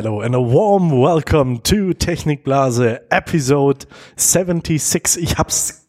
hello 0.00 0.20
and 0.20 0.32
a 0.32 0.40
warm 0.40 1.00
welcome 1.00 1.60
to 1.60 1.92
Technikblase 1.92 3.00
Episode 3.10 3.84
76. 4.14 5.16
Ich 5.16 5.38
hab's 5.38 5.88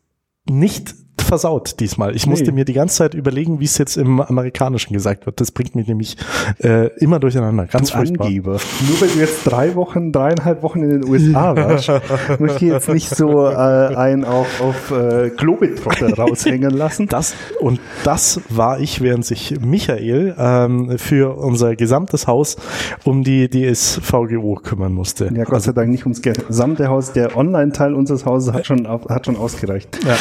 nicht 0.49 0.95
versaut 1.29 1.79
diesmal. 1.79 2.15
Ich 2.15 2.25
musste 2.25 2.51
mir 2.51 2.65
die 2.65 2.73
ganze 2.73 2.95
Zeit 2.95 3.13
überlegen, 3.13 3.59
wie 3.59 3.65
es 3.65 3.77
jetzt 3.77 3.97
im 3.97 4.19
Amerikanischen 4.19 4.93
gesagt 4.93 5.27
wird. 5.27 5.39
Das 5.39 5.51
bringt 5.51 5.75
mich 5.75 5.87
nämlich 5.87 6.17
äh, 6.57 6.87
immer 6.97 7.19
durcheinander. 7.19 7.67
Ganz 7.67 7.91
Du 7.91 7.97
furchtbar. 7.97 8.25
Angeber. 8.25 8.57
Nur 8.87 9.01
weil 9.01 9.09
du 9.09 9.19
jetzt 9.19 9.43
drei 9.45 9.75
Wochen, 9.75 10.11
dreieinhalb 10.11 10.63
Wochen 10.63 10.83
in 10.83 10.89
den 10.89 11.07
USA 11.07 11.55
warst, 11.55 11.91
möchte 12.39 12.65
ich 12.65 12.71
jetzt 12.71 12.89
nicht 12.89 13.15
so 13.15 13.45
äh, 13.45 13.53
einen 13.53 14.25
auf, 14.25 14.59
auf 14.59 14.91
äh, 14.91 15.29
Globetrotter 15.29 16.13
raushängen 16.17 16.71
lassen. 16.71 17.07
Das 17.07 17.35
und 17.59 17.79
das 18.03 18.41
war 18.49 18.79
ich, 18.79 19.01
während 19.01 19.25
sich 19.25 19.59
Michael 19.61 20.35
ähm, 20.37 20.97
für 20.97 21.37
unser 21.37 21.75
gesamtes 21.75 22.25
Haus 22.25 22.57
um 23.03 23.23
die 23.23 23.49
DSVGO 23.49 24.55
kümmern 24.55 24.93
musste. 24.93 25.31
Ja, 25.33 25.43
Gott 25.43 25.61
sei 25.61 25.73
Dank 25.73 25.89
nicht 25.91 26.05
ums 26.05 26.23
gesamte 26.23 26.87
Haus. 26.87 27.13
Der 27.13 27.37
Online-Teil 27.37 27.93
unseres 27.93 28.25
Hauses 28.25 28.51
hat 28.51 28.65
schon, 28.65 28.87
auf, 28.87 29.07
hat 29.09 29.27
schon 29.27 29.35
ausgereicht. 29.35 29.99
Ja. 30.05 30.17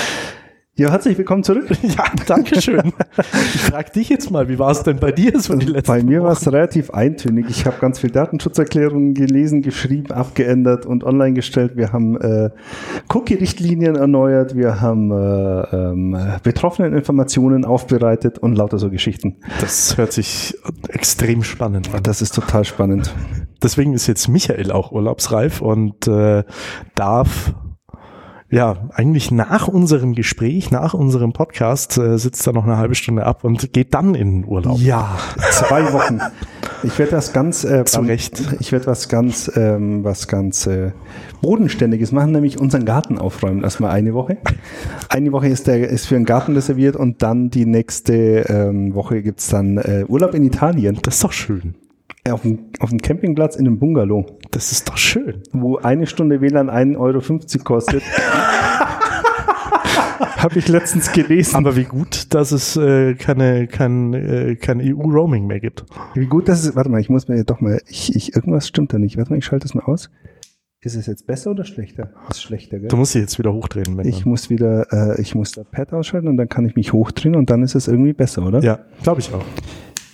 Ja, 0.79 0.93
herzlich 0.93 1.19
willkommen 1.19 1.43
zurück. 1.43 1.67
Ja, 1.83 2.05
danke 2.27 2.63
schön. 2.63 2.93
Ich 3.53 3.63
frage 3.63 3.91
dich 3.91 4.09
jetzt 4.11 4.31
mal, 4.31 4.49
wie 4.49 4.61
war 4.61 4.71
es 4.71 4.85
denn 4.85 5.01
bei 5.01 5.11
dir 5.11 5.41
so 5.41 5.57
die 5.57 5.67
letzten 5.67 5.89
Bei 5.89 6.05
mir 6.05 6.23
war 6.23 6.31
es 6.31 6.47
relativ 6.47 6.91
eintönig. 6.91 7.47
Ich 7.49 7.67
habe 7.67 7.79
ganz 7.81 7.99
viel 7.99 8.11
Datenschutzerklärungen 8.11 9.15
gelesen, 9.15 9.63
geschrieben, 9.63 10.13
abgeändert 10.13 10.87
und 10.87 11.03
online 11.03 11.33
gestellt. 11.33 11.73
Wir 11.75 11.93
haben 11.93 12.17
äh, 12.21 12.51
Cookie-Richtlinien 13.13 13.97
erneuert, 13.97 14.55
wir 14.55 14.81
haben 14.81 15.11
äh, 15.11 15.17
ähm, 15.17 16.17
betroffenen 16.45 16.95
Informationen 16.95 17.65
aufbereitet 17.65 18.39
und 18.39 18.55
lauter 18.55 18.79
so 18.79 18.89
Geschichten. 18.89 19.39
Das 19.61 19.99
hört 19.99 20.13
sich 20.13 20.57
extrem 20.91 21.43
spannend 21.43 21.93
an. 21.93 22.05
Das 22.05 22.23
ist 22.23 22.37
total 22.37 22.65
spannend. 22.65 23.13
Deswegen 23.61 23.95
ist 23.95 24.07
jetzt 24.07 24.29
Michael 24.29 24.71
auch 24.71 24.93
urlaubsreif 24.93 25.61
und 25.61 26.07
äh, 26.07 26.45
darf 26.95 27.53
ja 28.51 28.89
eigentlich 28.95 29.31
nach 29.31 29.69
unserem 29.69 30.15
Gespräch, 30.15 30.71
nach 30.71 30.95
unserem 30.95 31.33
Podcast 31.33 31.99
äh, 31.99 32.19
sitzt 32.19 32.47
er 32.47 32.53
noch 32.53 32.65
eine 32.65 32.79
halbe 32.79 32.95
Stunde 32.95 33.27
ab 33.27 33.45
und 33.45 33.73
geht 33.73 33.95
dann 33.95 34.15
in 34.15 34.43
den 34.43 34.49
Urlaub. 34.49 34.79
Ja, 34.81 35.19
zwei 35.51 35.93
Wochen. 35.93 36.21
Ich 36.83 36.99
werde 36.99 37.13
das 37.13 37.33
ganz 37.33 37.65
äh, 37.65 37.85
Zu 37.85 38.03
Recht. 38.03 38.41
Ich 38.61 38.73
werde 38.73 38.87
was 38.87 39.09
ganz, 39.09 39.51
ähm, 39.57 40.05
was 40.05 40.29
ganz 40.29 40.67
äh, 40.67 40.93
bodenständiges 41.43 42.13
machen, 42.13 42.33
nämlich 42.33 42.61
unseren 42.61 42.85
Garten 42.85 43.19
aufräumen. 43.19 43.65
Erstmal 43.65 43.91
eine 43.91 44.15
Woche. 44.15 44.39
Eine 45.09 45.33
Woche 45.33 45.49
ist 45.49 45.67
der 45.67 45.89
ist 45.89 46.07
für 46.07 46.15
den 46.15 46.25
Garten 46.25 46.55
reserviert 46.55 46.97
und 46.97 47.23
dann 47.23 47.51
die 47.51 47.67
nächste 47.67 48.15
ähm, 48.49 48.95
Woche 48.95 49.23
gibt's 49.23 49.49
dann 49.49 49.79
äh, 49.79 50.05
Urlaub 50.09 50.35
in 50.35 50.45
Italien 50.45 50.99
Das 51.03 51.17
ist 51.17 51.25
doch 51.25 51.33
schön. 51.33 51.75
Auf 52.35 52.43
dem, 52.43 52.71
auf 52.81 52.91
dem 52.91 52.99
Campingplatz 53.01 53.57
in 53.57 53.67
einem 53.67 53.79
Bungalow, 53.79 54.27
Das 54.51 54.73
ist 54.73 54.89
doch 54.89 54.97
schön. 54.97 55.43
wo 55.53 55.77
eine 55.79 56.07
Stunde 56.07 56.41
WLAN 56.41 56.71
1,50 56.71 56.97
Euro 56.99 57.65
kostet. 57.65 58.03
Habe 60.39 60.59
ich 60.59 60.69
letztens 60.69 61.13
gelesen. 61.13 61.57
Aber 61.57 61.77
wie 61.77 61.85
gut, 61.85 62.33
dass 62.33 62.53
es 62.53 62.77
äh, 62.77 63.15
keine, 63.15 63.67
kein, 63.67 64.15
äh, 64.15 64.57
kein 64.57 64.81
EU-Roaming 64.81 65.47
mehr 65.47 65.59
gibt. 65.61 65.85
Wie 66.15 66.27
gut 66.27 66.49
das 66.49 66.65
ist. 66.65 66.77
Warte 66.77 66.91
mal, 66.91 67.01
ich 67.01 67.09
muss 67.09 67.27
mir 67.27 67.43
doch 67.45 67.61
mal. 67.61 67.81
Ich, 67.89 68.15
ich, 68.15 68.35
irgendwas 68.37 68.69
stimmt 68.69 68.93
da 68.93 68.99
nicht. 68.99 69.17
Warte 69.17 69.31
mal, 69.31 69.39
ich 69.39 69.45
schalte 69.45 69.65
das 69.65 69.75
mal 69.75 69.85
aus. 69.85 70.11
Ist 70.81 70.95
es 70.95 71.07
jetzt 71.07 71.27
besser 71.27 71.51
oder 71.51 71.65
schlechter? 71.65 72.13
Ist 72.31 72.41
schlechter, 72.41 72.79
gell? 72.79 72.87
Du 72.87 72.97
musst 72.97 73.13
dich 73.15 73.23
jetzt 73.23 73.37
wieder 73.41 73.53
hochdrehen. 73.53 73.97
Wenn 73.97 74.07
Ich 74.07 74.25
muss 74.25 74.49
wieder, 74.49 74.87
äh, 74.93 75.21
ich 75.21 75.35
muss 75.35 75.51
das 75.51 75.65
Pad 75.65 75.93
ausschalten 75.93 76.29
und 76.29 76.37
dann 76.37 76.49
kann 76.49 76.65
ich 76.67 76.77
mich 76.77 76.93
hochdrehen 76.93 77.35
und 77.35 77.51
dann 77.51 77.65
ist 77.65 77.75
es 77.75 77.89
irgendwie 77.89 78.13
besser, 78.13 78.47
oder? 78.47 78.61
ja, 78.61 78.79
glaube 79.03 79.21
ich 79.21 79.35
auch. 79.35 79.45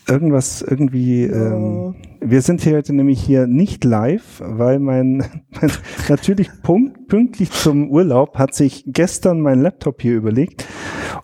Irgendwas, 0.07 0.61
irgendwie, 0.61 1.25
ähm, 1.25 1.95
wir 2.21 2.43
sind 2.43 2.61
hier 2.61 2.77
heute 2.77 2.95
nämlich 2.95 3.23
hier 3.23 3.47
nicht 3.47 3.85
live, 3.85 4.43
weil 4.45 4.79
mein, 4.79 5.19
mein 5.61 5.71
natürlich 6.09 6.51
punkt, 6.63 7.09
pünktlich 7.09 7.51
zum 7.51 7.91
Urlaub 7.91 8.37
hat 8.37 8.55
sich 8.55 8.85
gestern 8.87 9.41
mein 9.41 9.61
Laptop 9.61 10.03
hier 10.03 10.17
überlegt, 10.17 10.67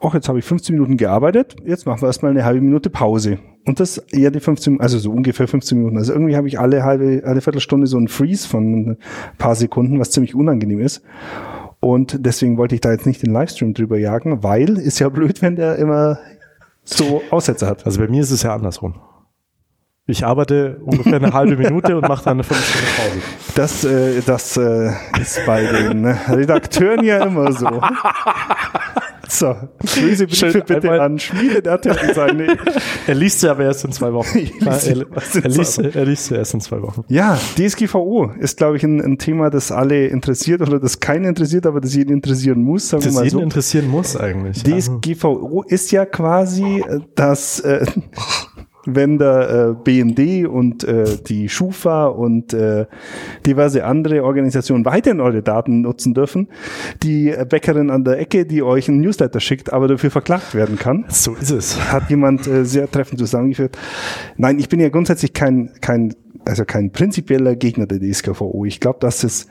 ach, 0.00 0.14
jetzt 0.14 0.28
habe 0.28 0.38
ich 0.38 0.44
15 0.44 0.74
Minuten 0.74 0.96
gearbeitet, 0.96 1.56
jetzt 1.64 1.86
machen 1.86 2.00
wir 2.00 2.06
erstmal 2.06 2.30
eine 2.30 2.44
halbe 2.44 2.62
Minute 2.62 2.90
Pause. 2.90 3.38
Und 3.66 3.78
das 3.78 3.98
eher 3.98 4.30
die 4.30 4.40
15, 4.40 4.80
also 4.80 4.98
so 4.98 5.10
ungefähr 5.10 5.46
15 5.46 5.76
Minuten. 5.76 5.98
Also 5.98 6.12
irgendwie 6.14 6.36
habe 6.36 6.48
ich 6.48 6.58
alle 6.58 6.82
halbe, 6.82 7.22
alle 7.24 7.42
Viertelstunde 7.42 7.86
so 7.86 7.98
einen 7.98 8.08
Freeze 8.08 8.48
von 8.48 8.92
ein 8.92 8.96
paar 9.36 9.54
Sekunden, 9.54 9.98
was 9.98 10.10
ziemlich 10.10 10.34
unangenehm 10.34 10.80
ist. 10.80 11.02
Und 11.80 12.24
deswegen 12.24 12.56
wollte 12.56 12.74
ich 12.74 12.80
da 12.80 12.92
jetzt 12.92 13.06
nicht 13.06 13.22
den 13.22 13.32
Livestream 13.32 13.74
drüber 13.74 13.98
jagen, 13.98 14.42
weil 14.42 14.78
ist 14.78 14.98
ja 14.98 15.08
blöd, 15.08 15.42
wenn 15.42 15.56
der 15.56 15.76
immer 15.76 16.18
so 16.94 17.22
Aussätze 17.30 17.66
hat. 17.66 17.86
Also 17.86 18.00
bei 18.00 18.08
mir 18.08 18.22
ist 18.22 18.30
es 18.30 18.42
ja 18.42 18.54
andersrum. 18.54 19.00
Ich 20.06 20.24
arbeite 20.24 20.80
ungefähr 20.84 21.16
eine 21.16 21.32
halbe 21.32 21.56
Minute 21.56 21.96
und 21.96 22.08
mache 22.08 22.24
dann 22.24 22.38
eine 22.38 22.44
Viertelstunde 22.44 22.86
Pause. 22.96 23.20
Das, 23.54 23.84
äh, 23.84 24.22
das 24.22 24.56
äh, 24.56 24.92
ist 25.20 25.46
bei 25.46 25.62
den 25.62 26.04
Redakteuren 26.04 27.04
ja 27.04 27.24
immer 27.24 27.52
so. 27.52 27.80
So, 29.30 29.54
böse 29.78 30.26
Briefe 30.26 30.50
Schön, 30.50 30.62
bitte 30.66 31.00
an 31.00 31.18
Schmiede.at 31.18 31.86
und 31.86 32.14
sagen, 32.14 32.36
nee. 32.38 32.46
Er 33.06 33.14
liest 33.14 33.40
sie 33.40 33.48
aber 33.48 33.64
erst 33.64 33.84
in 33.84 33.92
zwei 33.92 34.12
Wochen. 34.12 34.38
Er, 34.60 35.44
er, 35.44 35.48
liest, 35.48 35.78
er 35.78 36.04
liest 36.04 36.26
sie 36.26 36.34
erst 36.34 36.54
in 36.54 36.60
zwei 36.60 36.82
Wochen. 36.82 37.04
Ja, 37.08 37.38
DSGVO 37.56 38.32
ist, 38.38 38.56
glaube 38.56 38.76
ich, 38.76 38.82
ein, 38.82 39.00
ein 39.00 39.18
Thema, 39.18 39.50
das 39.50 39.70
alle 39.72 40.06
interessiert 40.08 40.60
oder 40.62 40.80
das 40.80 41.00
keinen 41.00 41.24
interessiert, 41.24 41.66
aber 41.66 41.80
das 41.80 41.94
jeden 41.94 42.12
interessieren 42.12 42.62
muss, 42.62 42.88
sagen 42.88 43.02
Das 43.04 43.12
wir 43.12 43.18
mal 43.18 43.24
jeden 43.24 43.38
so. 43.38 43.42
interessieren 43.42 43.88
muss 43.88 44.16
eigentlich. 44.16 44.62
DSGVO 44.64 45.62
ist 45.66 45.92
ja 45.92 46.06
quasi 46.06 46.80
äh, 46.80 47.00
das, 47.14 47.60
äh, 47.60 47.86
wenn 48.94 49.18
der 49.18 49.76
äh, 49.78 49.82
BND 49.82 50.46
und 50.46 50.84
äh, 50.84 51.04
die 51.26 51.48
Schufa 51.48 52.06
und 52.06 52.52
äh, 52.52 52.86
diverse 53.46 53.84
andere 53.84 54.24
Organisationen 54.24 54.84
weiterhin 54.84 55.20
eure 55.20 55.42
Daten 55.42 55.82
nutzen 55.82 56.14
dürfen, 56.14 56.48
die 57.02 57.34
Bäckerin 57.48 57.90
an 57.90 58.04
der 58.04 58.18
Ecke, 58.18 58.46
die 58.46 58.62
euch 58.62 58.88
einen 58.88 59.00
Newsletter 59.00 59.40
schickt, 59.40 59.72
aber 59.72 59.88
dafür 59.88 60.10
verklagt 60.10 60.54
werden 60.54 60.76
kann. 60.76 61.04
so 61.08 61.34
ist 61.34 61.50
es. 61.50 61.92
Hat 61.92 62.10
jemand 62.10 62.46
äh, 62.46 62.64
sehr 62.64 62.90
treffend 62.90 63.18
zusammengeführt. 63.18 63.76
Nein, 64.36 64.58
ich 64.58 64.68
bin 64.68 64.80
ja 64.80 64.88
grundsätzlich 64.88 65.32
kein, 65.32 65.70
kein, 65.80 66.14
also 66.44 66.64
kein 66.64 66.90
prinzipieller 66.90 67.56
Gegner 67.56 67.86
der 67.86 68.00
DSGVO. 68.00 68.64
Ich 68.64 68.80
glaube, 68.80 68.98
dass 69.00 69.24
es 69.24 69.46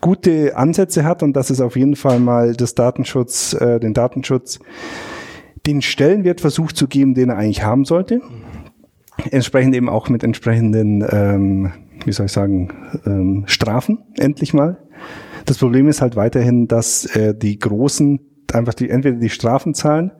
gute 0.00 0.56
Ansätze 0.56 1.04
hat 1.04 1.22
und 1.22 1.34
dass 1.34 1.50
es 1.50 1.60
auf 1.60 1.76
jeden 1.76 1.96
Fall 1.96 2.18
mal 2.18 2.54
das 2.54 2.74
Datenschutz, 2.74 3.54
äh, 3.54 3.80
den 3.80 3.94
Datenschutz, 3.94 4.58
den 5.66 5.80
Stellenwert 5.80 6.40
versucht 6.40 6.76
zu 6.76 6.88
geben, 6.88 7.14
den 7.14 7.30
er 7.30 7.38
eigentlich 7.38 7.62
haben 7.62 7.84
sollte. 7.84 8.20
Entsprechend 9.30 9.74
eben 9.74 9.88
auch 9.88 10.08
mit 10.08 10.24
entsprechenden, 10.24 11.04
ähm, 11.10 11.72
wie 12.04 12.12
soll 12.12 12.26
ich 12.26 12.32
sagen, 12.32 12.72
ähm, 13.06 13.44
Strafen 13.46 13.98
endlich 14.18 14.54
mal. 14.54 14.78
Das 15.44 15.58
Problem 15.58 15.88
ist 15.88 16.00
halt 16.00 16.16
weiterhin, 16.16 16.68
dass 16.68 17.04
äh, 17.16 17.34
die 17.34 17.58
Großen 17.58 18.20
einfach 18.54 18.74
die 18.74 18.90
entweder 18.90 19.16
die 19.16 19.30
Strafen 19.30 19.74
zahlen 19.74 20.12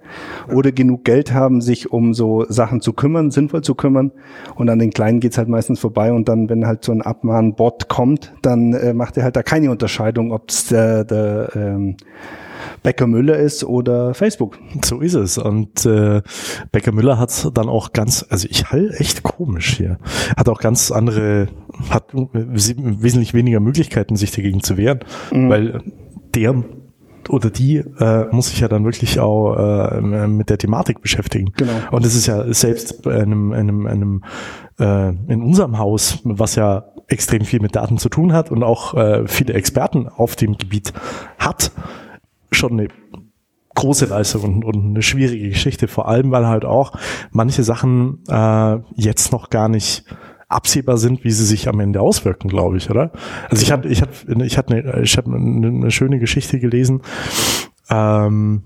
oder 0.53 0.73
genug 0.73 1.05
Geld 1.05 1.33
haben, 1.33 1.61
sich 1.61 1.91
um 1.93 2.15
so 2.15 2.45
Sachen 2.49 2.81
zu 2.81 2.93
kümmern, 2.93 3.31
sinnvoll 3.31 3.63
zu 3.63 3.75
kümmern. 3.75 4.13
Und 4.55 4.69
an 4.69 4.79
den 4.79 4.91
Kleinen 4.91 5.21
geht's 5.21 5.39
halt 5.39 5.49
meistens 5.49 5.81
vorbei. 5.81 6.13
Und 6.13 6.29
dann, 6.29 6.49
wenn 6.49 6.67
halt 6.67 6.85
so 6.85 6.93
ein 6.93 7.03
Abmahnbot 7.03 7.89
kommt, 7.89 8.33
dann 8.43 8.73
äh, 8.73 8.95
macht 8.95 9.17
er 9.17 9.25
halt 9.25 9.37
da 9.37 9.43
keine 9.43 9.71
Unterscheidung, 9.71 10.33
ob 10.33 10.51
es 10.51 10.67
der, 10.67 11.05
der 11.05 11.51
ähm, 11.55 11.97
Becker 12.83 13.07
Müller 13.07 13.37
ist 13.37 13.65
oder 13.65 14.15
Facebook. 14.15 14.59
So 14.85 15.01
ist 15.01 15.15
es. 15.15 15.39
Und 15.39 15.87
äh, 15.87 16.23
Becker 16.71 16.93
Müller 16.93 17.19
hat 17.19 17.51
dann 17.55 17.69
auch 17.69 17.93
ganz, 17.93 18.25
also 18.29 18.49
ich 18.51 18.71
halte 18.71 18.99
echt 18.99 19.23
komisch 19.23 19.77
hier, 19.77 19.99
hat 20.37 20.49
auch 20.49 20.61
ganz 20.61 20.91
andere, 20.91 21.49
hat 21.91 22.13
wesentlich 22.13 23.35
weniger 23.35 23.61
Möglichkeiten, 23.61 24.17
sich 24.17 24.33
dagegen 24.33 24.63
zu 24.63 24.77
wehren, 24.77 25.01
weil 25.31 25.83
der 26.35 26.63
oder 27.29 27.51
die 27.51 27.77
äh, 27.77 28.27
muss 28.33 28.49
sich 28.49 28.61
ja 28.61 28.69
dann 28.69 28.85
wirklich 28.85 29.21
auch 29.21 29.57
äh, 29.57 30.01
mit 30.01 30.51
der 30.51 30.59
Thematik 30.59 31.01
beschäftigen. 31.01 31.53
Genau. 31.57 31.73
Und 31.91 32.05
es 32.05 32.15
ist 32.15 32.27
ja 32.27 32.53
selbst 32.53 33.07
einem, 33.07 33.53
einem, 33.53 33.87
einem 33.87 34.25
äh, 34.81 35.11
in 35.11 35.43
unserem 35.43 35.79
Haus, 35.79 36.19
was 36.25 36.57
ja 36.57 36.85
extrem 37.09 37.45
viel 37.45 37.61
mit 37.61 37.77
Daten 37.77 37.99
zu 37.99 38.09
tun 38.09 38.33
hat 38.33 38.51
und 38.51 38.63
auch 38.63 38.95
äh, 38.95 39.27
viele 39.27 39.55
Experten 39.55 40.09
auf 40.09 40.37
dem 40.37 40.57
Gebiet 40.57 40.93
hat, 41.39 41.73
schon 42.53 42.73
eine 42.73 42.89
große 43.75 44.07
Leistung 44.07 44.43
und, 44.43 44.65
und 44.65 44.91
eine 44.91 45.03
schwierige 45.03 45.49
Geschichte, 45.49 45.89
vor 45.89 46.09
allem 46.09 46.31
weil 46.31 46.47
halt 46.47 46.65
auch 46.65 46.93
manche 47.31 47.63
Sachen 47.63 48.19
äh, 48.29 48.79
jetzt 48.97 49.33
noch 49.33 49.51
gar 49.51 49.69
nicht 49.69 50.05
absehbar 50.49 50.99
sind, 50.99 51.25
wie 51.25 51.31
sie 51.31 51.47
sich 51.47 51.69
am 51.69 51.81
Ende 51.81 52.01
auswirken, 52.01 52.49
glaube 52.49 52.77
ich, 52.77 52.91
oder? 52.91 53.13
Also 53.49 53.63
ich 53.63 53.73
hatte, 53.73 53.89
ich 53.89 54.03
hatte, 54.03 54.45
ich 54.45 54.59
hatte, 54.59 54.75
eine, 54.75 55.03
ich 55.03 55.17
habe 55.17 55.35
eine, 55.35 55.69
eine 55.69 55.91
schöne 55.91 56.19
Geschichte 56.19 56.61
gelesen, 56.61 57.01
ähm, 57.89 58.63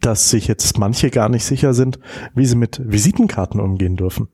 dass 0.00 0.30
sich 0.30 0.48
jetzt 0.48 0.78
manche 0.78 1.10
gar 1.10 1.28
nicht 1.28 1.44
sicher 1.44 1.74
sind, 1.74 2.00
wie 2.34 2.46
sie 2.46 2.56
mit 2.56 2.80
Visitenkarten 2.84 3.60
umgehen 3.60 3.96
dürfen. 3.96 4.28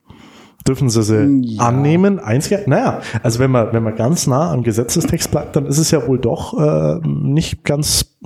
Dürfen 0.66 0.88
sie 0.88 1.02
sie 1.02 1.40
Ja. 1.42 1.64
annehmen, 1.68 2.18
einscannen? 2.18 2.64
Naja, 2.68 3.00
also 3.22 3.38
wenn 3.38 3.50
man, 3.50 3.72
wenn 3.72 3.82
man 3.82 3.96
ganz 3.96 4.26
nah 4.26 4.50
am 4.50 4.62
Gesetzestext 4.62 5.30
bleibt, 5.30 5.56
dann 5.56 5.66
ist 5.66 5.78
es 5.78 5.90
ja 5.90 6.06
wohl 6.06 6.18
doch 6.18 6.58
äh, 6.58 7.00
nicht 7.06 7.64
ganz, 7.64 8.16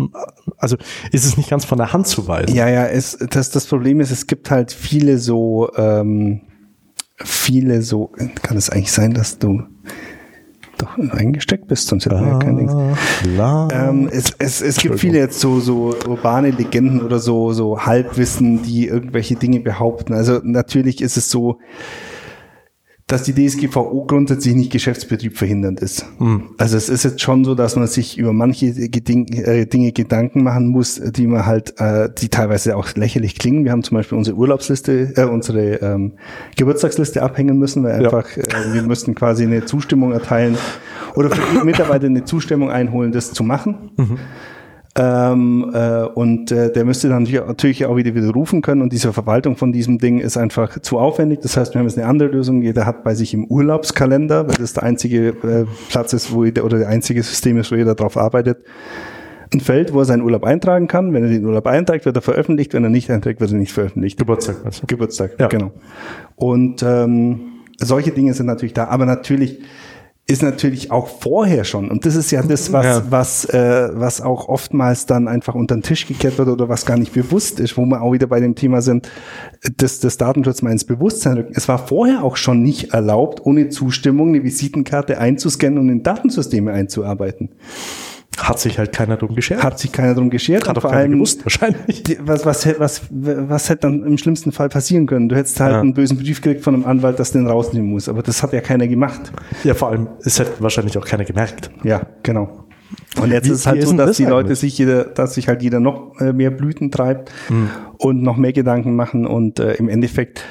also 0.57 0.77
ist 1.11 1.25
es 1.25 1.37
nicht 1.37 1.51
ganz 1.51 1.65
von 1.65 1.79
der 1.79 1.93
Hand 1.93 2.07
zu 2.07 2.29
weisen. 2.29 2.55
Ja, 2.55 2.69
ja, 2.69 2.87
es, 2.87 3.19
das, 3.31 3.51
das 3.51 3.67
Problem 3.67 4.01
ist, 4.01 4.13
es 4.13 4.27
gibt 4.29 4.51
halt 4.53 4.71
viele 4.73 5.19
so, 5.19 5.71
ähm, 5.77 6.43
viele 7.17 7.83
so, 7.83 8.13
kann 8.43 8.57
es 8.57 8.71
eigentlich 8.71 8.93
sein, 8.93 9.15
dass 9.15 9.39
du 9.39 9.63
doch 10.77 10.97
eingesteckt 10.97 11.67
bist, 11.67 11.89
sonst 11.89 12.07
hätten 12.07 12.21
wir 12.21 12.29
ja 12.29 12.39
kein 12.39 12.57
Ding. 12.57 12.71
Ähm, 13.73 14.09
es, 14.13 14.33
es, 14.39 14.61
es 14.63 14.77
gibt 14.77 15.01
viele 15.01 15.19
jetzt 15.19 15.41
so, 15.41 15.59
so 15.59 15.93
urbane 16.07 16.51
Legenden 16.51 17.03
oder 17.03 17.19
so, 17.19 17.53
so 17.53 17.85
Halbwissen, 17.85 18.63
die 18.63 18.87
irgendwelche 18.87 19.35
Dinge 19.35 19.59
behaupten. 19.59 20.15
Also 20.15 20.41
natürlich 20.45 21.03
ist 21.03 21.17
es 21.17 21.31
so, 21.31 21.59
dass 23.09 23.23
die 23.23 23.35
DSGVO 23.35 24.05
grundsätzlich 24.07 24.55
nicht 24.55 24.71
Geschäftsbetrieb 24.71 25.37
verhindernd 25.37 25.81
ist. 25.81 26.05
Mhm. 26.21 26.51
Also 26.59 26.77
es 26.77 26.91
ist 26.91 27.05
jetzt 27.05 27.23
schon 27.23 27.43
so, 27.43 27.55
dass 27.55 27.75
man 27.75 27.87
sich 27.87 28.19
über 28.19 28.35
manche 28.35 28.67
äh, 28.67 29.67
Dinge 29.67 29.93
Gedanken 29.93 30.43
machen 30.43 30.69
muss, 30.69 31.01
die 31.01 31.27
man 31.27 31.47
halt, 31.47 31.81
äh, 31.81 32.11
die 32.17 32.29
teilweise 32.29 32.77
auch 32.77 32.95
lächerlich 32.95 33.39
klingen. 33.39 33.65
Wir 33.65 33.73
haben 33.73 33.83
zum 33.83 33.97
Beispiel 33.97 34.19
unsere 34.19 34.37
Urlaubsliste, 34.37 35.15
äh, 35.17 35.25
unsere 35.25 35.77
ähm, 35.77 36.13
Geburtstagsliste 36.57 37.23
abhängen 37.23 37.59
müssen, 37.59 37.83
weil 37.83 38.03
ja. 38.03 38.11
einfach, 38.11 38.37
äh, 38.37 38.75
wir 38.75 38.83
müssten 38.83 39.15
quasi 39.15 39.45
eine 39.45 39.65
Zustimmung 39.65 40.13
erteilen 40.13 40.59
oder 41.15 41.31
für 41.31 41.41
die 41.59 41.65
Mitarbeiter 41.65 42.07
eine 42.07 42.25
Zustimmung 42.25 42.71
einholen, 42.71 43.13
das 43.13 43.33
zu 43.33 43.43
machen. 43.43 43.91
Mhm. 43.97 44.19
Ähm, 45.01 45.71
äh, 45.73 46.03
und 46.03 46.51
äh, 46.51 46.73
der 46.73 46.85
müsste 46.85 47.09
dann 47.09 47.23
natürlich 47.23 47.87
auch 47.87 47.97
wieder 47.97 48.17
widerrufen 48.17 48.63
können. 48.63 48.83
Und 48.83 48.93
diese 48.93 49.13
Verwaltung 49.13 49.57
von 49.57 49.73
diesem 49.73 49.99
Ding 49.99 50.19
ist 50.19 50.37
einfach 50.37 50.81
zu 50.81 50.99
aufwendig. 50.99 51.39
Das 51.41 51.57
heißt, 51.57 51.73
wir 51.75 51.79
haben 51.79 51.87
jetzt 51.87 51.99
eine 51.99 52.09
andere 52.09 52.31
Lösung. 52.31 52.63
Jeder 52.63 52.85
hat 52.85 53.05
bei 53.05 53.15
sich 53.15 53.33
im 53.33 53.45
Urlaubskalender, 53.45 54.49
weil 54.49 54.57
das 54.57 54.73
der 54.73 54.83
einzige 54.83 55.29
äh, 55.29 55.67
Platz 55.89 56.13
ist, 56.15 56.33
wo 56.33 56.45
jeder, 56.45 56.65
oder 56.65 56.79
der 56.79 56.89
einzige 56.89 57.23
System 57.23 57.59
ist, 57.59 57.71
wo 57.71 57.77
jeder 57.77 57.95
drauf 57.95 58.17
arbeitet, 58.17 58.59
ein 59.55 59.61
Feld, 59.61 59.95
wo 59.95 60.01
er 60.01 60.05
seinen 60.05 60.23
Urlaub 60.23 60.45
eintragen 60.45 60.89
kann. 60.89 61.13
Wenn 61.15 61.23
er 61.23 61.31
den 61.31 61.45
Urlaub 61.45 61.69
einträgt, 61.69 62.05
wird 62.05 62.17
er 62.17 62.23
veröffentlicht. 62.23 62.75
Wenn 62.75 62.83
er 62.83 62.91
nicht 62.91 63.09
einträgt, 63.09 63.41
wird 63.41 63.53
er 63.53 63.57
nicht 63.57 63.73
veröffentlicht. 63.73 64.19
Geburtstag. 64.19 64.57
Also. 64.65 64.83
Geburtstag, 64.89 65.37
ja. 65.39 65.47
genau. 65.47 65.71
Und 66.35 66.83
ähm, 66.83 67.41
solche 67.79 68.11
Dinge 68.11 68.35
sind 68.35 68.47
natürlich 68.47 68.75
da. 68.75 68.89
Aber 68.89 69.07
natürlich 69.07 69.61
ist 70.31 70.43
natürlich 70.43 70.91
auch 70.91 71.09
vorher 71.09 71.65
schon. 71.65 71.91
Und 71.91 72.05
das 72.05 72.15
ist 72.15 72.31
ja 72.31 72.43
das, 72.43 72.71
was, 72.71 72.85
ja. 72.85 73.03
was, 73.09 73.47
äh, 73.47 73.89
was 73.95 74.21
auch 74.21 74.47
oftmals 74.49 75.07
dann 75.07 75.27
einfach 75.27 75.55
unter 75.55 75.75
den 75.75 75.83
Tisch 75.83 76.07
gekehrt 76.07 76.37
wird 76.37 76.49
oder 76.49 76.69
was 76.69 76.85
gar 76.85 76.99
nicht 76.99 77.15
bewusst 77.15 77.59
ist, 77.61 77.79
wo 77.79 77.87
wir 77.87 78.03
auch 78.03 78.13
wieder 78.13 78.27
bei 78.27 78.39
dem 78.39 78.55
Thema 78.55 78.83
sind, 78.83 79.11
dass 79.79 80.01
das 80.01 80.19
Datenschutz 80.19 80.61
mal 80.61 80.71
ins 80.71 80.85
Bewusstsein 80.85 81.39
rückt. 81.39 81.57
Es 81.57 81.67
war 81.67 81.79
vorher 81.79 82.23
auch 82.25 82.37
schon 82.37 82.63
nicht 82.63 82.93
erlaubt, 82.93 83.41
ohne 83.47 83.71
Zustimmung 83.71 84.29
eine 84.29 84.45
Visitenkarte 84.45 85.17
einzuscannen 85.17 85.79
und 85.79 85.89
in 85.89 86.03
Datensysteme 86.03 86.73
einzuarbeiten. 86.73 87.49
Hat 88.39 88.61
sich 88.61 88.79
halt 88.79 88.93
keiner 88.93 89.17
drum 89.17 89.35
geschert. 89.35 89.63
Hat 89.63 89.79
sich 89.79 89.93
keiner 89.93 90.15
drum 90.15 90.31
geschert. 90.31 90.69
Hat 90.69 90.77
auch 90.77 90.83
vor 90.83 90.93
allem 90.93 91.13
gewusst, 91.13 91.45
wahrscheinlich. 91.45 92.03
Die, 92.05 92.19
was, 92.21 92.47
was, 92.47 92.67
was, 92.79 93.03
was 93.11 93.69
hätte 93.69 93.83
dann 93.83 94.05
im 94.05 94.19
schlimmsten 94.19 94.53
Fall 94.53 94.69
passieren 94.69 95.07
können? 95.07 95.29
Du 95.29 95.37
hättest 95.37 95.61
halt 95.61 95.73
ja. 95.73 95.81
einen 95.81 95.95
bösen 95.95 96.19
Brief 96.19 96.41
gekriegt 96.41 96.63
von 96.63 96.75
einem 96.75 96.85
Anwalt, 96.85 97.19
dass 97.19 97.33
du 97.33 97.39
den 97.39 97.49
rausnehmen 97.49 97.91
muss. 97.91 98.09
Aber 98.09 98.23
das 98.23 98.43
hat 98.43 98.53
ja 98.53 98.61
keiner 98.61 98.87
gemacht. 98.87 99.33
Ja, 99.65 99.75
vor 99.75 99.91
allem, 99.91 100.09
es 100.25 100.39
hätte 100.39 100.53
wahrscheinlich 100.61 100.97
auch 100.99 101.05
keiner 101.05 101.25
gemerkt. 101.25 101.71
Ja, 101.83 102.07
genau. 102.23 102.68
Und 103.21 103.31
jetzt 103.31 103.47
wie, 103.47 103.53
ist 103.53 103.61
es 103.61 103.67
halt 103.67 103.83
so, 103.87 103.97
dass 103.97 104.17
die 104.17 104.25
Leute 104.25 104.55
sich 104.55 104.79
jeder, 104.79 105.05
dass 105.05 105.35
sich 105.35 105.49
halt 105.49 105.63
jeder 105.63 105.81
noch 105.81 106.19
äh, 106.21 106.33
mehr 106.33 106.51
Blüten 106.51 106.91
treibt 106.91 107.31
hm. 107.49 107.69
und 107.99 108.23
noch 108.23 108.37
mehr 108.37 108.53
Gedanken 108.53 108.95
machen 108.95 109.27
und 109.27 109.59
äh, 109.59 109.75
im 109.75 109.89
Endeffekt 109.89 110.45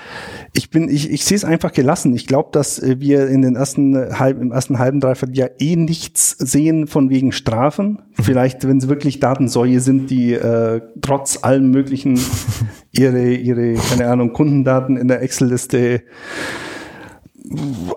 ich 0.57 0.71
bin, 0.71 0.89
ich, 0.89 1.11
ich 1.11 1.23
sehe 1.23 1.37
es 1.37 1.45
einfach 1.45 1.71
gelassen. 1.71 2.15
Ich 2.15 2.25
glaube, 2.25 2.49
dass 2.51 2.79
äh, 2.79 2.99
wir 2.99 3.27
in 3.27 3.41
den 3.43 3.55
ersten 3.55 4.17
halb, 4.17 4.41
im 4.41 4.51
ersten 4.51 4.79
halben 4.79 4.99
Dreivierteljahr 4.99 5.51
eh 5.59 5.75
nichts 5.75 6.31
sehen 6.31 6.87
von 6.87 7.09
wegen 7.09 7.31
Strafen. 7.31 8.01
Mhm. 8.17 8.23
Vielleicht, 8.23 8.67
wenn 8.67 8.77
es 8.77 8.87
wirklich 8.87 9.19
Datensäue 9.19 9.79
sind, 9.79 10.09
die 10.09 10.33
äh, 10.33 10.81
trotz 11.01 11.43
allem 11.43 11.69
möglichen 11.69 12.19
ihre, 12.91 13.33
ihre, 13.33 13.75
keine 13.75 14.09
Ahnung, 14.09 14.33
Kundendaten 14.33 14.97
in 14.97 15.07
der 15.07 15.21
Excel-Liste 15.21 16.01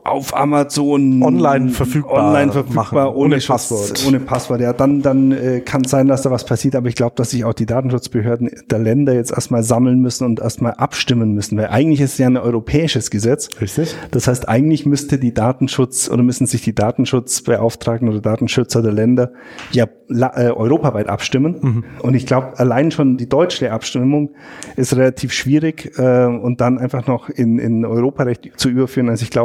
auf 0.04 0.36
Amazon 0.36 1.22
online 1.22 1.70
verfügbar, 1.70 2.28
online 2.28 2.52
verfügbar 2.52 2.84
machen, 2.84 2.98
ohne, 2.98 3.34
ohne 3.34 3.38
Passwort. 3.38 4.04
Ohne 4.06 4.20
Passwort, 4.20 4.60
ja. 4.60 4.72
Dann, 4.72 5.02
dann 5.02 5.32
äh, 5.32 5.60
kann 5.60 5.84
sein, 5.84 6.08
dass 6.08 6.22
da 6.22 6.30
was 6.30 6.44
passiert, 6.44 6.76
aber 6.76 6.88
ich 6.88 6.94
glaube, 6.94 7.14
dass 7.16 7.30
sich 7.30 7.44
auch 7.44 7.54
die 7.54 7.66
Datenschutzbehörden 7.66 8.50
der 8.70 8.78
Länder 8.78 9.14
jetzt 9.14 9.32
erstmal 9.32 9.62
sammeln 9.62 10.00
müssen 10.00 10.24
und 10.24 10.40
erstmal 10.40 10.74
abstimmen 10.74 11.32
müssen, 11.32 11.56
weil 11.58 11.68
eigentlich 11.68 12.00
ist 12.00 12.12
es 12.12 12.18
ja 12.18 12.26
ein 12.26 12.36
europäisches 12.36 13.10
Gesetz. 13.10 13.48
Richtig. 13.60 13.94
Das 14.10 14.28
heißt, 14.28 14.48
eigentlich 14.48 14.86
müsste 14.86 15.18
die 15.18 15.34
Datenschutz 15.34 16.08
oder 16.08 16.22
müssen 16.22 16.46
sich 16.46 16.62
die 16.62 16.74
Datenschutzbeauftragten 16.74 18.08
oder 18.08 18.20
Datenschützer 18.20 18.82
der 18.82 18.92
Länder 18.92 19.32
ja 19.72 19.86
äh, 20.10 20.50
europaweit 20.50 21.08
abstimmen. 21.08 21.56
Mhm. 21.60 21.84
Und 22.02 22.14
ich 22.14 22.26
glaube, 22.26 22.58
allein 22.58 22.90
schon 22.90 23.16
die 23.16 23.28
deutsche 23.28 23.72
Abstimmung 23.72 24.30
ist 24.76 24.96
relativ 24.96 25.32
schwierig 25.32 25.92
äh, 25.98 26.26
und 26.26 26.60
dann 26.60 26.78
einfach 26.78 27.06
noch 27.06 27.28
in, 27.28 27.58
in 27.58 27.84
Europarecht 27.84 28.50
zu 28.56 28.68
überführen. 28.68 29.08
Also 29.08 29.22
ich 29.22 29.30
glaube, 29.30 29.39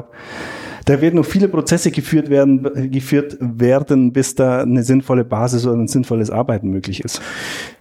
da 0.86 1.02
werden 1.02 1.16
noch 1.16 1.26
viele 1.26 1.48
Prozesse 1.48 1.90
geführt 1.92 2.30
werden, 2.30 2.92
geführt 2.92 3.38
werden, 3.40 4.14
bis 4.14 4.36
da 4.36 4.62
eine 4.62 4.84
sinnvolle 4.84 5.26
Basis 5.26 5.66
oder 5.66 5.78
ein 5.78 5.88
sinnvolles 5.88 6.30
Arbeiten 6.30 6.70
möglich 6.70 7.04
ist. 7.04 7.22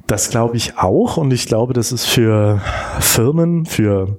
Das 0.06 0.31
glaube 0.31 0.56
ich 0.56 0.78
auch 0.78 1.16
und 1.16 1.32
ich 1.32 1.46
glaube, 1.46 1.75
das 1.75 1.93
ist 1.93 2.06
für 2.06 2.61
Firmen, 3.00 3.66
für 3.66 4.19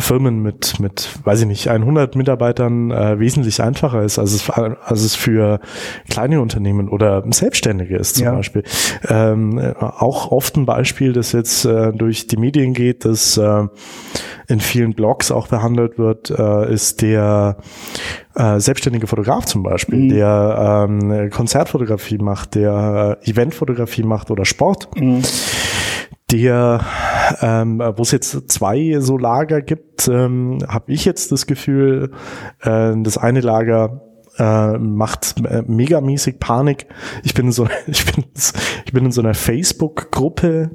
Firmen 0.00 0.42
mit, 0.42 0.80
mit, 0.80 1.08
weiß 1.24 1.42
ich 1.42 1.46
nicht, 1.46 1.68
100 1.68 2.16
Mitarbeitern 2.16 2.90
äh, 2.90 3.18
wesentlich 3.18 3.62
einfacher 3.62 4.02
ist, 4.02 4.18
als 4.18 4.32
es, 4.32 4.50
als 4.50 5.02
es 5.02 5.14
für 5.14 5.60
kleine 6.08 6.40
Unternehmen 6.40 6.88
oder 6.88 7.22
Selbstständige 7.30 7.96
ist 7.96 8.16
zum 8.16 8.26
ja. 8.26 8.32
Beispiel. 8.32 8.62
Ähm, 9.08 9.58
auch 9.78 10.30
oft 10.30 10.56
ein 10.56 10.66
Beispiel, 10.66 11.12
das 11.12 11.32
jetzt 11.32 11.64
äh, 11.64 11.92
durch 11.92 12.26
die 12.26 12.36
Medien 12.36 12.74
geht, 12.74 13.04
das 13.04 13.36
äh, 13.36 13.66
in 14.48 14.60
vielen 14.60 14.94
Blogs 14.94 15.30
auch 15.30 15.48
behandelt 15.48 15.98
wird, 15.98 16.30
äh, 16.30 16.72
ist 16.72 17.02
der 17.02 17.56
äh, 18.34 18.58
selbstständige 18.58 19.06
Fotograf 19.06 19.44
zum 19.44 19.62
Beispiel, 19.62 19.98
mhm. 19.98 20.08
der 20.08 20.86
ähm, 20.88 21.30
Konzertfotografie 21.30 22.18
macht, 22.18 22.54
der 22.54 23.18
äh, 23.24 23.30
Eventfotografie 23.30 24.02
macht 24.02 24.30
oder 24.30 24.44
Sport. 24.44 24.88
Mhm 24.96 25.22
der, 26.30 26.80
ähm, 27.40 27.78
wo 27.78 28.02
es 28.02 28.10
jetzt 28.10 28.50
zwei 28.50 28.96
so 29.00 29.18
Lager 29.18 29.62
gibt, 29.62 30.08
ähm, 30.08 30.58
habe 30.68 30.92
ich 30.92 31.04
jetzt 31.04 31.32
das 31.32 31.46
Gefühl, 31.46 32.12
äh, 32.60 32.92
das 32.96 33.18
eine 33.18 33.40
Lager 33.40 34.02
äh, 34.38 34.78
macht 34.78 35.34
äh, 35.44 35.62
megamäßig 35.66 36.38
Panik. 36.40 36.86
Ich 37.22 37.34
bin 37.34 37.46
in 37.46 37.52
so, 37.52 37.68
ich 37.86 38.04
bin, 38.06 38.24
ich 38.84 38.92
bin 38.92 39.04
in 39.04 39.12
so 39.12 39.20
einer 39.20 39.34
Facebook-Gruppe 39.34 40.70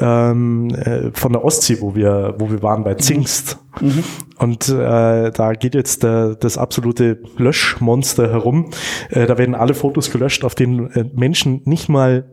ähm, 0.00 0.68
äh, 0.70 1.10
von 1.12 1.32
der 1.32 1.44
Ostsee, 1.44 1.80
wo 1.80 1.94
wir, 1.94 2.36
wo 2.38 2.50
wir 2.50 2.62
waren 2.62 2.84
bei 2.84 2.94
Zingst. 2.94 3.58
Mhm. 3.80 4.04
Und 4.38 4.68
äh, 4.68 5.30
da 5.30 5.52
geht 5.52 5.74
jetzt 5.74 6.02
der, 6.02 6.36
das 6.36 6.56
absolute 6.56 7.20
Löschmonster 7.36 8.30
herum. 8.30 8.70
Äh, 9.10 9.26
da 9.26 9.38
werden 9.38 9.54
alle 9.54 9.74
Fotos 9.74 10.10
gelöscht, 10.10 10.44
auf 10.44 10.54
denen 10.54 10.90
äh, 10.92 11.04
Menschen 11.14 11.62
nicht 11.64 11.88
mal 11.88 12.28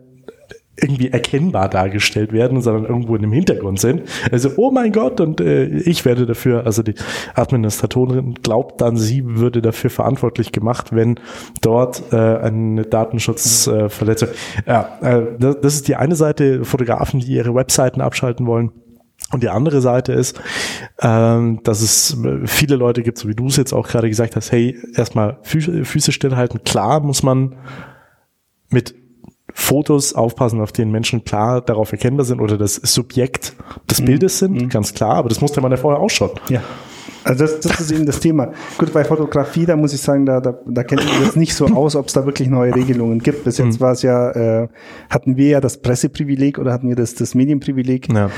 irgendwie 0.77 1.09
erkennbar 1.09 1.69
dargestellt 1.69 2.33
werden, 2.33 2.61
sondern 2.61 2.85
irgendwo 2.85 3.15
in 3.15 3.21
dem 3.21 3.31
Hintergrund 3.31 3.79
sind. 3.79 4.03
Also, 4.31 4.51
oh 4.57 4.71
mein 4.71 4.91
Gott, 4.91 5.21
und 5.21 5.39
äh, 5.39 5.65
ich 5.65 6.03
werde 6.05 6.25
dafür, 6.25 6.65
also 6.65 6.83
die 6.83 6.95
Administratorin 7.33 8.35
glaubt 8.35 8.81
dann, 8.81 8.97
sie 8.97 9.23
würde 9.25 9.61
dafür 9.61 9.89
verantwortlich 9.89 10.51
gemacht, 10.51 10.93
wenn 10.93 11.19
dort 11.61 12.03
äh, 12.11 12.15
eine 12.15 12.83
Datenschutzverletzung. 12.83 14.29
Äh, 14.65 14.69
ja, 14.69 14.97
äh, 15.01 15.23
das, 15.39 15.61
das 15.61 15.75
ist 15.75 15.87
die 15.87 15.95
eine 15.95 16.15
Seite, 16.15 16.65
Fotografen, 16.65 17.19
die 17.19 17.33
ihre 17.33 17.55
Webseiten 17.55 18.01
abschalten 18.01 18.45
wollen. 18.45 18.71
Und 19.31 19.41
die 19.41 19.49
andere 19.49 19.81
Seite 19.81 20.13
ist, 20.13 20.39
ähm, 21.01 21.61
dass 21.63 21.81
es 21.81 22.17
viele 22.45 22.75
Leute 22.75 23.01
gibt, 23.01 23.17
so 23.17 23.27
wie 23.27 23.33
du 23.33 23.47
es 23.47 23.55
jetzt 23.55 23.73
auch 23.73 23.87
gerade 23.87 24.07
gesagt 24.07 24.35
hast, 24.35 24.51
hey, 24.51 24.77
erstmal 24.93 25.39
Füße 25.41 26.11
stillhalten. 26.11 26.63
Klar 26.63 26.99
muss 26.99 27.23
man 27.23 27.55
mit 28.69 28.93
Fotos 29.57 30.13
aufpassen, 30.13 30.59
auf 30.59 30.73
denen 30.73 30.91
Menschen 30.91 31.23
klar 31.23 31.61
darauf 31.61 31.91
erkennbar 31.93 32.25
sind 32.25 32.41
oder 32.41 32.57
das 32.57 32.75
Subjekt 32.75 33.55
des 33.89 34.01
mhm. 34.01 34.05
Bildes 34.05 34.39
sind, 34.39 34.53
mhm. 34.53 34.69
ganz 34.69 34.93
klar, 34.93 35.15
aber 35.15 35.29
das 35.29 35.39
musste 35.39 35.61
man 35.61 35.71
ja 35.71 35.77
vorher 35.77 36.01
auch 36.01 36.09
schon. 36.09 36.29
Ja. 36.49 36.61
Also 37.25 37.43
das, 37.43 37.59
das 37.59 37.79
ist 37.81 37.91
eben 37.91 38.05
das 38.05 38.19
Thema. 38.19 38.51
Gut, 38.77 38.93
bei 38.93 39.03
Fotografie, 39.03 39.65
da 39.65 39.75
muss 39.75 39.93
ich 39.93 40.01
sagen, 40.01 40.27
da, 40.27 40.39
da, 40.39 40.59
da 40.63 40.83
kennt 40.83 41.01
ich 41.03 41.19
jetzt 41.25 41.35
nicht 41.35 41.55
so 41.55 41.65
aus, 41.65 41.95
ob 41.95 42.07
es 42.07 42.13
da 42.13 42.23
wirklich 42.25 42.49
neue 42.49 42.75
Regelungen 42.75 43.17
gibt. 43.17 43.43
Bis 43.43 43.57
jetzt 43.57 43.79
mhm. 43.79 43.81
war 43.81 43.91
es 43.93 44.03
ja, 44.03 44.31
äh, 44.31 44.67
hatten 45.09 45.35
wir 45.35 45.47
ja 45.47 45.59
das 45.59 45.81
Presseprivileg 45.81 46.59
oder 46.59 46.71
hatten 46.71 46.87
wir 46.87 46.95
das, 46.95 47.15
das 47.15 47.33
Medienprivileg, 47.33 48.13
ja. 48.13 48.29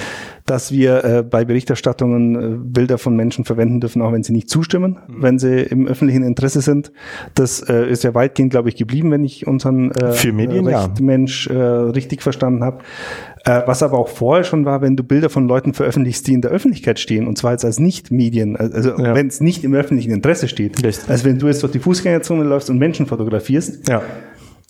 dass 0.45 0.71
wir 0.71 1.03
äh, 1.03 1.23
bei 1.23 1.43
Berichterstattungen 1.43 2.35
äh, 2.35 2.57
Bilder 2.57 2.97
von 2.97 3.13
Menschen 3.17 3.43
verwenden 3.43 3.81
dürfen, 3.81 4.01
auch 4.01 4.13
wenn 4.13 4.23
sie 4.23 4.31
nicht 4.31 4.49
zustimmen, 4.49 4.99
mhm. 5.07 5.21
wenn 5.21 5.37
sie 5.37 5.63
im 5.63 5.85
öffentlichen 5.85 6.23
Interesse 6.23 6.61
sind. 6.61 6.93
Das 7.35 7.59
äh, 7.59 7.89
ist 7.89 8.05
ja 8.05 8.13
weitgehend, 8.15 8.51
glaube 8.51 8.69
ich, 8.69 8.77
geblieben, 8.77 9.11
wenn 9.11 9.25
ich 9.25 9.47
unseren 9.47 9.91
äh, 9.91 10.13
Für 10.13 10.31
Medien, 10.31 10.65
Recht, 10.65 10.97
ja. 10.99 11.03
Mensch 11.03 11.47
äh, 11.47 11.57
richtig 11.57 12.23
verstanden 12.23 12.63
habe. 12.63 12.77
Äh, 13.47 13.63
was 13.65 13.81
aber 13.81 13.97
auch 13.97 14.09
vorher 14.09 14.43
schon 14.43 14.65
war, 14.65 14.81
wenn 14.81 14.97
du 14.97 15.03
Bilder 15.03 15.29
von 15.29 15.47
Leuten 15.47 15.73
veröffentlichst, 15.73 16.27
die 16.27 16.33
in 16.33 16.41
der 16.41 16.51
Öffentlichkeit 16.51 16.99
stehen, 16.99 17.27
und 17.27 17.37
zwar 17.37 17.53
jetzt 17.53 17.63
als 17.63 17.79
Nicht-Medien, 17.79 18.57
also 18.57 18.89
ja. 18.97 19.15
wenn 19.15 19.27
es 19.27 19.39
nicht 19.39 19.63
im 19.63 19.73
öffentlichen 19.73 20.11
Interesse 20.11 20.47
steht. 20.49 20.83
Richtig. 20.83 21.09
Also 21.09 21.23
wenn 21.25 21.39
du 21.39 21.47
jetzt 21.47 21.63
durch 21.63 21.71
die 21.71 21.79
Fußgängerzone 21.79 22.43
läufst 22.43 22.69
und 22.69 22.77
Menschen 22.77 23.05
fotografierst, 23.05 23.87
ja. 23.87 24.01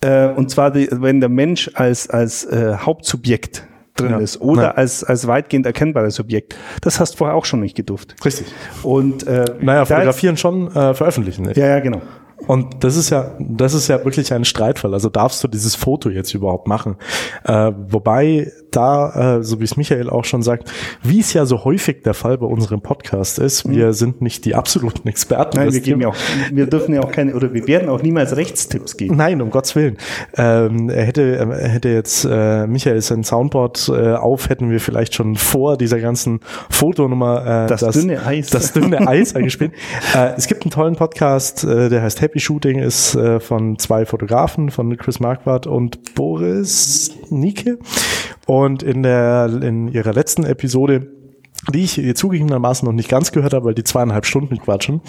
äh, 0.00 0.28
und 0.32 0.50
zwar 0.50 0.70
die, 0.70 0.88
wenn 0.92 1.18
der 1.18 1.28
Mensch 1.28 1.70
als, 1.74 2.08
als 2.08 2.44
äh, 2.44 2.76
Hauptsubjekt 2.76 3.64
drin 3.96 4.12
Ja. 4.12 4.18
ist 4.18 4.40
oder 4.40 4.62
Ja. 4.62 4.70
als, 4.72 5.02
als 5.02 5.26
weitgehend 5.26 5.66
erkennbares 5.66 6.20
Objekt. 6.20 6.54
Das 6.80 7.00
hast 7.00 7.14
du 7.14 7.18
vorher 7.18 7.34
auch 7.36 7.46
schon 7.46 7.58
nicht 7.58 7.76
gedurft. 7.76 8.14
Richtig. 8.24 8.46
Und 8.84 9.26
äh, 9.26 9.44
Naja, 9.60 9.84
fotografieren 9.86 10.36
schon, 10.36 10.68
äh, 10.68 10.94
veröffentlichen 10.94 11.42
nicht. 11.46 11.56
Ja, 11.56 11.66
ja, 11.66 11.80
genau. 11.80 12.00
Und 12.46 12.84
das 12.84 12.96
ist 12.96 13.10
ja, 13.10 13.36
das 13.38 13.74
ist 13.74 13.88
ja 13.88 14.04
wirklich 14.04 14.32
ein 14.32 14.44
Streitfall. 14.44 14.94
Also 14.94 15.08
darfst 15.08 15.42
du 15.42 15.48
dieses 15.48 15.74
Foto 15.74 16.08
jetzt 16.08 16.34
überhaupt 16.34 16.68
machen? 16.68 16.96
Äh, 17.44 17.72
wobei 17.88 18.52
da, 18.70 19.38
äh, 19.38 19.42
so 19.42 19.60
wie 19.60 19.64
es 19.64 19.76
Michael 19.76 20.10
auch 20.10 20.24
schon 20.24 20.42
sagt, 20.42 20.70
wie 21.02 21.20
es 21.20 21.32
ja 21.32 21.46
so 21.46 21.64
häufig 21.64 22.02
der 22.02 22.14
Fall 22.14 22.38
bei 22.38 22.46
unserem 22.46 22.80
Podcast 22.80 23.38
ist, 23.38 23.68
wir 23.68 23.92
sind 23.92 24.20
nicht 24.22 24.44
die 24.44 24.54
absoluten 24.54 25.08
Experten. 25.08 25.56
Nein, 25.56 25.66
Das 25.66 25.74
wir 25.74 25.80
geben 25.80 26.00
ja 26.00 26.08
auch, 26.08 26.16
wir 26.52 26.66
dürfen 26.66 26.94
ja 26.94 27.02
auch 27.02 27.10
keine, 27.10 27.34
oder 27.34 27.52
wir 27.52 27.66
werden 27.66 27.88
auch 27.88 28.02
niemals 28.02 28.36
Rechtstipps 28.36 28.96
geben. 28.96 29.16
Nein, 29.16 29.40
um 29.42 29.50
Gottes 29.50 29.74
Willen. 29.74 29.96
Ähm, 30.36 30.90
er 30.90 31.04
hätte, 31.04 31.36
er 31.36 31.68
hätte 31.68 31.88
jetzt 31.88 32.24
äh, 32.24 32.66
Michael 32.66 33.00
sein 33.00 33.24
Soundboard 33.24 33.88
äh, 33.88 34.14
auf, 34.14 34.48
hätten 34.48 34.70
wir 34.70 34.80
vielleicht 34.80 35.14
schon 35.14 35.36
vor 35.36 35.76
dieser 35.76 36.00
ganzen 36.00 36.40
Fotonummer 36.70 37.64
äh, 37.64 37.68
Das 37.68 37.80
dünne 37.94 38.24
Eis. 38.24 38.50
Das 38.50 38.72
dünne 38.72 39.06
Eis 39.08 39.34
eingespielt. 39.34 39.72
äh, 40.14 40.34
es 40.36 40.46
gibt 40.46 40.62
einen 40.64 40.70
tollen 40.70 40.96
Podcast, 40.96 41.64
äh, 41.64 41.88
der 41.88 42.02
heißt 42.02 42.20
Happy 42.28 42.40
Shooting, 42.40 42.78
ist 42.78 43.14
äh, 43.14 43.40
von 43.40 43.78
zwei 43.78 44.04
Fotografen, 44.04 44.70
von 44.70 44.94
Chris 44.98 45.18
Marquardt 45.18 45.66
und 45.66 46.14
Boris 46.14 47.10
Nike. 47.30 47.78
Und 48.44 48.82
in 48.82 49.02
der 49.02 49.48
in 49.62 49.88
ihrer 49.88 50.12
letzten 50.12 50.44
Episode 50.44 51.10
die 51.72 51.84
ich 51.84 52.16
zugegebenermaßen 52.16 52.86
noch 52.86 52.92
nicht 52.92 53.08
ganz 53.08 53.32
gehört 53.32 53.52
habe, 53.54 53.66
weil 53.66 53.74
die 53.74 53.84
zweieinhalb 53.84 54.26
Stunden 54.26 54.58
quatschen, 54.58 55.00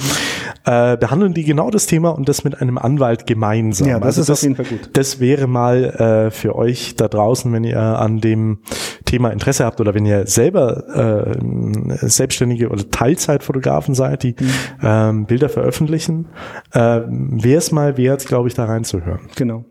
äh, 0.65 0.97
behandeln 0.97 1.33
die 1.33 1.43
genau 1.43 1.69
das 1.69 1.85
Thema 1.85 2.09
und 2.09 2.27
das 2.29 2.43
mit 2.43 2.61
einem 2.61 2.77
Anwalt 2.77 3.25
gemeinsam. 3.27 3.87
Ja, 3.87 3.99
das 3.99 4.17
ist 4.17 4.29
auf 4.29 4.41
jeden 4.41 4.55
Fall 4.55 4.65
gut. 4.65 4.89
Das 4.93 5.19
wäre 5.19 5.47
mal 5.47 5.85
äh, 5.85 6.31
für 6.31 6.55
euch 6.55 6.95
da 6.95 7.07
draußen, 7.07 7.51
wenn 7.53 7.63
ihr 7.63 7.79
an 7.79 8.19
dem 8.19 8.59
Thema 9.05 9.29
Interesse 9.29 9.65
habt 9.65 9.79
oder 9.81 9.93
wenn 9.93 10.05
ihr 10.05 10.27
selber 10.27 11.33
äh, 11.33 12.07
selbstständige 12.07 12.69
oder 12.69 12.89
Teilzeitfotografen 12.89 13.95
seid, 13.95 14.23
die 14.23 14.35
Mhm. 14.39 14.45
ähm, 14.83 15.25
Bilder 15.25 15.49
veröffentlichen, 15.49 16.27
äh, 16.71 17.01
wäre 17.07 17.57
es 17.57 17.71
mal 17.71 17.97
wert, 17.97 18.25
glaube 18.25 18.47
ich, 18.47 18.53
da 18.53 18.65
reinzuhören. 18.65 19.21
Genau. 19.35 19.65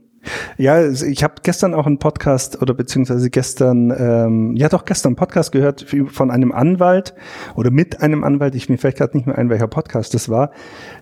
Ja, 0.57 0.85
ich 0.87 1.23
habe 1.23 1.35
gestern 1.43 1.75
auch 1.75 1.87
einen 1.87 1.99
Podcast 1.99 2.61
oder 2.61 2.75
beziehungsweise 2.75 3.31
gestern, 3.31 3.91
ähm, 3.97 4.57
ja 4.57 4.69
doch 4.69 4.85
gestern 4.85 5.11
einen 5.11 5.17
Podcast 5.17 5.53
gehört 5.53 5.87
von 6.09 6.31
einem 6.31 6.53
Anwalt 6.53 7.15
oder 7.55 7.71
mit 7.71 8.03
einem 8.03 8.25
Anwalt, 8.25 8.55
ich 8.55 8.69
mir 8.69 8.79
fällt 8.79 8.97
gerade 8.97 9.17
nicht 9.17 9.27
mehr 9.27 9.39
ein, 9.39 9.51
welcher 9.51 9.69
Podcast 9.69 10.15
das 10.15 10.29
war, 10.29 10.51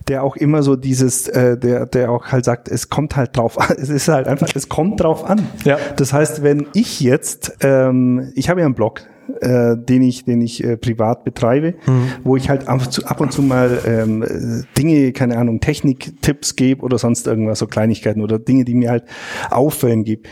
der 0.07 0.23
auch 0.23 0.35
immer 0.35 0.63
so 0.63 0.75
dieses, 0.75 1.27
äh, 1.27 1.57
der, 1.57 1.85
der 1.85 2.11
auch 2.11 2.27
halt 2.27 2.45
sagt, 2.45 2.69
es 2.69 2.89
kommt 2.89 3.15
halt 3.15 3.35
drauf 3.35 3.59
an, 3.59 3.75
es 3.81 3.89
ist 3.89 4.07
halt 4.07 4.27
einfach, 4.27 4.49
es 4.53 4.69
kommt 4.69 5.01
drauf 5.01 5.27
an. 5.27 5.47
Ja. 5.63 5.77
Das 5.95 6.13
heißt, 6.13 6.43
wenn 6.43 6.67
ich 6.73 6.99
jetzt, 6.99 7.57
ähm, 7.61 8.31
ich 8.35 8.49
habe 8.49 8.59
ja 8.61 8.65
einen 8.65 8.75
Blog, 8.75 9.01
äh, 9.41 9.75
den 9.77 10.01
ich, 10.01 10.25
den 10.25 10.41
ich 10.41 10.63
äh, 10.63 10.77
privat 10.77 11.23
betreibe, 11.23 11.75
wo 12.23 12.35
ich 12.35 12.49
halt 12.49 12.67
ab 12.67 12.81
und 12.81 12.91
zu, 12.91 13.05
ab 13.05 13.19
und 13.21 13.31
zu 13.31 13.41
mal 13.41 13.79
ähm, 13.85 14.23
äh, 14.23 14.63
Dinge, 14.77 15.11
keine 15.13 15.37
Ahnung, 15.37 15.59
Techniktipps 15.59 16.55
gebe 16.55 16.81
oder 16.83 16.97
sonst 16.97 17.27
irgendwas, 17.27 17.59
so 17.59 17.67
Kleinigkeiten 17.67 18.21
oder 18.21 18.39
Dinge, 18.39 18.65
die 18.65 18.73
mir 18.75 18.89
halt 18.91 19.03
auffallen 19.49 20.03
gebe. 20.03 20.23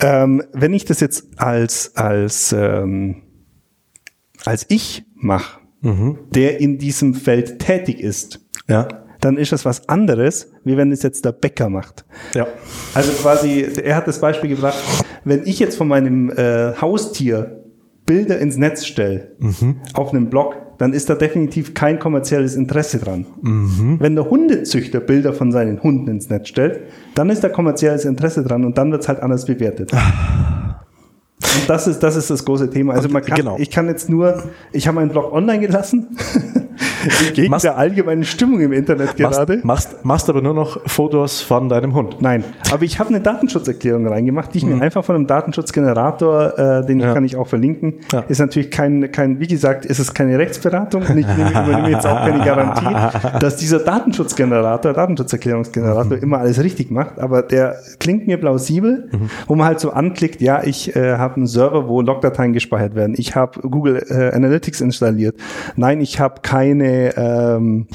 Ähm, 0.00 0.42
wenn 0.52 0.72
ich 0.74 0.84
das 0.84 1.00
jetzt 1.00 1.26
als 1.36 1.96
als 1.96 2.52
ähm, 2.56 3.22
als 4.44 4.66
ich 4.68 5.04
mache, 5.14 5.60
der 6.34 6.60
in 6.60 6.78
diesem 6.78 7.14
Feld 7.14 7.58
tätig 7.58 8.00
ist, 8.00 8.40
Ja. 8.68 8.86
dann 9.20 9.36
ist 9.36 9.50
das 9.52 9.64
was 9.64 9.88
anderes, 9.88 10.50
wie 10.64 10.76
wenn 10.76 10.92
es 10.92 11.02
jetzt 11.02 11.24
der 11.24 11.32
Bäcker 11.32 11.68
macht. 11.68 12.04
Ja. 12.34 12.46
Also 12.94 13.10
quasi, 13.12 13.66
er 13.82 13.96
hat 13.96 14.06
das 14.06 14.20
Beispiel 14.20 14.50
gebracht, 14.50 14.78
wenn 15.24 15.42
ich 15.44 15.58
jetzt 15.58 15.76
von 15.76 15.88
meinem 15.88 16.30
äh, 16.30 16.72
Haustier 16.80 17.61
Bilder 18.06 18.38
ins 18.38 18.56
Netz 18.56 18.84
stelle, 18.86 19.32
auf 19.94 20.12
einem 20.12 20.28
Blog, 20.28 20.56
dann 20.78 20.92
ist 20.92 21.08
da 21.08 21.14
definitiv 21.14 21.74
kein 21.74 21.98
kommerzielles 22.00 22.56
Interesse 22.56 22.98
dran. 22.98 23.26
Wenn 24.00 24.16
der 24.16 24.28
Hundezüchter 24.28 25.00
Bilder 25.00 25.32
von 25.32 25.52
seinen 25.52 25.82
Hunden 25.82 26.08
ins 26.08 26.28
Netz 26.28 26.48
stellt, 26.48 26.80
dann 27.14 27.30
ist 27.30 27.44
da 27.44 27.48
kommerzielles 27.48 28.04
Interesse 28.04 28.42
dran 28.42 28.64
und 28.64 28.76
dann 28.78 28.90
wird's 28.90 29.06
halt 29.08 29.20
anders 29.20 29.44
bewertet. 29.46 29.92
Und 29.92 31.68
das 31.68 31.86
ist, 31.86 32.00
das 32.02 32.16
ist 32.16 32.30
das 32.30 32.44
große 32.44 32.70
Thema. 32.70 32.94
Also 32.94 33.08
man 33.08 33.22
kann, 33.22 33.36
Genau. 33.36 33.56
ich 33.58 33.70
kann 33.70 33.86
jetzt 33.86 34.08
nur, 34.08 34.42
ich 34.72 34.86
habe 34.88 34.96
meinen 34.96 35.10
Blog 35.10 35.32
online 35.32 35.60
gelassen, 35.60 36.08
gegen 37.34 37.50
Machst- 37.50 37.64
der 37.64 37.76
allgemeinen 37.76 38.24
Stimmung 38.24 38.60
im 38.60 38.72
Internet 38.72 39.16
gerade. 39.16 39.60
Machst, 39.64 39.92
machst, 39.92 40.04
machst 40.04 40.30
aber 40.30 40.42
nur 40.42 40.54
noch 40.54 40.80
Fotos 40.86 41.40
von 41.40 41.68
deinem 41.68 41.94
Hund. 41.94 42.16
Nein, 42.20 42.44
aber 42.72 42.82
ich 42.84 42.98
habe 42.98 43.10
eine 43.10 43.20
Datenschutzerklärung 43.20 44.06
reingemacht, 44.06 44.52
die 44.54 44.58
ich 44.58 44.64
mir 44.64 44.80
einfach 44.82 45.04
von 45.04 45.16
einem 45.16 45.26
Datenschutzgenerator, 45.26 46.58
äh, 46.58 46.86
den 46.86 47.00
Ja. 47.00 47.14
kann 47.14 47.24
ich 47.24 47.36
auch 47.36 47.46
verlinken. 47.48 47.94
Ja. 48.12 48.20
Ist 48.28 48.38
natürlich 48.38 48.70
kein, 48.70 49.10
kein, 49.12 49.40
wie 49.40 49.46
gesagt, 49.46 49.84
ist 49.84 49.98
es 49.98 50.12
keine 50.14 50.38
Rechtsberatung 50.38 51.02
und 51.02 51.16
ich 51.16 51.26
nehme, 51.26 51.50
übernehme 51.50 51.90
jetzt 51.90 52.06
auch 52.06 52.18
keine 52.24 52.44
Garantie, 52.44 53.38
dass 53.40 53.56
dieser 53.56 53.78
Datenschutzgenerator, 53.80 54.92
Datenschutzerklärungsgenerator 54.92 56.18
immer 56.18 56.38
alles 56.38 56.62
richtig 56.62 56.90
macht, 56.90 57.18
aber 57.18 57.42
der 57.42 57.76
klingt 57.98 58.26
mir 58.26 58.36
plausibel, 58.38 59.10
wo 59.46 59.54
man 59.54 59.66
halt 59.66 59.80
so 59.80 59.90
anklickt, 59.90 60.40
ja, 60.40 60.62
ich 60.64 60.94
äh, 60.96 61.16
habe 61.16 61.36
einen 61.36 61.46
Server, 61.46 61.88
wo 61.88 62.00
Logdateien 62.00 62.52
gespeichert 62.52 62.94
werden. 62.94 63.14
Ich 63.18 63.34
habe 63.34 63.60
Google 63.60 64.02
äh, 64.08 64.34
Analytics 64.34 64.80
installiert. 64.80 65.36
Nein, 65.76 66.00
ich 66.00 66.20
habe 66.20 66.36
keine 66.42 66.91
ähm, 67.16 67.86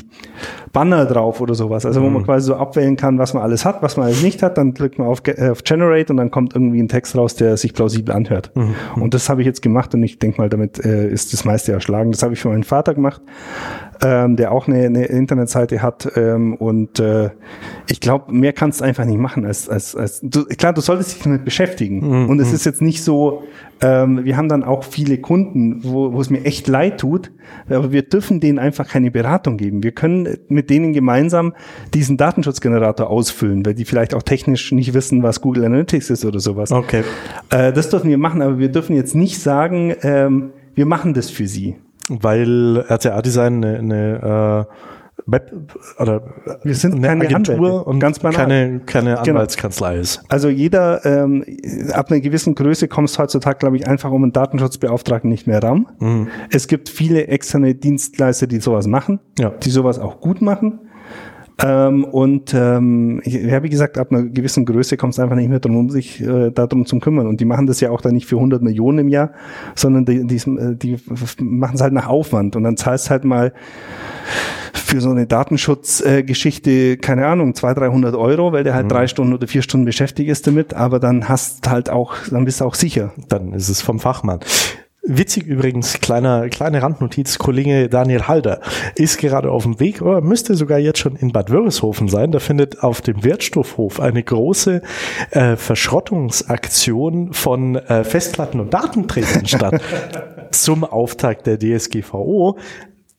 Banner 0.73 1.05
drauf 1.05 1.41
oder 1.41 1.55
sowas. 1.55 1.85
Also 1.85 2.01
wo 2.01 2.09
man 2.09 2.23
quasi 2.23 2.47
so 2.47 2.55
abwählen 2.55 2.95
kann, 2.95 3.17
was 3.17 3.33
man 3.33 3.41
alles 3.43 3.65
hat, 3.65 3.81
was 3.81 3.97
man 3.97 4.07
alles 4.07 4.21
nicht 4.21 4.43
hat. 4.43 4.57
Dann 4.57 4.73
klickt 4.73 4.99
man 4.99 5.07
auf, 5.07 5.21
äh, 5.25 5.49
auf 5.49 5.63
Generate 5.63 6.13
und 6.13 6.17
dann 6.17 6.29
kommt 6.31 6.53
irgendwie 6.53 6.81
ein 6.81 6.87
Text 6.87 7.15
raus, 7.15 7.35
der 7.35 7.57
sich 7.57 7.73
plausibel 7.73 8.13
anhört. 8.13 8.51
Und 9.01 9.13
das 9.13 9.29
habe 9.29 9.41
ich 9.41 9.47
jetzt 9.47 9.61
gemacht 9.61 9.93
und 9.95 10.03
ich 10.03 10.19
denke 10.19 10.39
mal, 10.39 10.49
damit 10.49 10.83
äh, 10.83 11.09
ist 11.09 11.33
das 11.33 11.45
meiste 11.45 11.71
erschlagen. 11.71 12.11
Das 12.11 12.21
habe 12.21 12.33
ich 12.33 12.39
für 12.39 12.49
meinen 12.49 12.63
Vater 12.63 12.93
gemacht, 12.93 13.21
ähm, 14.03 14.35
der 14.35 14.51
auch 14.51 14.67
eine, 14.67 14.85
eine 14.85 15.05
Internetseite 15.05 15.81
hat. 15.81 16.11
Ähm, 16.15 16.55
und 16.55 16.99
äh, 16.99 17.29
ich 17.89 17.99
glaube, 17.99 18.31
mehr 18.31 18.53
kannst 18.53 18.81
du 18.81 18.85
einfach 18.85 19.05
nicht 19.05 19.19
machen 19.19 19.45
als, 19.45 19.69
als, 19.69 19.95
als 19.95 20.19
du, 20.21 20.45
klar, 20.45 20.73
du 20.73 20.81
solltest 20.81 21.15
dich 21.15 21.23
damit 21.23 21.45
beschäftigen. 21.45 22.27
Und 22.29 22.39
es 22.39 22.53
ist 22.53 22.65
jetzt 22.65 22.81
nicht 22.81 23.03
so, 23.03 23.43
ähm, 23.81 24.25
wir 24.25 24.37
haben 24.37 24.49
dann 24.49 24.63
auch 24.63 24.83
viele 24.83 25.17
Kunden, 25.17 25.83
wo, 25.83 26.13
wo 26.13 26.21
es 26.21 26.29
mir 26.29 26.43
echt 26.45 26.67
leid 26.67 26.99
tut, 26.99 27.31
aber 27.69 27.91
wir 27.91 28.03
dürfen 28.03 28.39
denen 28.39 28.59
einfach 28.59 28.87
keine 28.87 29.11
Beratung 29.11 29.57
geben. 29.57 29.83
Wir 29.83 29.91
können 29.91 30.37
mit 30.47 30.69
denen 30.69 30.93
gemeinsam 30.93 31.53
diesen 31.93 32.17
Datenschutzgenerator 32.17 33.09
ausfüllen, 33.09 33.65
weil 33.65 33.73
die 33.73 33.85
vielleicht 33.85 34.13
auch 34.13 34.23
technisch 34.23 34.71
nicht 34.71 34.93
wissen, 34.93 35.23
was 35.23 35.41
Google 35.41 35.65
Analytics 35.65 36.09
ist 36.09 36.25
oder 36.25 36.39
sowas. 36.39 36.71
Okay. 36.71 37.03
Äh, 37.49 37.73
das 37.73 37.89
dürfen 37.89 38.09
wir 38.09 38.17
machen, 38.17 38.41
aber 38.41 38.59
wir 38.59 38.69
dürfen 38.69 38.95
jetzt 38.95 39.15
nicht 39.15 39.39
sagen, 39.39 39.95
ähm, 40.01 40.51
wir 40.75 40.85
machen 40.85 41.13
das 41.13 41.29
für 41.29 41.47
sie. 41.47 41.75
Weil 42.09 42.85
RCA 42.87 43.21
Design 43.21 43.63
eine, 43.63 43.79
eine 43.79 44.67
äh, 44.69 44.73
Web 45.27 45.51
oder 45.99 46.23
Wir 46.63 46.73
sind 46.73 46.95
eine 46.95 47.07
keine 47.07 47.25
Agentur 47.25 47.55
Anwälte, 47.55 47.83
und 47.83 47.99
ganz 47.99 48.19
banal. 48.19 48.37
keine, 48.37 48.79
keine 48.85 49.09
Genau. 49.23 49.31
Anwaltskanzlei 49.39 49.97
ist. 49.97 50.23
Also 50.29 50.47
jeder, 50.49 51.05
ähm, 51.05 51.43
ab 51.91 52.09
einer 52.09 52.21
gewissen 52.21 52.55
Größe 52.55 52.87
kommst 52.87 53.19
heutzutage, 53.19 53.57
glaube 53.59 53.75
ich, 53.77 53.87
einfach 53.87 54.09
um 54.11 54.23
einen 54.23 54.31
Datenschutzbeauftragten 54.31 55.29
nicht 55.29 55.45
mehr 55.45 55.61
ran. 55.61 56.37
Es 56.49 56.67
gibt 56.67 56.89
viele 56.89 57.27
externe 57.27 57.75
Dienstleister, 57.75 58.47
die 58.47 58.59
sowas 58.61 58.87
machen, 58.87 59.19
Ja. 59.37 59.49
die 59.49 59.69
sowas 59.69 59.99
auch 59.99 60.21
gut 60.21 60.41
machen. 60.41 60.79
Ähm, 61.63 62.03
und 62.03 62.53
ähm, 62.53 63.21
ich, 63.23 63.33
ja, 63.33 63.63
wie 63.63 63.69
gesagt, 63.69 63.97
ab 63.97 64.11
einer 64.11 64.23
gewissen 64.23 64.65
Größe 64.65 64.95
kommt 64.95 65.13
es 65.13 65.19
einfach 65.19 65.35
nicht 65.35 65.49
mehr 65.49 65.59
drum, 65.59 65.75
um 65.77 65.89
sich 65.89 66.21
äh, 66.21 66.51
darum 66.51 66.85
zu 66.85 66.99
kümmern. 66.99 67.25
Und 67.25 67.41
die 67.41 67.45
machen 67.45 67.65
das 67.65 67.79
ja 67.79 67.89
auch 67.89 68.01
dann 68.01 68.13
nicht 68.13 68.27
für 68.27 68.35
100 68.35 68.61
Millionen 68.61 68.99
im 68.99 69.09
Jahr, 69.09 69.31
sondern 69.75 70.05
die, 70.05 70.25
die, 70.27 70.35
äh, 70.35 70.75
die 70.75 70.97
machen 71.39 71.75
es 71.75 71.81
halt 71.81 71.93
nach 71.93 72.07
Aufwand. 72.07 72.55
Und 72.55 72.63
dann 72.63 72.77
zahlst 72.77 73.09
halt 73.09 73.23
mal 73.23 73.53
für 74.73 75.01
so 75.01 75.09
eine 75.09 75.25
Datenschutzgeschichte, 75.25 76.97
keine 76.97 77.25
Ahnung, 77.25 77.55
200, 77.55 77.83
300 77.83 78.15
Euro, 78.15 78.53
weil 78.53 78.63
der 78.63 78.73
halt 78.73 78.91
drei 78.91 79.07
Stunden 79.07 79.33
oder 79.33 79.47
vier 79.47 79.61
Stunden 79.61 79.85
beschäftigt 79.85 80.29
ist 80.29 80.47
damit, 80.47 80.73
aber 80.73 80.99
dann 80.99 81.27
hast 81.27 81.69
halt 81.69 81.89
auch, 81.89 82.15
dann 82.31 82.45
bist 82.45 82.61
du 82.61 82.65
auch 82.65 82.75
sicher. 82.75 83.11
Dann 83.27 83.53
ist 83.53 83.69
es 83.69 83.81
vom 83.81 83.99
Fachmann. 83.99 84.39
Witzig 85.09 85.45
übrigens, 85.47 86.01
kleiner, 86.01 86.49
kleine 86.49 86.81
Randnotiz, 86.81 87.37
Kollege 87.37 87.87
Daniel 87.87 88.27
Halder 88.27 88.59
ist 88.95 89.17
gerade 89.17 89.49
auf 89.49 89.63
dem 89.63 89.79
Weg, 89.79 90.01
oder 90.01 90.19
müsste 90.19 90.55
sogar 90.55 90.79
jetzt 90.79 90.99
schon 90.99 91.15
in 91.15 91.31
Bad 91.31 91.49
Wörishofen 91.49 92.09
sein. 92.09 92.33
Da 92.33 92.39
findet 92.39 92.83
auf 92.83 92.99
dem 92.99 93.23
Wertstoffhof 93.23 94.01
eine 94.01 94.21
große 94.21 94.81
äh, 95.31 95.55
Verschrottungsaktion 95.55 97.31
von 97.31 97.77
äh, 97.77 98.03
Festplatten 98.03 98.59
und 98.59 98.73
Datenträgern 98.73 99.45
statt 99.45 99.81
zum 100.51 100.83
Auftakt 100.83 101.47
der 101.47 101.57
DSGVO. 101.57 102.57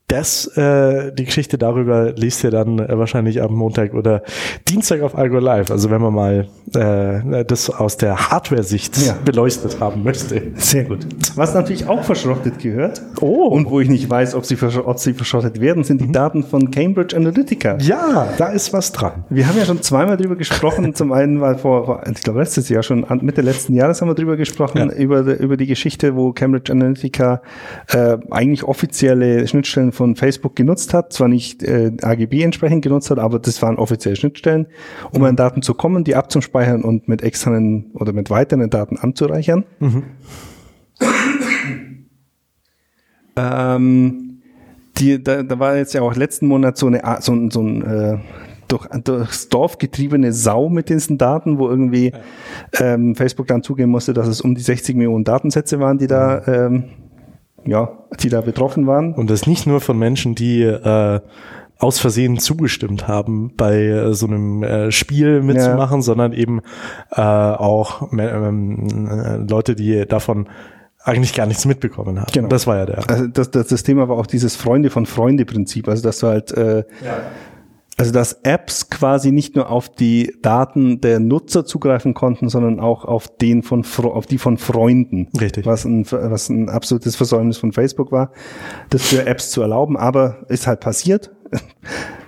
Das, 0.09 0.47
äh, 0.57 1.13
die 1.13 1.25
Geschichte 1.27 1.59
darüber 1.59 2.13
liest 2.13 2.43
ihr 2.43 2.51
dann 2.51 2.79
äh, 2.79 2.99
wahrscheinlich 2.99 3.43
am 3.43 3.55
Montag 3.55 3.95
oder 3.95 4.23
Dienstag 4.67 5.03
auf 5.03 5.17
Algo 5.17 5.39
Live. 5.39 5.71
Also 5.71 5.91
wenn 5.91 6.01
man 6.01 6.15
mal 6.15 6.49
äh, 6.75 7.45
das 7.45 7.71
aus 7.71 7.97
der 7.99 8.31
Hardware-Sicht 8.31 8.97
Ja. 9.07 9.15
beleuchtet 9.25 9.81
haben 9.81 10.03
möchte. 10.03 10.43
Sehr 10.57 10.85
gut. 10.85 11.07
Was 11.37 11.55
natürlich 11.55 11.87
auch 11.89 12.03
verschrottet 12.05 12.59
gehört 12.59 13.03
Oh. 13.21 13.49
und 13.49 13.71
wo 13.71 13.81
ich 13.81 13.89
nicht 13.89 14.09
weiß, 14.09 14.35
ob 14.35 14.45
sie, 14.47 14.57
ob 14.85 14.99
sie 14.99 15.13
verschrottet 15.13 15.61
werden, 15.61 15.85
sind 15.85 16.01
die 16.01 16.11
Daten 16.11 16.43
von 16.43 16.71
Cambridge 16.71 17.15
Analytica. 17.17 17.77
Ja, 17.81 18.29
da 18.39 18.47
ist 18.49 18.73
was 18.73 18.93
dran. 18.93 19.25
Wir 19.29 19.47
haben 19.47 19.59
ja 19.59 19.65
schon 19.67 19.83
zweimal 19.83 20.17
drüber 20.17 20.37
gesprochen. 20.37 20.95
Zum 20.95 21.13
einen, 21.13 21.41
weil 21.43 21.59
vor, 21.59 21.85
vor 21.85 22.03
ich 22.11 22.23
glaube 22.23 22.41
letztes 22.41 22.69
Jahr 22.71 22.83
schon, 22.83 23.05
Mitte 23.21 23.43
letzten 23.43 23.75
Jahres 23.75 24.01
haben 24.01 24.09
wir 24.09 24.15
drüber 24.15 24.37
gesprochen, 24.39 24.79
Ja. 24.91 24.97
über, 24.97 25.23
die- 25.23 25.43
über 25.43 25.57
die 25.59 25.67
Geschichte, 25.67 26.17
wo 26.17 26.33
Cambridge 26.33 26.73
Analytica 26.73 27.43
äh, 27.93 28.17
eigentlich 28.31 28.65
offizielle 28.65 29.47
Schnittstellen 29.47 29.93
von 29.99 30.17
Facebook 30.17 30.57
genutzt 30.57 30.95
hat. 30.95 31.13
Zwar 31.13 31.29
nicht 31.29 31.63
äh, 31.63 31.93
AGB 32.01 32.43
entsprechend 32.43 32.83
genutzt 32.83 33.11
hat, 33.11 33.19
aber 33.19 33.39
das 33.39 33.61
waren 33.61 33.77
offizielle 33.77 34.17
Schnittstellen, 34.17 34.67
um 35.13 35.23
an 35.25 35.37
Daten 35.37 35.61
zu 35.61 35.75
kommen, 35.75 36.05
die 36.05 36.15
abzuspeichern 36.15 36.83
und 36.83 37.07
mit 37.09 37.21
externen 37.23 37.91
oder 37.93 38.15
mit 38.15 38.31
weiteren 38.31 38.71
Daten 38.71 38.97
anzureichern. 38.97 39.65
Ähm, 43.37 44.41
die, 44.99 45.23
da, 45.23 45.43
da 45.43 45.59
war 45.59 45.77
jetzt 45.77 45.95
ja 45.95 46.03
auch 46.03 46.17
letzten 46.17 46.47
Monat 46.49 46.77
so, 46.77 46.87
eine, 46.87 47.03
so, 47.21 47.33
ein- 47.33 47.51
so 47.51 47.61
ein 47.63 47.83
äh, 47.83 48.19
durch, 48.67 48.87
durchs 49.05 49.49
Dorf 49.49 49.79
getriebene 49.79 50.33
Sau 50.33 50.69
mit 50.69 50.89
diesen 50.91 51.17
Daten, 51.17 51.59
wo 51.59 51.69
irgendwie 51.69 52.13
ähm, 52.81 53.15
Facebook 53.15 53.47
dann 53.47 53.63
zugeben 53.63 53.91
musste, 53.91 54.13
dass 54.13 54.27
es 54.29 54.41
um 54.43 54.55
die 54.55 54.61
60 54.61 54.95
Millionen 54.97 55.25
Datensätze 55.25 55.81
waren, 55.81 55.99
die 55.99 56.07
da, 56.07 56.43
ähm, 56.47 56.85
ja, 57.67 57.91
die 58.21 58.29
da 58.29 58.41
betroffen 58.41 58.87
waren. 58.87 59.15
Und 59.15 59.31
das 59.31 59.47
nicht 59.47 59.67
nur 59.67 59.81
von 59.81 59.99
Menschen, 59.99 60.35
die 60.35 60.63
äh, 60.63 61.21
aus 61.79 62.01
Versehen 62.01 62.39
zugestimmt 62.39 63.07
haben, 63.07 63.53
bei 63.57 63.87
äh, 63.87 64.15
so 64.15 64.27
einem 64.27 64.63
äh, 64.63 64.91
Spiel 64.91 65.43
mitzumachen, 65.43 66.03
sondern 66.03 66.33
eben 66.33 66.61
äh, 67.13 67.21
auch 67.21 68.13
äh, 68.13 68.23
ähm, 68.23 69.09
äh, 69.09 69.37
Leute, 69.37 69.77
die 69.77 70.05
davon 70.07 70.49
eigentlich 71.05 71.35
gar 71.35 71.47
nichts 71.47 71.65
mitbekommen 71.65 72.21
haben. 72.21 72.33
Genau. 72.33 72.49
Das 72.49 72.67
war 72.67 72.77
ja 72.77 72.87
der. 72.87 73.09
Also 73.09 73.29
das, 73.29 73.51
das, 73.51 73.69
das 73.69 73.83
Thema 73.85 74.09
war 74.09 74.17
auch 74.17 74.27
dieses 74.27 74.57
Freunde 74.57 74.91
von 74.91 75.07
Freunde 75.07 75.45
Prinzip, 75.45 75.89
also 75.89 76.03
dass 76.03 76.19
du 76.19 76.27
halt 76.27 76.51
äh, 76.53 76.83
Also 77.99 78.13
dass 78.13 78.41
Apps 78.45 78.91
quasi 78.91 79.33
nicht 79.33 79.57
nur 79.57 79.71
auf 79.71 79.89
die 79.89 80.37
Daten 80.41 81.01
der 81.01 81.19
Nutzer 81.19 81.65
zugreifen 81.65 82.15
konnten, 82.15 82.49
sondern 82.49 82.79
auch 82.79 83.05
auf 83.05 83.27
den 83.39 83.65
von 83.65 83.85
auf 83.97 84.27
die 84.27 84.39
von 84.39 84.57
Freunden. 84.57 85.29
Richtig. 85.39 85.67
Was 85.67 85.85
ein, 85.85 86.07
was 86.11 86.49
ein 86.49 86.69
absolutes 86.69 87.17
Versäumnis 87.17 87.59
von 87.59 87.73
Facebook 87.73 88.13
war, 88.13 88.31
das 88.91 89.03
für 89.03 89.27
Apps 89.27 89.51
zu 89.51 89.63
erlauben, 89.63 89.97
aber 89.97 90.47
ist 90.49 90.69
halt 90.69 90.79
passiert. 90.79 91.33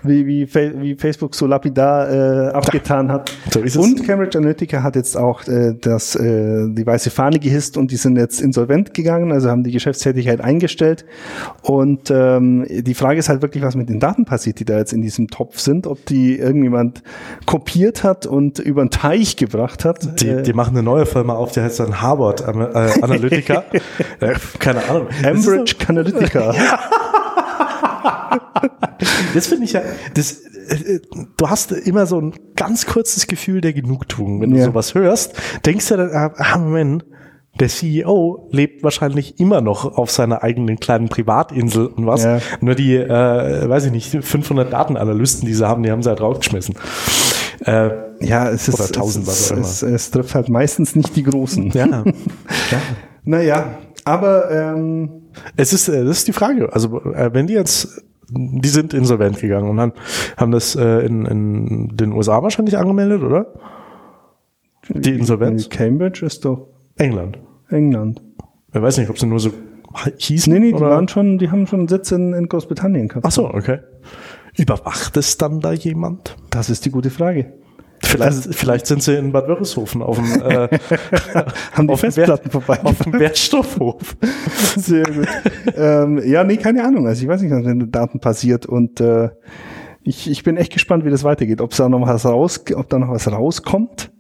Wie, 0.02 0.26
wie, 0.26 0.48
wie 0.50 0.94
Facebook 0.94 1.34
so 1.34 1.46
lapidar 1.46 2.10
äh, 2.10 2.48
abgetan 2.52 3.12
hat. 3.12 3.30
So 3.52 3.60
ist 3.60 3.76
es. 3.76 3.84
und 3.84 4.06
Cambridge 4.06 4.38
Analytica 4.38 4.82
hat 4.82 4.96
jetzt 4.96 5.14
auch 5.14 5.46
äh, 5.46 5.74
das, 5.78 6.14
äh, 6.14 6.68
die 6.70 6.86
weiße 6.86 7.10
Fahne 7.10 7.38
gehisst 7.38 7.76
und 7.76 7.90
die 7.90 7.96
sind 7.96 8.16
jetzt 8.16 8.40
insolvent 8.40 8.94
gegangen, 8.94 9.30
also 9.30 9.50
haben 9.50 9.62
die 9.62 9.72
Geschäftstätigkeit 9.72 10.40
eingestellt. 10.40 11.04
Und 11.60 12.10
ähm, 12.10 12.64
die 12.66 12.94
Frage 12.94 13.18
ist 13.18 13.28
halt 13.28 13.42
wirklich, 13.42 13.62
was 13.62 13.74
mit 13.74 13.90
den 13.90 14.00
Daten 14.00 14.24
passiert, 14.24 14.58
die 14.58 14.64
da 14.64 14.78
jetzt 14.78 14.94
in 14.94 15.02
diesem 15.02 15.28
Topf 15.28 15.58
sind, 15.58 15.86
ob 15.86 16.06
die 16.06 16.38
irgendjemand 16.38 17.02
kopiert 17.44 18.02
hat 18.02 18.24
und 18.24 18.58
über 18.58 18.82
den 18.82 18.90
Teich 18.90 19.36
gebracht 19.36 19.84
hat. 19.84 20.22
Die, 20.22 20.28
Äh, 20.28 20.42
die 20.42 20.54
machen 20.54 20.74
eine 20.74 20.82
neue 20.82 21.04
Firma 21.04 21.34
auf, 21.34 21.52
die 21.52 21.60
heißt 21.60 21.78
dann 21.78 22.00
Harvard 22.00 22.40
äh, 22.40 23.02
Analytica. 23.02 23.64
äh, 24.20 24.34
keine 24.58 24.88
Ahnung. 24.88 25.08
Cambridge 25.22 25.74
Analytica. 25.88 26.54
Das 29.34 29.46
finde 29.46 29.64
ich 29.64 29.72
ja, 29.72 29.80
das, 30.14 30.32
äh, 30.68 30.94
äh, 30.96 31.00
du 31.36 31.48
hast 31.48 31.72
immer 31.72 32.06
so 32.06 32.20
ein 32.20 32.34
ganz 32.56 32.86
kurzes 32.86 33.26
Gefühl 33.26 33.60
der 33.60 33.72
Genugtuung, 33.72 34.40
wenn 34.40 34.50
du 34.50 34.58
Ja. 34.58 34.64
sowas 34.66 34.94
hörst. 34.94 35.34
Denkst 35.64 35.88
du 35.88 35.96
dann, 35.96 36.10
ah, 36.12 36.32
ah, 36.36 36.58
Moment, 36.58 37.04
der 37.58 37.68
CEO 37.68 38.48
lebt 38.52 38.82
wahrscheinlich 38.82 39.40
immer 39.40 39.60
noch 39.60 39.96
auf 39.96 40.10
seiner 40.10 40.42
eigenen 40.42 40.78
kleinen 40.78 41.08
Privatinsel 41.08 41.86
und 41.86 42.06
was. 42.06 42.24
Ja. 42.24 42.38
Nur 42.60 42.74
die, 42.74 42.94
äh, 42.96 43.68
weiß 43.68 43.86
ich 43.86 43.92
nicht, 43.92 44.10
500 44.24 44.72
Datenanalysten, 44.72 45.46
die 45.46 45.54
sie 45.54 45.66
haben, 45.66 45.82
die 45.82 45.90
haben 45.90 46.02
sie 46.02 46.08
halt 46.10 46.20
rausgeschmissen. 46.20 46.74
Äh, 47.64 47.90
Ja, 48.20 48.50
es 48.50 48.68
ist, 48.68 48.74
Oder 48.74 48.84
1000, 48.86 49.26
was 49.26 49.40
es, 49.40 49.52
auch 49.52 49.56
immer. 49.56 49.64
es, 49.66 49.82
es 49.82 50.10
trifft 50.10 50.34
halt 50.34 50.48
meistens 50.50 50.94
nicht 50.94 51.16
die 51.16 51.22
Großen. 51.22 51.70
ja. 51.70 51.86
ja. 52.04 52.04
Naja, 53.24 53.78
aber 54.04 54.50
ähm, 54.50 55.10
Es 55.56 55.72
ist, 55.72 55.88
äh, 55.88 56.04
das 56.04 56.18
ist 56.18 56.28
die 56.28 56.32
Frage. 56.32 56.72
Also, 56.72 57.00
äh, 57.12 57.32
wenn 57.32 57.46
die 57.46 57.54
jetzt, 57.54 58.02
die 58.30 58.68
sind 58.68 58.94
insolvent 58.94 59.40
gegangen 59.40 59.68
und 59.68 59.80
haben, 59.80 59.92
haben 60.36 60.52
das 60.52 60.76
äh, 60.76 61.06
in, 61.06 61.26
in 61.26 61.96
den 61.96 62.12
USA 62.12 62.42
wahrscheinlich 62.42 62.78
angemeldet, 62.78 63.22
oder? 63.22 63.46
Die 64.88 65.14
Insolvenz? 65.14 65.68
Cambridge 65.68 66.24
ist 66.24 66.44
doch 66.44 66.68
England. 66.96 67.38
England. 67.68 68.22
Ich 68.72 68.80
weiß 68.80 68.98
nicht, 68.98 69.10
ob 69.10 69.18
sie 69.18 69.26
nur 69.26 69.40
so 69.40 69.50
hießen. 70.18 70.52
Nee, 70.52 70.60
nee, 70.60 70.68
die 70.68 70.74
oder? 70.74 70.90
waren 70.90 71.08
schon, 71.08 71.38
die 71.38 71.50
haben 71.50 71.66
schon 71.66 71.88
Sitz 71.88 72.12
in, 72.12 72.32
in 72.32 72.48
Großbritannien 72.48 73.08
gehabt. 73.08 73.26
Ach 73.26 73.32
so, 73.32 73.52
okay. 73.52 73.78
Überwacht 74.56 75.16
es 75.16 75.38
dann 75.38 75.60
da 75.60 75.72
jemand? 75.72 76.36
Das 76.50 76.70
ist 76.70 76.84
die 76.84 76.90
gute 76.90 77.10
Frage. 77.10 77.52
Vielleicht, 78.02 78.54
vielleicht 78.54 78.86
sind 78.86 79.02
sie 79.02 79.14
in 79.14 79.32
Bad 79.32 79.46
Wörishofen 79.46 80.02
auf 80.02 80.16
dem, 80.16 80.42
äh, 80.42 80.68
Haben 81.72 81.86
die 81.86 81.92
auf 81.92 82.00
Festplatten 82.00 82.50
vorbei? 82.50 82.80
auf 82.82 82.98
dem 82.98 83.12
Wertstoffhof. 83.12 84.16
Sehr 84.76 85.04
gut. 85.04 85.28
ähm, 85.76 86.20
ja, 86.24 86.42
nee, 86.44 86.56
keine 86.56 86.84
Ahnung. 86.84 87.06
Also 87.06 87.22
ich 87.22 87.28
weiß 87.28 87.42
nicht, 87.42 87.50
was 87.52 87.64
mit 87.64 87.82
den 87.82 87.90
Daten 87.90 88.20
passiert 88.20 88.66
und 88.66 89.00
äh, 89.00 89.30
ich, 90.02 90.30
ich 90.30 90.42
bin 90.42 90.56
echt 90.56 90.72
gespannt, 90.72 91.04
wie 91.04 91.10
das 91.10 91.24
weitergeht. 91.24 91.60
Ob 91.60 91.74
da 91.76 91.88
noch 91.88 92.00
was 92.06 92.24
raus, 92.24 92.64
ob 92.74 92.88
da 92.88 92.98
noch 92.98 93.10
was 93.10 93.30
rauskommt. 93.30 94.10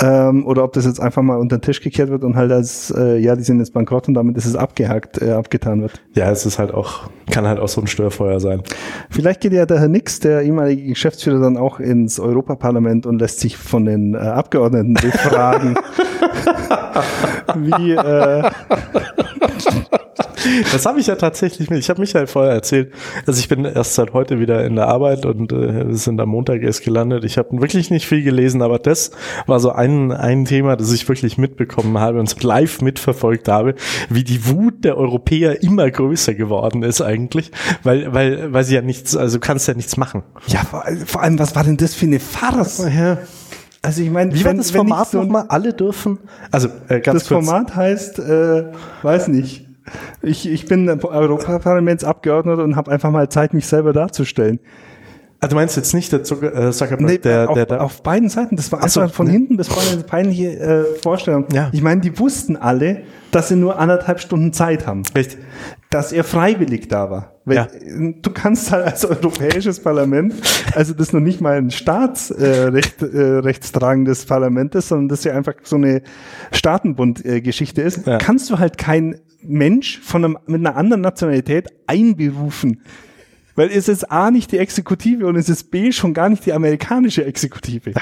Ähm, 0.00 0.46
oder 0.46 0.64
ob 0.64 0.72
das 0.72 0.84
jetzt 0.84 1.00
einfach 1.00 1.22
mal 1.22 1.36
unter 1.36 1.58
den 1.58 1.62
Tisch 1.62 1.80
gekehrt 1.80 2.10
wird 2.10 2.22
und 2.22 2.36
halt 2.36 2.52
als, 2.52 2.92
äh, 2.96 3.18
ja, 3.18 3.34
die 3.34 3.42
sind 3.42 3.58
jetzt 3.58 3.72
bankrott 3.72 4.06
und 4.08 4.14
damit 4.14 4.36
ist 4.36 4.46
es 4.46 4.54
abgehakt, 4.54 5.20
äh, 5.20 5.32
abgetan 5.32 5.82
wird. 5.82 6.00
Ja, 6.14 6.30
es 6.30 6.46
ist 6.46 6.58
halt 6.58 6.72
auch, 6.72 7.10
kann 7.30 7.46
halt 7.46 7.58
auch 7.58 7.68
so 7.68 7.80
ein 7.80 7.86
Störfeuer 7.86 8.38
sein. 8.38 8.62
Vielleicht 9.10 9.40
geht 9.40 9.52
ja 9.52 9.66
der 9.66 9.80
Herr 9.80 9.88
Nix, 9.88 10.20
der 10.20 10.42
ehemalige 10.42 10.84
Geschäftsführer, 10.84 11.40
dann 11.40 11.56
auch 11.56 11.80
ins 11.80 12.20
Europaparlament 12.20 13.06
und 13.06 13.18
lässt 13.18 13.40
sich 13.40 13.56
von 13.56 13.84
den 13.84 14.14
äh, 14.14 14.18
Abgeordneten 14.18 14.94
befragen, 14.94 15.76
wie, 17.56 17.92
äh, 17.92 18.50
Das 20.72 20.86
habe 20.86 21.00
ich 21.00 21.06
ja 21.06 21.16
tatsächlich 21.16 21.68
mit. 21.70 21.80
Ich 21.80 21.90
habe 21.90 22.00
Michael 22.00 22.26
vorher 22.26 22.52
erzählt. 22.52 22.92
Also 23.26 23.40
ich 23.40 23.48
bin 23.48 23.64
erst 23.64 23.94
seit 23.94 24.12
heute 24.12 24.38
wieder 24.38 24.64
in 24.64 24.76
der 24.76 24.86
Arbeit 24.86 25.26
und 25.26 25.52
äh, 25.52 25.88
wir 25.88 25.96
sind 25.96 26.20
am 26.20 26.28
Montag 26.28 26.62
erst 26.62 26.84
gelandet. 26.84 27.24
Ich 27.24 27.38
habe 27.38 27.60
wirklich 27.60 27.90
nicht 27.90 28.06
viel 28.06 28.22
gelesen, 28.22 28.62
aber 28.62 28.78
das 28.78 29.10
war 29.46 29.60
so 29.60 29.70
ein, 29.70 30.12
ein 30.12 30.44
Thema, 30.44 30.76
das 30.76 30.92
ich 30.92 31.08
wirklich 31.08 31.38
mitbekommen 31.38 31.98
habe 31.98 32.20
und 32.20 32.42
live 32.42 32.80
mitverfolgt 32.80 33.48
habe, 33.48 33.74
wie 34.08 34.24
die 34.24 34.46
Wut 34.46 34.84
der 34.84 34.96
Europäer 34.96 35.62
immer 35.62 35.90
größer 35.90 36.34
geworden 36.34 36.82
ist 36.82 37.00
eigentlich, 37.00 37.50
weil, 37.82 38.12
weil, 38.12 38.52
weil 38.52 38.64
sie 38.64 38.74
ja 38.74 38.82
nichts, 38.82 39.16
also 39.16 39.38
du 39.38 39.40
kannst 39.40 39.66
ja 39.68 39.74
nichts 39.74 39.96
machen. 39.96 40.22
ja, 40.46 40.60
vor, 40.60 40.84
vor 41.06 41.22
allem, 41.22 41.38
was 41.38 41.54
war 41.56 41.64
denn 41.64 41.76
das 41.76 41.94
für 41.94 42.06
eine 42.06 42.20
Farce? 42.20 42.86
Ja. 42.94 43.18
Also 43.82 44.02
ich 44.02 44.10
meine, 44.10 44.34
Wie 44.34 44.44
war 44.44 44.50
wenn- 44.50 44.58
das 44.58 44.70
Format 44.70 45.08
so- 45.08 45.22
nochmal? 45.22 45.44
Alle 45.48 45.72
dürfen, 45.72 46.18
also 46.50 46.68
äh, 46.88 47.00
ganz 47.00 47.20
Das 47.22 47.28
kurz. 47.28 47.46
Format 47.46 47.76
heißt, 47.76 48.18
äh, 48.18 48.64
weiß 49.02 49.28
nicht. 49.28 49.66
Ich, 50.20 50.46
ich 50.48 50.66
bin 50.66 50.86
Europaparlamentsabgeordneter 51.02 52.62
und 52.64 52.76
habe 52.76 52.90
einfach 52.90 53.10
mal 53.10 53.28
Zeit, 53.30 53.54
mich 53.54 53.66
selber 53.66 53.92
darzustellen. 53.92 54.58
Also 55.40 55.50
du 55.50 55.56
meinst 55.60 55.76
jetzt 55.76 55.94
nicht 55.94 56.10
der 56.10 56.24
Zucker, 56.24 56.52
äh, 56.68 56.72
Zuckerberg, 56.72 57.08
Nee, 57.10 57.18
der, 57.18 57.48
auf, 57.48 57.54
der, 57.54 57.66
der, 57.66 57.80
auf 57.82 58.02
beiden 58.02 58.28
Seiten. 58.28 58.56
Das 58.56 58.72
war 58.72 58.80
Ach 58.82 58.88
so, 58.88 59.00
einfach 59.00 59.14
von 59.14 59.26
ne. 59.26 59.32
hinten 59.32 59.56
bis 59.56 59.68
vorne 59.68 59.90
eine 59.90 60.02
peinliche 60.02 60.58
äh, 60.58 60.84
Vorstellung. 61.00 61.46
Ja. 61.52 61.68
Ich 61.72 61.80
meine, 61.80 62.00
die 62.00 62.18
wussten 62.18 62.56
alle, 62.56 63.02
dass 63.30 63.48
sie 63.48 63.54
nur 63.56 63.78
anderthalb 63.78 64.18
Stunden 64.20 64.52
Zeit 64.52 64.86
haben. 64.86 65.02
Richtig. 65.14 65.38
Dass 65.90 66.10
er 66.12 66.24
freiwillig 66.24 66.88
da 66.88 67.08
war. 67.10 67.34
Weil 67.44 67.56
Ja. 67.56 67.64
äh, 67.66 68.14
Du 68.20 68.30
kannst 68.32 68.72
halt 68.72 68.84
als 68.84 69.04
Europäisches 69.04 69.78
Parlament, 69.80 70.34
also 70.74 70.92
das 70.92 71.12
noch 71.12 71.20
nicht 71.20 71.40
mal 71.40 71.56
ein 71.56 71.70
staatsrecht, 71.70 73.02
äh, 73.02 73.06
äh, 73.06 73.38
rechtstragendes 73.38 74.26
Parlament 74.26 74.74
ist, 74.74 74.88
sondern 74.88 75.06
das 75.08 75.22
ja 75.22 75.34
einfach 75.34 75.54
so 75.62 75.76
eine 75.76 76.02
Staatenbund-Geschichte 76.50 77.82
ist, 77.82 78.06
Ja. 78.06 78.18
kannst 78.18 78.50
du 78.50 78.58
halt 78.58 78.76
kein 78.76 79.20
Mensch 79.42 80.00
von 80.00 80.24
einem, 80.24 80.38
mit 80.46 80.60
einer 80.66 80.76
anderen 80.76 81.00
Nationalität 81.02 81.68
einberufen. 81.86 82.82
Weil 83.58 83.70
es 83.72 83.88
ist 83.88 84.08
A 84.12 84.30
nicht 84.30 84.52
die 84.52 84.58
Exekutive 84.58 85.26
und 85.26 85.34
es 85.34 85.48
ist 85.48 85.72
B 85.72 85.90
schon 85.90 86.14
gar 86.14 86.28
nicht 86.28 86.46
die 86.46 86.52
amerikanische 86.52 87.24
Exekutive. 87.24 87.92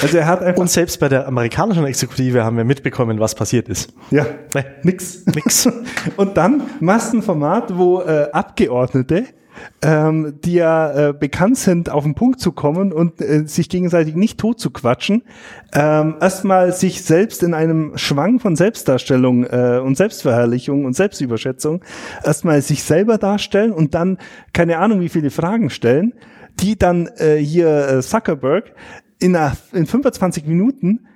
Also 0.00 0.18
er 0.18 0.26
hat 0.28 0.40
einfach, 0.40 0.60
Und 0.60 0.70
selbst 0.70 1.00
bei 1.00 1.08
der 1.08 1.26
amerikanischen 1.26 1.84
Exekutive 1.84 2.44
haben 2.44 2.56
wir 2.56 2.62
mitbekommen, 2.62 3.18
was 3.18 3.34
passiert 3.34 3.68
ist. 3.68 3.92
ja, 4.12 4.24
Nee. 4.54 4.62
nix. 4.84 5.26
Nix. 5.26 5.68
Und 6.16 6.36
dann 6.36 6.62
machst 6.78 7.12
du 7.12 7.16
ein 7.18 7.22
Format, 7.22 7.76
wo 7.76 8.02
äh, 8.02 8.28
Abgeordnete 8.32 9.24
ähm, 9.82 10.38
die 10.44 10.54
ja 10.54 11.08
äh, 11.08 11.12
bekannt 11.12 11.58
sind, 11.58 11.90
auf 11.90 12.04
den 12.04 12.14
Punkt 12.14 12.40
zu 12.40 12.52
kommen 12.52 12.92
und 12.92 13.20
äh, 13.20 13.46
sich 13.46 13.68
gegenseitig 13.68 14.14
nicht 14.14 14.38
tot 14.38 14.60
zu 14.60 14.70
quatschen, 14.70 15.22
ähm, 15.74 16.16
erstmal 16.20 16.72
sich 16.72 17.02
selbst 17.02 17.42
in 17.42 17.54
einem 17.54 17.96
Schwang 17.96 18.40
von 18.40 18.56
Selbstdarstellung 18.56 19.44
äh, 19.44 19.80
und 19.84 19.96
Selbstverherrlichung 19.96 20.84
und 20.84 20.94
Selbstüberschätzung 20.94 21.82
erstmal 22.24 22.62
sich 22.62 22.82
selber 22.82 23.18
darstellen 23.18 23.72
und 23.72 23.94
dann 23.94 24.18
keine 24.52 24.78
Ahnung 24.78 25.00
wie 25.00 25.08
viele 25.08 25.30
Fragen 25.30 25.70
stellen, 25.70 26.14
die 26.60 26.78
dann 26.78 27.08
äh, 27.16 27.36
hier 27.36 27.88
äh, 27.88 28.02
Zuckerberg 28.02 28.72
in, 29.18 29.36
einer, 29.36 29.56
in 29.72 29.86
25 29.86 30.46
Minuten 30.46 31.06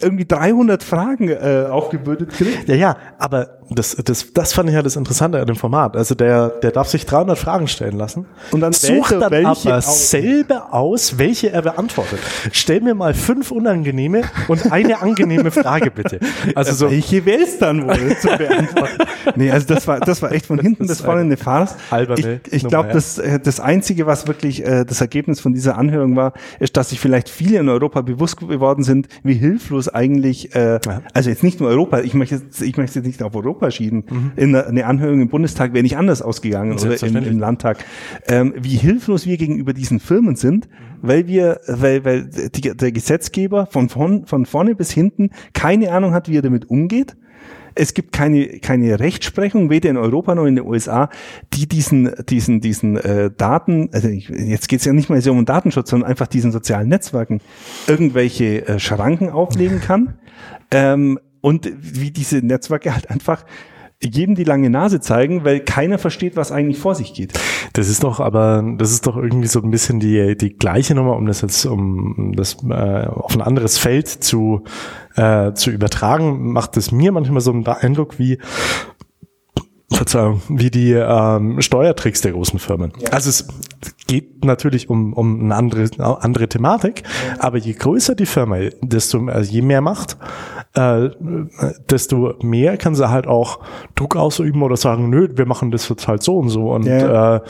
irgendwie 0.00 0.24
300 0.24 0.82
Fragen 0.82 1.28
äh, 1.28 1.66
aufgebürdet 1.70 2.30
kriegt. 2.30 2.68
Ja, 2.68 2.74
ja, 2.74 2.96
aber 3.18 3.58
das, 3.70 3.96
das, 4.04 4.32
das 4.32 4.52
fand 4.52 4.68
ich 4.68 4.74
ja 4.74 4.82
das 4.82 4.96
Interessante 4.96 5.40
an 5.40 5.46
dem 5.46 5.56
Format. 5.56 5.96
Also 5.96 6.14
der, 6.14 6.48
der 6.48 6.70
darf 6.70 6.88
sich 6.88 7.06
300 7.06 7.38
Fragen 7.38 7.68
stellen 7.68 7.96
lassen 7.96 8.26
Und 8.50 8.60
dann 8.60 8.72
sucht 8.72 9.12
er 9.12 9.30
dann 9.30 9.46
aber 9.46 9.78
aus. 9.78 10.10
selber 10.10 10.74
aus, 10.74 11.18
welche 11.18 11.50
er 11.50 11.62
beantwortet. 11.62 12.18
Stell 12.52 12.80
mir 12.80 12.94
mal 12.94 13.14
fünf 13.14 13.50
unangenehme 13.50 14.22
und 14.48 14.70
eine 14.70 15.00
angenehme 15.00 15.50
Frage 15.50 15.90
bitte. 15.90 16.20
Also 16.54 16.72
so, 16.72 16.90
Welche 16.90 17.24
wählst 17.24 17.62
dann 17.62 17.86
wohl 17.86 18.16
zu 18.20 18.28
beantworten? 18.28 18.98
nee, 19.36 19.50
also 19.50 19.66
das 19.66 19.86
war, 19.86 20.00
das 20.00 20.20
war 20.22 20.32
echt 20.32 20.46
von 20.46 20.58
hinten 20.58 20.86
bis 20.86 21.00
vorne 21.00 21.22
eine 21.22 21.36
Farce. 21.36 21.76
alberne 21.90 22.40
Ich, 22.46 22.64
ich 22.64 22.68
glaube, 22.68 22.90
das, 22.92 23.18
äh, 23.18 23.40
das 23.40 23.60
Einzige, 23.60 24.06
was 24.06 24.26
wirklich 24.26 24.64
äh, 24.64 24.84
das 24.84 25.00
Ergebnis 25.00 25.40
von 25.40 25.54
dieser 25.54 25.78
Anhörung 25.78 26.16
war, 26.16 26.32
ist, 26.58 26.76
dass 26.76 26.90
sich 26.90 27.00
vielleicht 27.00 27.28
viele 27.28 27.58
in 27.58 27.68
Europa 27.68 28.02
bewusst 28.02 28.36
geworden 28.36 28.82
sind, 28.82 29.08
wie 29.22 29.34
hilflos 29.34 29.83
eigentlich, 29.88 30.54
äh, 30.54 30.80
Ja. 30.84 31.02
also 31.12 31.30
jetzt 31.30 31.42
nicht 31.42 31.60
nur 31.60 31.68
Europa, 31.68 32.00
ich 32.00 32.14
möchte 32.14 32.36
jetzt, 32.36 32.62
ich 32.62 32.76
möchte 32.76 32.98
jetzt 32.98 33.06
nicht 33.06 33.22
auf 33.22 33.34
Europa 33.34 33.70
schieben. 33.70 34.04
Mhm. 34.08 34.32
In 34.36 34.54
einer, 34.54 34.66
eine 34.66 34.86
Anhörung 34.86 35.20
im 35.20 35.28
Bundestag 35.28 35.72
wäre 35.74 35.82
nicht 35.82 35.96
anders 35.96 36.22
ausgegangen 36.22 36.78
oder 36.78 37.02
im, 37.02 37.16
im 37.16 37.38
Landtag. 37.38 37.84
Ähm, 38.26 38.54
wie 38.56 38.76
hilflos 38.76 39.26
wir 39.26 39.36
gegenüber 39.36 39.72
diesen 39.72 40.00
Firmen 40.00 40.36
sind, 40.36 40.68
weil 41.02 41.26
wir, 41.26 41.60
weil, 41.66 42.04
weil 42.04 42.24
die, 42.24 42.76
der 42.76 42.92
Gesetzgeber 42.92 43.66
von, 43.66 43.88
von, 43.88 44.26
von 44.26 44.46
vorne 44.46 44.74
bis 44.74 44.90
hinten 44.90 45.30
keine 45.52 45.92
Ahnung 45.92 46.12
hat, 46.14 46.28
wie 46.28 46.36
er 46.38 46.42
damit 46.42 46.70
umgeht. 46.70 47.16
Es 47.74 47.94
gibt 47.94 48.12
keine, 48.12 48.60
keine 48.60 49.00
Rechtsprechung, 49.00 49.70
weder 49.70 49.90
in 49.90 49.96
Europa 49.96 50.34
noch 50.34 50.44
in 50.44 50.56
den 50.56 50.64
USA, 50.64 51.10
die 51.52 51.68
diesen, 51.68 52.12
diesen, 52.28 52.60
diesen 52.60 52.96
äh, 52.96 53.30
Daten, 53.36 53.88
also 53.92 54.08
ich, 54.08 54.28
jetzt 54.28 54.68
geht 54.68 54.80
es 54.80 54.84
ja 54.84 54.92
nicht 54.92 55.10
mal 55.10 55.20
so 55.20 55.32
um 55.32 55.44
Datenschutz, 55.44 55.90
sondern 55.90 56.08
einfach 56.08 56.26
diesen 56.26 56.52
sozialen 56.52 56.88
Netzwerken 56.88 57.40
irgendwelche 57.86 58.66
äh, 58.66 58.78
Schranken 58.78 59.30
auflegen 59.30 59.80
kann. 59.80 60.14
Ähm, 60.70 61.18
und 61.40 61.70
wie 61.78 62.10
diese 62.10 62.38
Netzwerke 62.38 62.94
halt 62.94 63.10
einfach 63.10 63.44
jedem 64.04 64.34
die 64.34 64.44
lange 64.44 64.70
Nase 64.70 65.00
zeigen, 65.00 65.44
weil 65.44 65.60
keiner 65.60 65.98
versteht, 65.98 66.36
was 66.36 66.52
eigentlich 66.52 66.78
vor 66.78 66.94
sich 66.94 67.14
geht. 67.14 67.32
Das 67.72 67.88
ist 67.88 68.04
doch 68.04 68.20
aber, 68.20 68.64
das 68.78 68.92
ist 68.92 69.06
doch 69.06 69.16
irgendwie 69.16 69.48
so 69.48 69.60
ein 69.60 69.70
bisschen 69.70 70.00
die, 70.00 70.36
die 70.36 70.56
gleiche 70.56 70.94
Nummer, 70.94 71.16
um 71.16 71.26
das 71.26 71.40
jetzt, 71.40 71.64
um 71.66 72.32
das 72.36 72.56
äh, 72.68 73.06
auf 73.06 73.34
ein 73.34 73.42
anderes 73.42 73.78
Feld 73.78 74.08
zu, 74.08 74.64
äh, 75.16 75.52
zu 75.54 75.70
übertragen, 75.70 76.52
macht 76.52 76.76
es 76.76 76.92
mir 76.92 77.12
manchmal 77.12 77.40
so 77.40 77.52
einen 77.52 77.66
Eindruck 77.66 78.18
wie, 78.18 78.38
Verzeihung, 79.90 80.42
wie 80.48 80.70
die 80.70 80.92
ähm, 80.92 81.60
Steuertricks 81.60 82.20
der 82.20 82.32
großen 82.32 82.58
Firmen. 82.58 82.92
Also 83.10 83.30
es 83.30 83.46
geht 84.06 84.44
natürlich 84.44 84.90
um, 84.90 85.12
um 85.14 85.40
eine 85.40 85.54
andere, 85.54 85.88
andere 86.20 86.48
Thematik, 86.48 87.02
aber 87.38 87.58
je 87.58 87.72
größer 87.72 88.14
die 88.14 88.26
Firma, 88.26 88.56
desto 88.82 89.26
also 89.28 89.50
je 89.50 89.62
mehr 89.62 89.80
Macht, 89.80 90.18
äh, 90.74 91.08
desto 91.90 92.34
mehr 92.42 92.76
kann 92.76 92.94
sie 92.94 93.08
halt 93.10 93.26
auch 93.26 93.60
Druck 93.94 94.16
ausüben 94.16 94.62
oder 94.62 94.76
sagen, 94.76 95.08
nö, 95.10 95.28
wir 95.34 95.46
machen 95.46 95.70
das 95.70 95.88
jetzt 95.88 96.08
halt 96.08 96.22
so 96.22 96.38
und 96.38 96.48
so. 96.48 96.72
Und 96.72 96.86
Ja. 96.86 97.36
äh, 97.36 97.40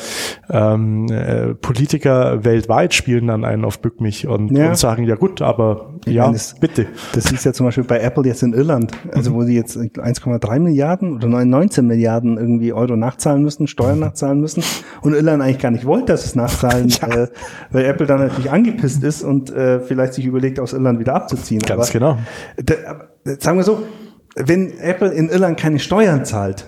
ähm, 0.50 1.06
äh, 1.10 1.54
Politiker 1.54 2.44
weltweit 2.44 2.94
spielen 2.94 3.26
dann 3.26 3.44
einen 3.44 3.64
auf 3.64 3.80
Bück 3.80 4.00
mich 4.00 4.26
und, 4.26 4.50
Ja. 4.56 4.68
und 4.68 4.76
sagen, 4.76 5.04
ja 5.04 5.14
gut, 5.16 5.42
aber 5.42 5.94
ja, 6.06 6.22
meine, 6.24 6.34
das- 6.34 6.54
bitte. 6.60 6.86
Das 7.14 7.32
ist 7.32 7.44
ja 7.44 7.52
zum 7.52 7.66
Beispiel 7.66 7.84
bei 7.84 7.98
Apple 8.00 8.24
jetzt 8.26 8.42
in 8.42 8.52
Irland, 8.52 8.92
also 9.12 9.32
wo 9.34 9.42
sie 9.42 9.54
jetzt 9.56 9.76
1,3 9.76 10.58
Milliarden 10.60 11.14
oder 11.16 11.28
19 11.28 11.86
Milliarden 11.86 12.36
irgendwie 12.36 12.72
Euro 12.72 12.96
nachzahlen 12.96 13.42
müssen, 13.42 13.66
Steuern 13.66 13.98
nachzahlen 14.00 14.40
müssen 14.40 14.62
und 15.02 15.14
Irland 15.14 15.42
eigentlich 15.42 15.58
gar 15.60 15.70
nicht 15.70 15.86
wollte, 15.86 16.06
dass 16.12 16.24
es 16.26 16.34
nachzahlen, 16.44 16.88
äh, 17.10 17.28
weil 17.70 17.84
Apple 17.84 18.06
dann 18.06 18.20
natürlich 18.20 18.50
angepisst 18.50 19.02
ist 19.02 19.22
und 19.22 19.50
äh, 19.50 19.80
vielleicht 19.80 20.14
sich 20.14 20.24
überlegt, 20.26 20.60
aus 20.60 20.72
Irland 20.72 20.98
wieder 20.98 21.14
abzuziehen. 21.14 21.60
Ganz 21.60 21.88
Aber 21.88 21.92
genau. 21.92 22.18
da, 22.56 23.34
sagen 23.38 23.58
wir 23.58 23.64
so, 23.64 23.82
wenn 24.36 24.78
Apple 24.78 25.10
in 25.12 25.28
Irland 25.28 25.58
keine 25.58 25.78
Steuern 25.78 26.24
zahlt, 26.24 26.66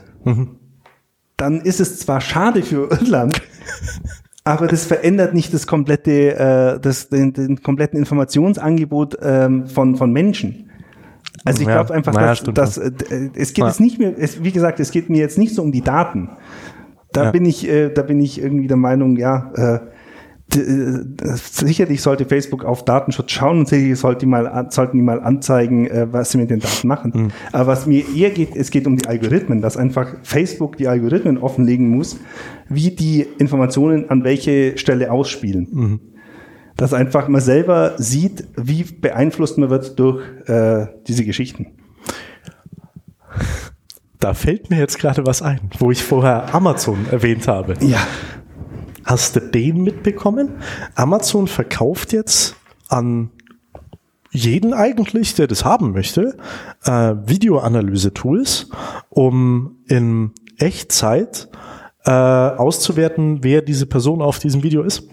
dann 1.37 1.61
ist 1.61 1.81
es 1.81 1.99
zwar 1.99 2.21
schade 2.21 2.63
für 2.63 2.91
Irland, 2.91 3.41
aber 4.45 4.67
das 4.67 4.85
verändert 4.85 5.35
nicht 5.35 5.53
das 5.53 5.67
komplette, 5.67 6.37
äh, 6.37 6.81
das, 6.81 7.09
den, 7.09 7.33
den 7.33 7.63
kompletten 7.63 7.99
Informationsangebot 7.99 9.19
ähm, 9.23 9.67
von, 9.67 9.97
von 9.97 10.13
Menschen. 10.13 10.71
Also 11.45 11.63
ich 11.63 11.69
Ja, 11.69 11.75
glaube 11.75 11.95
einfach, 11.95 12.13
naja, 12.13 12.35
dass, 12.35 12.75
dass 12.75 12.79
äh, 12.79 13.31
es 13.37 13.53
geht 13.53 13.59
Ja. 13.59 13.69
jetzt 13.69 13.81
nicht 13.81 13.99
mehr, 13.99 14.15
es, 14.19 14.43
wie 14.43 14.53
gesagt, 14.53 14.81
es 14.81 14.91
geht 14.91 15.11
mir 15.11 15.19
jetzt 15.19 15.39
nicht 15.39 15.55
so 15.55 15.63
um 15.63 15.71
die 15.73 15.83
Daten. 15.83 16.31
Da 17.13 17.25
Ja. 17.25 17.31
bin 17.31 17.45
ich, 17.45 17.69
äh, 17.69 17.91
da 17.91 18.03
bin 18.03 18.21
ich 18.21 18.41
irgendwie 18.41 18.67
der 18.67 18.77
Meinung, 18.77 19.17
ja, 19.17 19.53
äh, 19.57 19.79
äh, 20.55 21.05
sicherlich 21.35 22.03
sollte 22.03 22.25
Facebook 22.25 22.65
auf 22.65 22.85
Datenschutz 22.85 23.33
schauen 23.33 23.59
und 23.61 23.69
sicherlich 23.69 23.99
sollte 23.99 24.21
die 24.21 24.27
mal, 24.27 24.69
sollten 24.71 24.97
die 24.97 25.03
mal 25.03 25.21
anzeigen, 25.21 25.87
äh, 25.89 26.07
was 26.13 26.31
sie 26.31 26.39
mit 26.39 26.51
den 26.51 26.61
Daten 26.61 26.87
machen. 26.87 27.13
Mhm. 27.15 27.29
Aber 27.53 27.67
was 27.67 27.87
mir 27.87 28.05
eher 28.15 28.31
geht, 28.31 28.55
es 28.55 28.71
geht 28.71 28.87
um 28.87 28.97
die 28.97 29.07
Algorithmen, 29.09 29.61
dass 29.61 29.77
einfach 29.77 30.07
Facebook 30.23 30.77
die 30.77 30.87
Algorithmen 30.89 31.39
offenlegen 31.39 31.89
muss, 31.89 32.19
wie 32.69 32.91
die 32.91 33.27
Informationen 33.39 34.09
an 34.09 34.23
welche 34.25 34.79
Stelle 34.79 35.11
ausspielen. 35.11 35.69
Mhm. 35.73 36.01
Dass 36.77 36.93
einfach 36.93 37.27
man 37.29 37.41
selber 37.41 37.95
sieht, 37.97 38.45
wie 38.57 38.85
beeinflusst 38.85 39.59
man 39.59 39.71
wird 39.71 39.99
durch 39.99 40.23
äh, 40.47 40.87
diese 41.09 41.25
Geschichten. 41.25 41.69
Da 44.21 44.35
fällt 44.35 44.71
mir 44.71 44.79
jetzt 44.79 44.99
gerade 44.99 45.27
was 45.27 45.43
ein, 45.43 45.71
wo 45.79 45.91
ich 45.91 46.03
vorher 46.03 46.55
Amazon 46.55 47.07
erwähnt 47.11 47.49
habe. 47.49 47.75
Ja. 47.81 47.99
Hast 49.05 49.37
du 49.37 49.41
den 49.41 49.83
mitbekommen? 49.83 50.51
Amazon 50.95 51.47
verkauft 51.47 52.13
jetzt 52.13 52.57
an 52.89 53.31
jeden 54.31 54.75
eigentlich, 54.75 55.35
der 55.35 55.47
das 55.47 55.65
haben 55.65 55.93
möchte, 55.93 56.37
äh, 56.85 56.91
Videoanalyse-Tools, 56.91 58.71
um 59.09 59.79
in 59.89 60.33
Echtzeit 60.59 61.49
äh, 62.05 62.11
auszuwerten, 62.11 63.43
wer 63.43 63.63
diese 63.63 63.87
Person 63.87 64.23
auf 64.23 64.39
diesem 64.39 64.63
Video 64.63 64.83
ist. 64.83 65.09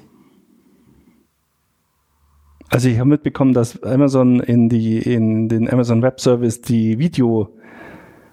Also 2.70 2.90
ich 2.90 2.98
habe 2.98 3.10
mitbekommen, 3.10 3.54
dass 3.54 3.82
Amazon 3.84 4.40
in 4.40 4.68
die 4.68 4.98
in 4.98 5.48
den 5.48 5.72
Amazon 5.72 6.02
Web 6.02 6.20
Service 6.20 6.62
die 6.62 6.98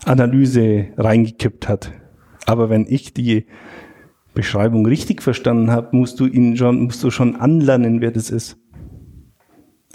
Videoanalyse 0.05 0.87
reingekippt 0.97 1.69
hat. 1.69 1.93
Aber 2.47 2.71
wenn 2.71 2.87
ich 2.89 3.13
die 3.15 3.47
Beschreibung 4.35 4.87
richtig 4.87 5.23
verstanden 5.23 5.71
habe, 5.71 5.97
musst 5.97 6.21
du 6.21 6.27
ihn 6.27 6.57
schon 6.57 6.85
musst 6.85 7.03
du 7.03 7.11
schon 7.11 7.37
anlernen, 7.37 8.01
wer 8.01 8.11
das 8.11 8.31
ist. 8.31 8.57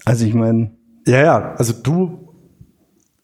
Also 0.04 0.26
ich 0.26 0.34
meine, 0.34 0.72
Ja, 1.08 1.22
ja, 1.24 1.56
also 1.56 1.74
du, 1.82 2.30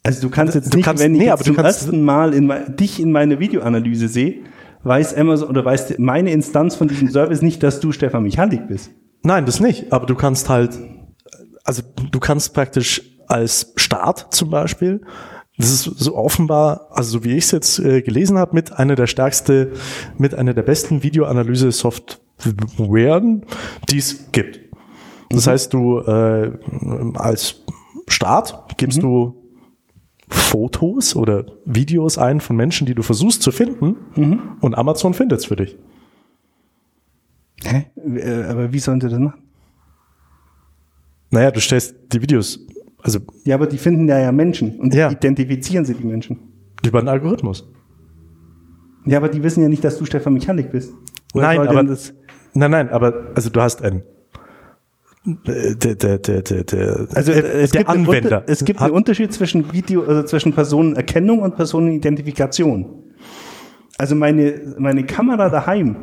also 0.03 0.21
du 0.21 0.29
kannst 0.29 0.55
jetzt 0.55 0.73
Du 0.73 0.77
nicht, 0.77 0.85
kannst- 0.85 1.03
wenn 1.03 1.13
ich 1.15 1.21
nee, 1.21 1.29
du 1.29 1.43
zum 1.43 1.57
ersten 1.57 2.01
Mal 2.03 2.33
in, 2.33 2.51
dich 2.75 2.99
in 2.99 3.11
meine 3.11 3.39
Videoanalyse 3.39 4.07
sehe, 4.07 4.39
weiß 4.83 5.15
Amazon 5.15 5.49
oder 5.49 5.63
weiß 5.65 5.95
meine 5.99 6.31
Instanz 6.31 6.75
von 6.75 6.87
diesem 6.87 7.09
Service 7.09 7.41
nicht, 7.41 7.61
dass 7.61 7.79
du 7.79 7.91
Stefan 7.91 8.23
Michalik 8.23 8.67
bist. 8.67 8.91
nein, 9.23 9.45
das 9.45 9.59
nicht, 9.59 9.91
aber 9.93 10.05
du 10.07 10.15
kannst 10.15 10.49
halt, 10.49 10.79
also 11.63 11.83
du 12.11 12.19
kannst 12.19 12.53
praktisch 12.53 13.01
als 13.27 13.73
Staat 13.75 14.33
zum 14.33 14.49
Beispiel, 14.49 15.01
das 15.61 15.71
ist 15.71 15.83
so 15.83 16.15
offenbar, 16.15 16.87
also 16.91 17.19
so 17.19 17.23
wie 17.23 17.37
ich 17.37 17.45
es 17.45 17.51
jetzt 17.51 17.79
äh, 17.79 18.01
gelesen 18.01 18.37
habe, 18.37 18.53
mit 18.53 18.73
einer 18.73 18.95
der 18.95 19.07
stärkste, 19.07 19.71
mit 20.17 20.35
einer 20.35 20.53
der 20.53 20.63
besten 20.63 21.03
Videoanalyse-Softwaren, 21.03 23.45
die 23.89 23.97
es 23.97 24.29
gibt. 24.31 24.59
Das 25.29 25.47
heißt, 25.47 25.73
du 25.73 25.99
äh, 25.99 26.51
als 27.15 27.63
Staat 28.07 28.75
gibst 28.77 29.01
du 29.01 29.37
Fotos 30.27 31.15
oder 31.15 31.45
Videos 31.65 32.17
ein 32.17 32.41
von 32.41 32.55
Menschen, 32.55 32.85
die 32.85 32.95
du 32.95 33.03
versuchst 33.03 33.41
zu 33.41 33.51
finden, 33.51 34.57
und 34.61 34.77
Amazon 34.77 35.13
findet 35.13 35.39
es 35.39 35.45
für 35.45 35.55
dich. 35.55 35.77
Hä? 37.63 37.85
Äh, 37.95 38.43
Aber 38.43 38.73
wie 38.73 38.79
sollen 38.79 39.01
sie 39.01 39.09
das 39.09 39.19
machen? 39.19 39.41
Naja, 41.29 41.51
du 41.51 41.61
stellst 41.61 41.95
die 42.11 42.21
Videos, 42.21 42.59
also 43.03 43.19
Ja, 43.45 43.55
aber 43.55 43.67
die 43.67 43.77
finden 43.77 44.07
ja 44.07 44.19
ja 44.19 44.31
Menschen 44.31 44.79
und 44.79 44.93
Ja. 44.93 45.09
identifizieren 45.11 45.85
sie 45.85 45.93
die 45.95 46.05
Menschen. 46.05 46.37
über 46.85 46.99
einen 46.99 47.07
Algorithmus. 47.09 47.69
Ja, 49.05 49.17
aber 49.17 49.29
die 49.29 49.41
wissen 49.43 49.61
ja 49.63 49.69
nicht, 49.69 49.83
dass 49.83 49.97
du 49.97 50.05
Stefan 50.05 50.33
Michalik 50.33 50.71
bist. 50.71 50.93
Woher 51.33 51.47
Nein, 51.47 51.67
aber 51.67 51.83
das, 51.83 52.13
nein, 52.53 52.71
nein, 52.71 52.89
aber 52.89 53.31
also 53.35 53.49
du 53.49 53.61
hast 53.61 53.81
einen 53.83 54.03
der, 55.23 55.75
der, 55.95 56.17
der, 56.17 56.41
der, 56.41 57.07
also 57.13 57.31
äh, 57.31 57.35
es 57.61 57.71
der 57.71 57.81
gibt 57.81 57.89
einen 57.91 58.05
Anwender. 58.07 58.39
Unter, 58.39 58.43
es 58.51 58.65
gibt 58.65 58.81
einen 58.81 58.93
Unterschied 58.93 59.31
zwischen 59.31 59.71
Video, 59.71 60.03
also 60.03 60.23
zwischen 60.23 60.51
Personenerkennung 60.53 61.39
und 61.43 61.55
Personenidentifikation. 61.55 62.85
Also 63.99 64.15
meine 64.15 64.75
meine 64.79 65.03
Kamera 65.05 65.49
daheim 65.49 65.95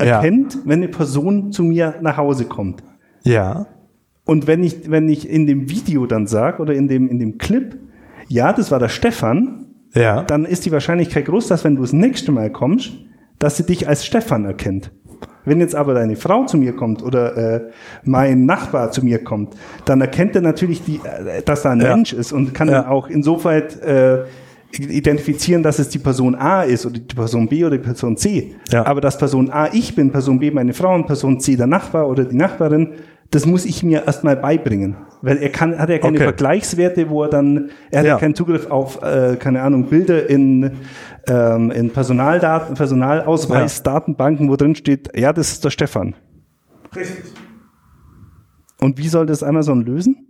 Ja. 0.00 0.06
erkennt, 0.16 0.58
wenn 0.64 0.78
eine 0.80 0.88
Person 0.88 1.52
zu 1.52 1.62
mir 1.62 1.94
nach 2.00 2.16
Hause 2.16 2.46
kommt. 2.46 2.82
Ja. 3.22 3.66
Und 4.28 4.46
wenn 4.46 4.62
ich, 4.62 4.90
wenn 4.90 5.08
ich 5.08 5.26
in 5.26 5.46
dem 5.46 5.70
Video 5.70 6.04
dann 6.04 6.26
sage 6.26 6.60
oder 6.60 6.74
in 6.74 6.86
dem, 6.86 7.08
in 7.08 7.18
dem 7.18 7.38
Clip, 7.38 7.78
ja, 8.28 8.52
das 8.52 8.70
war 8.70 8.78
der 8.78 8.90
Stefan, 8.90 9.64
Ja. 9.94 10.22
dann 10.22 10.44
ist 10.44 10.66
die 10.66 10.70
Wahrscheinlichkeit 10.70 11.24
groß, 11.24 11.46
dass 11.48 11.64
wenn 11.64 11.76
du 11.76 11.80
das 11.80 11.94
nächste 11.94 12.30
Mal 12.30 12.50
kommst, 12.52 12.92
dass 13.38 13.56
sie 13.56 13.62
dich 13.64 13.88
als 13.88 14.04
Stefan 14.04 14.44
erkennt. 14.44 14.90
Wenn 15.46 15.60
jetzt 15.60 15.74
aber 15.74 15.94
deine 15.94 16.14
Frau 16.16 16.44
zu 16.44 16.58
mir 16.58 16.74
kommt 16.76 17.02
oder 17.02 17.36
äh, 17.38 17.60
mein 18.04 18.44
Nachbar 18.44 18.90
zu 18.92 19.02
mir 19.02 19.24
kommt, 19.24 19.54
dann 19.86 20.02
erkennt 20.02 20.34
er 20.36 20.42
natürlich, 20.42 20.84
die, 20.84 20.96
äh, 21.02 21.40
dass 21.42 21.62
da 21.62 21.70
ein 21.70 21.80
Ja. 21.80 21.96
Mensch 21.96 22.12
ist 22.12 22.32
und 22.32 22.52
kann 22.52 22.68
Ja. 22.68 22.82
dann 22.82 22.90
auch 22.90 23.08
insofern 23.08 23.62
äh, 23.80 24.18
identifizieren, 24.72 25.62
dass 25.62 25.78
es 25.78 25.88
die 25.88 25.98
Person 25.98 26.34
A 26.34 26.62
ist 26.62 26.84
oder 26.84 26.98
die 26.98 27.14
Person 27.14 27.48
B 27.48 27.64
oder 27.64 27.78
die 27.78 27.82
Person 27.84 28.16
C. 28.16 28.54
Ja. 28.70 28.84
Aber 28.86 29.00
dass 29.00 29.16
Person 29.18 29.50
A 29.50 29.68
ich 29.72 29.94
bin, 29.94 30.10
Person 30.12 30.38
B 30.38 30.50
meine 30.50 30.74
Frau 30.74 30.94
und 30.94 31.06
Person 31.06 31.40
C 31.40 31.56
der 31.56 31.66
Nachbar 31.66 32.08
oder 32.08 32.24
die 32.24 32.36
Nachbarin, 32.36 32.92
das 33.30 33.44
muss 33.44 33.64
ich 33.66 33.82
mir 33.82 34.04
erstmal 34.06 34.36
beibringen. 34.36 34.96
Weil 35.20 35.38
er 35.38 35.50
kann, 35.50 35.78
hat 35.78 35.88
ja 35.90 35.98
keine 35.98 36.16
Okay. 36.16 36.24
Vergleichswerte, 36.24 37.10
wo 37.10 37.24
er 37.24 37.28
dann, 37.30 37.70
er 37.90 37.98
hat 38.00 38.06
ja, 38.06 38.12
Ja. 38.14 38.18
keinen 38.18 38.34
Zugriff 38.34 38.70
auf, 38.70 39.02
äh, 39.02 39.36
keine 39.38 39.62
Ahnung, 39.62 39.84
Bilder 39.86 40.28
in, 40.30 40.70
ähm, 41.26 41.70
in 41.70 41.90
Personaldaten, 41.90 42.74
Personalausweisdatenbanken, 42.74 44.48
wo 44.48 44.56
drin 44.56 44.74
steht, 44.74 45.10
ja, 45.16 45.32
das 45.32 45.52
ist 45.52 45.64
der 45.64 45.70
Stefan. 45.70 46.14
Und 48.80 48.98
wie 48.98 49.08
soll 49.08 49.26
das 49.26 49.42
Amazon 49.42 49.84
lösen? 49.84 50.26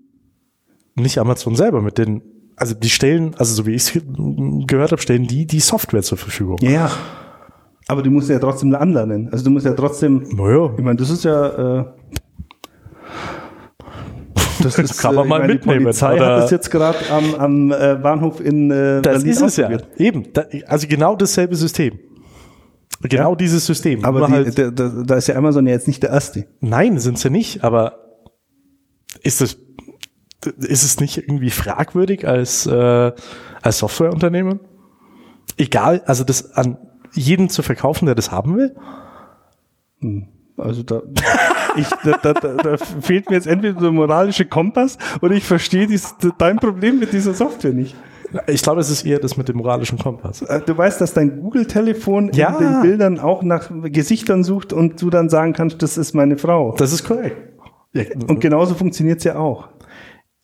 Nicht 0.94 1.18
Amazon 1.18 1.54
selber 1.54 1.82
mit 1.82 1.98
den, 1.98 2.22
also 2.58 2.74
die 2.74 2.90
stellen, 2.90 3.34
also 3.38 3.54
so 3.54 3.66
wie 3.66 3.72
ich 3.74 3.82
es 3.94 4.02
gehört 4.66 4.92
habe, 4.92 5.00
stellen 5.00 5.26
die 5.26 5.46
die 5.46 5.60
Software 5.60 6.02
zur 6.02 6.18
Verfügung. 6.18 6.58
Ja. 6.60 6.90
Aber 7.86 8.02
du 8.02 8.10
musst 8.10 8.28
ja 8.28 8.38
trotzdem 8.38 8.74
anlernen. 8.74 9.28
Also 9.32 9.44
du 9.44 9.50
musst 9.50 9.64
ja 9.64 9.72
trotzdem, 9.72 10.24
Naja. 10.34 10.72
ich 10.76 10.84
meine, 10.84 10.96
das 10.96 11.08
ist 11.10 11.24
ja, 11.24 11.80
äh, 11.80 11.84
das 14.62 14.78
ist, 14.78 14.98
kann 15.00 15.14
man 15.14 15.26
äh, 15.26 15.28
mal 15.28 15.38
meine, 15.40 15.54
mitnehmen, 15.54 15.78
Die 15.78 15.84
Polizei 15.84 16.14
oder- 16.16 16.34
hat 16.36 16.42
das 16.44 16.50
jetzt 16.50 16.70
gerade 16.70 16.98
am, 17.10 17.34
am 17.36 17.72
äh, 17.72 17.96
Bahnhof 18.02 18.40
in 18.40 18.70
äh, 18.70 19.00
Das 19.02 19.22
Berlin 19.22 19.30
ist 19.30 19.40
es 19.42 19.56
ja. 19.56 19.70
Eben. 19.96 20.32
Da, 20.32 20.44
also 20.66 20.86
genau 20.88 21.14
dasselbe 21.16 21.54
System. 21.56 21.98
Genau 23.02 23.30
Ja. 23.30 23.36
dieses 23.36 23.64
System. 23.64 24.04
Aber 24.04 24.26
die, 24.26 24.32
halt, 24.32 24.58
da, 24.58 24.70
da, 24.70 25.14
ist 25.14 25.28
ja 25.28 25.36
Amazon 25.36 25.66
ja 25.66 25.72
jetzt 25.72 25.86
nicht 25.86 26.02
der 26.02 26.10
Erste. 26.10 26.46
nein, 26.60 26.98
sind 26.98 27.18
sie 27.18 27.30
nicht, 27.30 27.62
aber 27.62 28.00
ist 29.22 29.40
das, 29.40 29.56
ist 30.44 30.84
es 30.84 31.00
nicht 31.00 31.18
irgendwie 31.18 31.50
fragwürdig 31.50 32.26
als, 32.26 32.66
äh, 32.66 33.12
als 33.62 33.78
Softwareunternehmen? 33.78 34.60
Egal, 35.56 36.02
also 36.06 36.24
das 36.24 36.52
an 36.54 36.78
jeden 37.12 37.48
zu 37.48 37.62
verkaufen, 37.62 38.06
der 38.06 38.14
das 38.14 38.30
haben 38.30 38.56
will? 38.56 38.76
Also 40.56 40.82
da, 40.82 41.02
ich, 41.76 41.88
da, 42.04 42.18
da, 42.22 42.32
da, 42.34 42.54
da 42.54 42.76
fehlt 42.76 43.28
mir 43.30 43.36
jetzt 43.36 43.46
entweder 43.46 43.80
der 43.80 43.90
moralische 43.90 44.44
Kompass 44.44 44.98
oder 45.22 45.34
ich 45.34 45.44
verstehe 45.44 45.86
dies, 45.86 46.14
dein 46.38 46.56
Problem 46.56 46.98
mit 46.98 47.12
dieser 47.12 47.34
Software 47.34 47.72
nicht. 47.72 47.96
Ich 48.46 48.60
glaube, 48.62 48.80
es 48.80 48.90
ist 48.90 49.06
eher 49.06 49.18
das 49.20 49.36
mit 49.38 49.48
dem 49.48 49.56
moralischen 49.56 49.98
Kompass. 49.98 50.42
Äh, 50.42 50.60
Du 50.60 50.76
weißt, 50.76 51.00
dass 51.00 51.14
dein 51.14 51.40
Google-Telefon 51.40 52.30
Ja. 52.34 52.50
in 52.58 52.58
den 52.64 52.82
Bildern 52.82 53.18
auch 53.18 53.42
nach 53.42 53.70
Gesichtern 53.84 54.44
sucht 54.44 54.72
und 54.74 55.00
du 55.00 55.08
dann 55.08 55.30
sagen 55.30 55.54
kannst, 55.54 55.82
das 55.82 55.96
ist 55.96 56.14
meine 56.14 56.36
Frau. 56.36 56.74
Das 56.76 56.92
ist 56.92 57.04
korrekt. 57.04 57.36
Und 58.28 58.40
genauso 58.40 58.74
funktioniert's 58.74 59.24
ja 59.24 59.36
auch. 59.36 59.68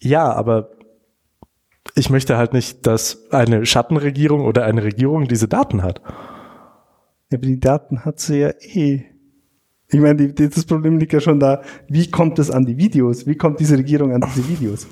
Ja, 0.04 0.32
aber 0.32 0.70
ich 1.94 2.10
möchte 2.10 2.36
halt 2.36 2.52
nicht, 2.52 2.86
dass 2.86 3.30
eine 3.30 3.66
Schattenregierung 3.66 4.44
oder 4.44 4.64
eine 4.64 4.84
Regierung 4.84 5.28
diese 5.28 5.48
Daten 5.48 5.82
hat. 5.82 6.00
Ja, 7.30 7.38
aber 7.38 7.46
die 7.46 7.60
Daten 7.60 8.04
hat 8.04 8.20
sie 8.20 8.40
ja 8.40 8.50
eh. 8.60 9.04
Ich 9.88 10.00
meine, 10.00 10.28
die, 10.28 10.48
das 10.48 10.64
Problem 10.64 10.98
liegt 10.98 11.12
ja 11.12 11.20
schon 11.20 11.38
da, 11.38 11.62
wie 11.88 12.10
kommt 12.10 12.38
es 12.38 12.50
an 12.50 12.64
die 12.64 12.76
Videos? 12.76 13.26
Wie 13.26 13.36
kommt 13.36 13.60
diese 13.60 13.76
Regierung 13.76 14.12
an 14.12 14.22
diese 14.34 14.48
Videos? 14.48 14.86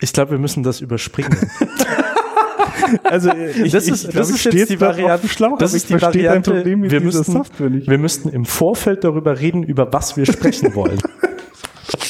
Ich 0.00 0.12
glaube, 0.12 0.32
wir 0.32 0.38
müssen 0.38 0.62
das 0.62 0.80
überspringen. 0.80 1.36
Also 3.02 3.32
ich, 3.32 3.72
das 3.72 3.86
ich 3.86 3.94
ist, 3.94 4.02
glaub, 4.02 4.14
das 4.14 4.30
ich 4.30 4.46
ist 4.46 4.54
jetzt 4.54 4.70
die 4.70 4.80
Variante. 4.80 5.26
dem 5.26 5.28
Schlauch, 5.28 5.58
das 5.58 5.74
ist 5.74 5.90
ich 5.90 5.96
die 5.96 6.02
Variante. 6.02 6.64
Wir 6.64 6.76
müssten, 6.76 7.32
Software 7.32 7.70
nicht. 7.70 7.88
Wir 7.88 7.98
müssten 7.98 8.28
im 8.28 8.44
Vorfeld 8.44 9.02
darüber 9.02 9.40
reden, 9.40 9.64
über 9.64 9.92
was 9.92 10.16
wir 10.16 10.24
sprechen 10.24 10.74
wollen. 10.74 11.00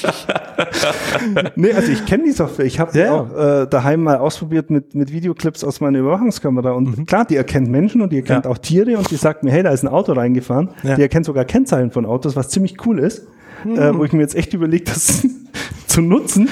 Nee, 1.56 1.72
also 1.72 1.90
ich 1.92 2.04
kenne 2.06 2.24
die 2.24 2.32
Software. 2.32 2.64
Ich 2.66 2.78
habe 2.78 2.96
Ja. 2.98 3.12
auch 3.14 3.36
äh, 3.36 3.66
daheim 3.66 4.02
mal 4.02 4.16
ausprobiert 4.16 4.70
mit, 4.70 4.94
mit 4.94 5.12
Videoclips 5.12 5.64
aus 5.64 5.80
meiner 5.80 5.98
Überwachungskamera. 5.98 6.72
Und 6.72 7.06
klar, 7.06 7.24
die 7.24 7.36
erkennt 7.36 7.68
Menschen 7.68 8.00
und 8.00 8.10
die 8.12 8.16
erkennt 8.18 8.44
Mhm. 8.44 8.50
Ja. 8.50 8.54
auch 8.54 8.58
Tiere 8.58 8.96
und 8.98 9.10
die 9.10 9.16
sagt 9.16 9.42
mir, 9.42 9.50
hey, 9.50 9.62
da 9.62 9.70
ist 9.70 9.82
ein 9.82 9.88
Auto 9.88 10.12
reingefahren. 10.12 10.70
Ja. 10.82 10.92
Mhm. 10.92 10.96
Die 10.96 11.02
erkennt 11.02 11.26
sogar 11.26 11.44
Kennzeichen 11.44 11.90
von 11.90 12.06
Autos, 12.06 12.36
was 12.36 12.48
ziemlich 12.48 12.76
cool 12.86 12.98
ist. 13.00 13.26
Äh, 13.64 13.94
wo 13.94 14.04
ich 14.04 14.12
mir 14.12 14.20
jetzt 14.20 14.36
echt 14.36 14.54
überlegt, 14.54 14.88
das 14.90 15.26
zu 15.86 16.00
nutzen. 16.02 16.48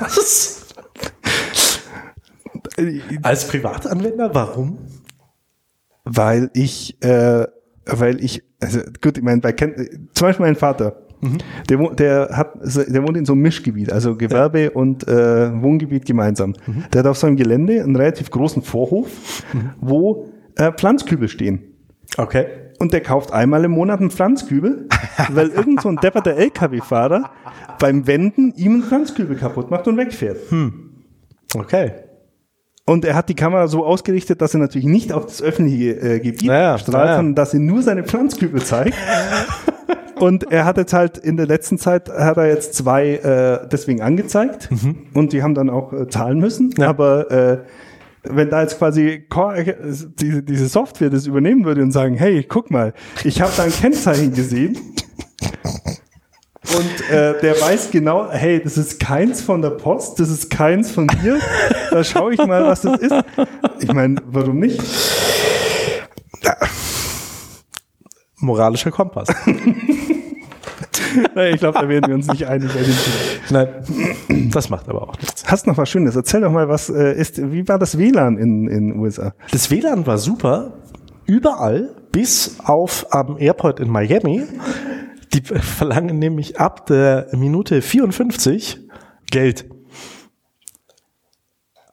Was? 0.00 0.66
Als 3.22 3.46
Privatanwender, 3.46 4.34
warum? 4.34 4.78
Weil 6.04 6.50
ich, 6.54 7.00
äh, 7.02 7.46
weil 7.86 8.24
ich, 8.24 8.42
also 8.60 8.80
gut, 9.00 9.18
ich 9.18 9.22
meine, 9.22 9.40
bei 9.40 9.52
Ken 9.52 10.08
zum 10.14 10.26
Beispiel 10.28 10.46
mein 10.46 10.56
Vater, 10.56 11.02
der, 11.68 11.78
wo- 11.78 11.90
der 11.92 12.30
hat, 12.32 12.54
der 12.62 13.02
wohnt 13.02 13.16
in 13.16 13.24
so 13.24 13.32
einem 13.32 13.42
Mischgebiet, 13.42 13.92
also 13.92 14.16
Gewerbe 14.16 14.70
und 14.72 15.06
äh, 15.06 15.62
Wohngebiet 15.62 16.04
gemeinsam. 16.04 16.54
Der 16.92 17.00
hat 17.00 17.06
auf 17.06 17.18
seinem 17.18 17.36
Gelände 17.36 17.82
einen 17.82 17.94
relativ 17.96 18.30
großen 18.30 18.62
Vorhof, 18.62 19.08
wo 19.80 20.28
äh, 20.56 20.72
Pflanzkübel 20.72 21.28
stehen. 21.28 21.62
Okay. 22.16 22.46
Und 22.78 22.92
der 22.92 23.00
kauft 23.00 23.32
einmal 23.32 23.64
im 23.64 23.70
Monat 23.70 24.00
einen 24.00 24.10
Pflanzkübel, 24.10 24.88
weil 25.30 25.50
irgend 25.50 25.80
so 25.82 25.88
ein 25.88 25.96
depperter 25.96 26.34
LKW-Fahrer 26.36 27.30
beim 27.78 28.06
Wenden 28.08 28.52
ihm 28.56 28.72
einen 28.74 28.82
Pflanzkübel 28.82 29.36
kaputt 29.36 29.70
macht 29.70 29.86
und 29.86 29.96
wegfährt. 29.96 30.38
Okay. 31.54 31.92
Und 32.84 33.04
er 33.04 33.14
hat 33.14 33.28
die 33.28 33.34
Kamera 33.36 33.68
so 33.68 33.84
ausgerichtet, 33.86 34.42
dass 34.42 34.54
er 34.54 34.60
natürlich 34.60 34.88
nicht 34.88 35.12
auf 35.12 35.26
das 35.26 35.40
öffentliche 35.40 35.92
äh, 36.00 36.18
Gebiet 36.18 36.42
Ja, 36.42 36.60
ja, 36.60 36.78
strahlt, 36.78 37.04
ja, 37.06 37.10
ja. 37.12 37.16
sondern 37.18 37.34
dass 37.36 37.54
er 37.54 37.60
nur 37.60 37.80
seine 37.82 38.02
Pflanzkübel 38.02 38.60
zeigt. 38.62 38.94
Und 40.22 40.52
er 40.52 40.64
hat 40.64 40.76
jetzt 40.76 40.92
halt 40.92 41.18
in 41.18 41.36
der 41.36 41.48
letzten 41.48 41.78
Zeit 41.78 42.08
hat 42.08 42.36
er 42.36 42.46
jetzt 42.46 42.74
zwei 42.74 43.14
äh, 43.16 43.66
deswegen 43.66 44.02
angezeigt 44.02 44.68
und 45.14 45.32
die 45.32 45.42
haben 45.42 45.56
dann 45.56 45.68
auch 45.68 45.92
äh, 45.92 46.06
zahlen 46.06 46.38
müssen. 46.38 46.66
Mhm. 46.66 46.74
Ja. 46.82 46.88
Aber 46.90 47.28
äh, 47.32 47.58
wenn 48.22 48.48
da 48.48 48.62
jetzt 48.62 48.78
quasi 48.78 49.26
Core- 49.28 49.56
äh, 49.66 49.74
diese, 50.20 50.44
diese 50.44 50.68
Software 50.68 51.10
das 51.10 51.26
übernehmen 51.26 51.64
würde 51.64 51.82
und 51.82 51.90
sagen, 51.90 52.14
hey, 52.14 52.44
guck 52.44 52.70
mal, 52.70 52.94
ich 53.24 53.40
habe 53.40 53.50
da 53.56 53.64
ein 53.64 53.72
Kennzeichen 53.72 54.32
gesehen 54.32 54.78
und 56.76 57.10
äh, 57.10 57.40
der 57.40 57.60
weiß 57.60 57.90
genau, 57.90 58.30
hey, 58.30 58.62
das 58.62 58.78
ist 58.78 59.00
keins 59.00 59.40
von 59.40 59.60
der 59.60 59.70
Post, 59.70 60.20
das 60.20 60.30
ist 60.30 60.50
keins 60.50 60.92
von 60.92 61.08
dir. 61.08 61.40
Da 61.90 62.04
schaue 62.04 62.34
ich 62.34 62.38
mal, 62.38 62.62
was 62.64 62.82
das 62.82 63.00
ist. 63.00 63.14
Ich 63.80 63.92
meine, 63.92 64.22
warum 64.26 64.60
nicht? 64.60 64.80
Moralischer 68.36 68.92
Kompass. 68.92 69.28
Naja, 71.34 71.54
ich 71.54 71.60
glaube, 71.60 71.78
da 71.78 71.88
werden 71.88 72.08
wir 72.08 72.14
uns 72.14 72.26
nicht 72.28 72.46
einig. 72.46 72.70
Nein, 73.50 73.68
das 74.50 74.68
macht 74.70 74.88
aber 74.88 75.08
auch 75.08 75.18
nichts. 75.18 75.44
Hast 75.46 75.66
noch 75.66 75.76
was 75.76 75.88
Schönes? 75.88 76.16
Erzähl 76.16 76.40
doch 76.40 76.52
mal, 76.52 76.68
was 76.68 76.88
äh, 76.90 77.12
ist, 77.14 77.50
wie 77.52 77.66
war 77.68 77.78
das 77.78 77.98
WLAN 77.98 78.38
in 78.38 78.68
in 78.68 78.98
USA? 78.98 79.34
Das 79.50 79.70
WLAN 79.70 80.06
war 80.06 80.18
super, 80.18 80.74
überall, 81.26 81.90
bis 82.12 82.56
auf 82.64 83.06
am 83.10 83.38
Airport 83.38 83.80
in 83.80 83.88
Miami. 83.90 84.44
Die 85.32 85.40
verlangen 85.40 86.18
nämlich 86.18 86.60
ab 86.60 86.86
der 86.86 87.28
Minute 87.32 87.80
54 87.80 88.80
Geld. 89.30 89.64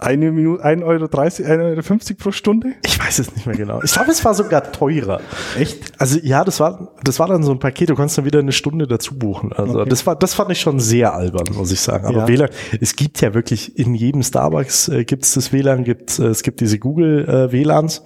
Eine 0.02 0.32
Minute, 0.32 0.64
1,30 0.64 0.84
Euro, 0.86 1.04
1,50 1.08 1.92
Euro 1.92 2.02
pro 2.18 2.32
Stunde? 2.32 2.70
Ich 2.86 2.98
weiß 2.98 3.20
es 3.20 3.36
nicht 3.36 3.46
mehr 3.46 3.58
genau. 3.58 3.82
Ich 3.84 3.92
glaube, 3.92 4.12
es 4.12 4.24
war 4.24 4.34
sogar 4.34 4.72
teurer. 4.72 5.20
Echt? 5.58 5.92
Also 5.98 6.18
ja, 6.24 6.46
das 6.46 6.62
war, 6.62 6.94
das 7.04 7.20
war 7.20 7.28
dann 7.28 7.44
so 7.44 7.52
ein 7.52 7.60
Paket, 7.60 7.90
du 7.90 7.96
konntest 7.96 8.18
dann 8.18 8.24
wieder 8.24 8.40
eine 8.40 8.54
Stunde 8.54 8.88
dazu 8.88 9.18
buchen. 9.20 9.52
Also 9.52 9.82
Okay. 9.82 9.90
das 9.90 10.08
war, 10.08 10.16
das 10.16 10.34
fand 10.36 10.52
ich 10.52 10.62
schon 10.62 10.80
sehr 10.80 11.14
albern, 11.14 11.54
muss 11.54 11.74
ich 11.74 11.82
sagen. 11.82 12.06
Aber 12.06 12.20
Ja. 12.20 12.28
WLAN, 12.30 12.50
es 12.80 12.96
gibt 12.96 13.20
ja 13.20 13.34
wirklich 13.34 13.78
in 13.78 13.94
jedem 13.94 14.24
Starbucks 14.24 14.88
äh, 14.88 15.04
gibt 15.04 15.26
es 15.26 15.34
das 15.34 15.52
WLAN, 15.52 15.84
gibt, 15.84 16.18
äh, 16.18 16.28
es 16.28 16.44
gibt 16.44 16.62
diese 16.62 16.80
Google 16.80 17.28
äh, 17.28 17.52
WLANs. 17.52 18.02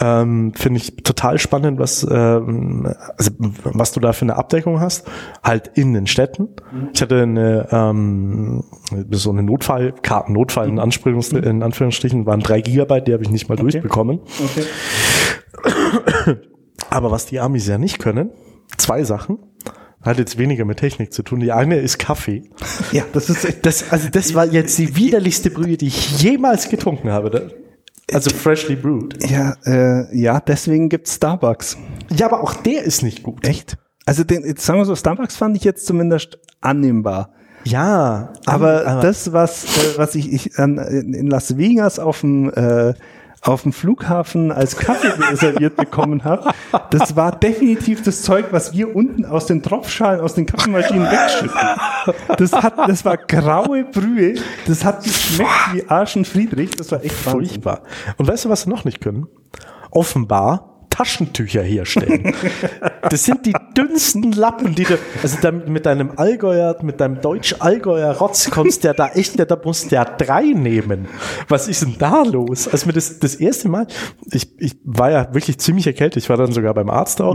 Ähm, 0.00 0.52
Finde 0.54 0.78
ich 0.78 0.96
total 0.96 1.38
spannend, 1.38 1.78
was, 1.78 2.06
ähm, 2.08 2.94
also, 3.16 3.30
was 3.64 3.92
du 3.92 4.00
da 4.00 4.12
für 4.12 4.24
eine 4.24 4.36
Abdeckung 4.36 4.80
hast. 4.80 5.06
Halt 5.42 5.72
in 5.74 5.92
den 5.92 6.06
Städten. 6.06 6.48
Ich 6.92 7.02
hatte 7.02 7.22
eine, 7.22 7.68
ähm, 7.72 8.64
so 9.10 9.30
eine 9.30 9.42
Notfallkarten, 9.42 10.34
Notfall 10.34 10.68
in, 10.68 10.78
Anspielungs 10.78 11.32
in 11.32 11.62
Anführungsstrichen, 11.62 12.26
waren 12.26 12.40
drei 12.40 12.60
Gigabyte, 12.60 13.08
die 13.08 13.12
habe 13.12 13.24
ich 13.24 13.30
nicht 13.30 13.48
mal 13.48 13.56
durchbekommen. 13.56 14.20
Okay. 14.44 16.36
Aber 16.90 17.10
was 17.10 17.26
die 17.26 17.40
Amis 17.40 17.66
ja 17.66 17.78
nicht 17.78 17.98
können, 17.98 18.30
zwei 18.76 19.02
Sachen, 19.02 19.38
hat 20.02 20.18
jetzt 20.18 20.38
weniger 20.38 20.64
mit 20.64 20.78
Technik 20.78 21.12
zu 21.12 21.22
tun. 21.22 21.40
Die 21.40 21.52
eine 21.52 21.76
ist 21.76 21.98
Kaffee. 21.98 22.44
Ja, 22.92 23.04
das 23.12 23.28
ist. 23.28 23.66
Das, 23.66 23.90
also 23.90 24.08
das 24.10 24.34
war 24.34 24.46
jetzt 24.46 24.78
die 24.78 24.96
widerlichste 24.96 25.50
Brühe, 25.50 25.76
die 25.76 25.88
ich 25.88 26.22
jemals 26.22 26.68
getrunken 26.68 27.10
habe. 27.10 27.52
Also 28.12 28.30
freshly 28.30 28.76
brewed. 28.76 29.18
Ja, 29.28 29.54
äh, 29.66 30.16
ja, 30.16 30.40
deswegen 30.40 30.88
gibt's 30.88 31.14
Starbucks. 31.14 31.76
Ja, 32.16 32.26
aber 32.26 32.42
auch 32.42 32.54
der 32.54 32.82
ist 32.84 33.02
nicht 33.02 33.22
gut. 33.22 33.46
Echt? 33.46 33.76
Also 34.06 34.24
den, 34.24 34.44
jetzt 34.44 34.64
sagen 34.64 34.78
wir 34.78 34.86
so, 34.86 34.96
Starbucks 34.96 35.36
fand 35.36 35.56
ich 35.56 35.64
jetzt 35.64 35.84
zumindest 35.86 36.38
annehmbar. 36.60 37.34
Ja, 37.64 38.32
Aber, 38.46 39.00
das, 39.02 39.32
was, 39.32 39.64
äh, 39.64 39.98
was 39.98 40.14
ich, 40.14 40.32
ich 40.32 40.58
an, 40.58 40.78
in 40.78 41.26
Las 41.26 41.58
Vegas 41.58 41.98
auf 41.98 42.20
dem 42.20 42.50
äh, 42.54 42.94
auf 43.42 43.62
dem 43.62 43.72
Flughafen 43.72 44.52
als 44.52 44.76
Kaffee 44.76 45.12
serviert 45.36 45.76
bekommen 45.76 46.24
habe, 46.24 46.52
das 46.90 47.16
war 47.16 47.32
definitiv 47.32 48.02
das 48.02 48.22
Zeug, 48.22 48.46
was 48.50 48.72
wir 48.72 48.94
unten 48.94 49.24
aus 49.24 49.46
den 49.46 49.62
Tropfschalen, 49.62 50.20
aus 50.20 50.34
den 50.34 50.46
Kaffeemaschinen 50.46 51.06
wegschütten. 51.10 51.58
Das 52.36 52.52
hat, 52.52 52.76
das 52.88 53.04
war 53.04 53.16
graue 53.16 53.84
Brühe. 53.84 54.34
Das 54.66 54.84
hat 54.84 55.04
geschmeckt 55.04 55.72
wie 55.72 55.88
Arschen 55.88 56.24
Friedrich. 56.24 56.70
Das 56.70 56.90
war 56.92 57.04
echt 57.04 57.26
Wahnsinn. 57.26 57.46
furchtbar. 57.48 57.82
Und 58.16 58.28
weißt 58.28 58.46
du, 58.46 58.48
was 58.48 58.62
sie 58.62 58.70
noch 58.70 58.84
nicht 58.84 59.00
können? 59.00 59.26
Offenbar 59.90 60.86
Taschentücher 60.90 61.62
herstellen. 61.62 62.34
Das 63.08 63.24
sind 63.24 63.46
die 63.46 63.54
dünnsten 63.76 64.32
Lappen, 64.32 64.74
die 64.74 64.84
du, 64.84 64.98
also 65.22 65.38
mit 65.66 65.86
deinem 65.86 66.12
Allgäuer, 66.16 66.76
mit 66.82 67.00
deinem 67.00 67.20
Deutsch-Allgäuer 67.20 68.16
Rotz 68.16 68.50
kommst 68.50 68.84
der 68.84 68.94
da 68.94 69.08
echt, 69.08 69.38
da 69.38 69.58
musst 69.62 69.92
der 69.92 70.04
drei 70.04 70.42
nehmen. 70.42 71.08
Was 71.48 71.68
ist 71.68 71.82
denn 71.82 71.96
da 71.98 72.22
los? 72.22 72.68
Als 72.68 72.86
mir 72.86 72.92
das, 72.92 73.18
das 73.18 73.34
erste 73.34 73.68
Mal, 73.68 73.86
ich, 74.30 74.48
ich 74.58 74.76
war 74.84 75.10
ja 75.10 75.34
wirklich 75.34 75.58
ziemlich 75.58 75.86
erkältet, 75.86 76.22
ich 76.22 76.28
war 76.28 76.36
dann 76.36 76.52
sogar 76.52 76.74
beim 76.74 76.90
Arzt 76.90 77.20
auch, 77.20 77.34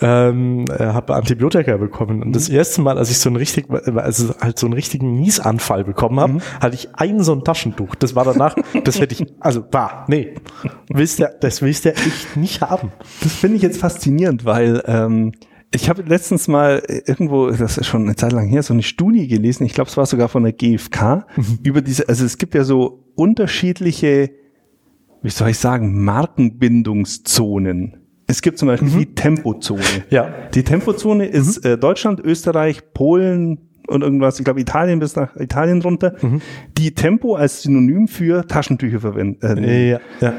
ähm, 0.00 0.64
äh, 0.70 0.84
habe 0.84 1.14
Antibiotika 1.14 1.76
bekommen 1.76 2.22
und 2.22 2.34
das 2.34 2.48
erste 2.48 2.80
Mal, 2.80 2.98
als 2.98 3.10
ich 3.10 3.18
so 3.18 3.28
einen 3.28 3.36
richtig, 3.36 3.66
also 3.70 4.34
halt 4.40 4.58
so 4.58 4.66
einen 4.66 4.74
richtigen 4.74 5.16
Niesanfall 5.16 5.84
bekommen 5.84 6.20
habe, 6.20 6.38
hatte 6.60 6.74
ich 6.74 6.88
ein 6.94 7.22
so 7.22 7.32
ein 7.32 7.44
Taschentuch. 7.44 7.94
Das 7.94 8.14
war 8.14 8.24
danach, 8.24 8.56
das 8.84 9.00
hätte 9.00 9.14
ich, 9.14 9.26
also 9.40 9.64
war, 9.72 10.04
nee, 10.08 10.34
willst 10.88 11.18
du, 11.18 11.30
das 11.40 11.62
willst 11.62 11.84
du 11.84 11.94
echt 11.94 12.36
nicht 12.36 12.60
haben. 12.60 12.92
Das 13.22 13.32
finde 13.32 13.56
ich 13.56 13.62
jetzt 13.62 13.80
faszinierend, 13.80 14.44
weil 14.44 14.82
ähm, 14.86 15.32
ich 15.74 15.88
habe 15.90 16.02
letztens 16.02 16.48
mal 16.48 16.82
irgendwo, 17.06 17.50
das 17.50 17.76
ist 17.76 17.86
schon 17.86 18.04
eine 18.04 18.16
Zeit 18.16 18.32
lang 18.32 18.46
her, 18.48 18.62
so 18.62 18.72
eine 18.72 18.82
Studie 18.82 19.26
gelesen, 19.28 19.64
ich 19.66 19.74
glaube, 19.74 19.90
es 19.90 19.96
war 19.96 20.06
sogar 20.06 20.28
von 20.28 20.42
der 20.44 20.52
GfK, 20.52 21.26
über 21.62 21.82
diese, 21.82 22.08
also 22.08 22.24
es 22.24 22.38
gibt 22.38 22.54
ja 22.54 22.64
so 22.64 23.04
unterschiedliche, 23.14 24.30
wie 25.22 25.30
soll 25.30 25.50
ich 25.50 25.58
sagen, 25.58 26.04
Markenbindungszonen. 26.04 27.96
Es 28.28 28.42
gibt 28.42 28.58
zum 28.58 28.68
Beispiel 28.68 28.88
die 28.90 29.14
Tempozone. 29.14 29.82
Ja. 30.10 30.32
Die 30.54 30.62
Tempozone 30.64 31.26
ist 31.26 31.64
äh, 31.64 31.78
Deutschland, 31.78 32.20
Österreich, 32.20 32.92
Polen 32.92 33.58
und 33.86 34.02
irgendwas, 34.02 34.38
ich 34.38 34.44
glaube 34.44 34.60
Italien 34.60 34.98
bis 34.98 35.14
nach 35.14 35.36
Italien 35.36 35.80
runter, 35.82 36.14
die 36.76 36.92
Tempo 36.92 37.34
als 37.36 37.62
Synonym 37.62 38.08
für 38.08 38.46
Taschentücher 38.46 39.00
verwenden. 39.00 39.64
Äh, 39.64 39.90
Ja, 39.90 40.00
ja. 40.20 40.34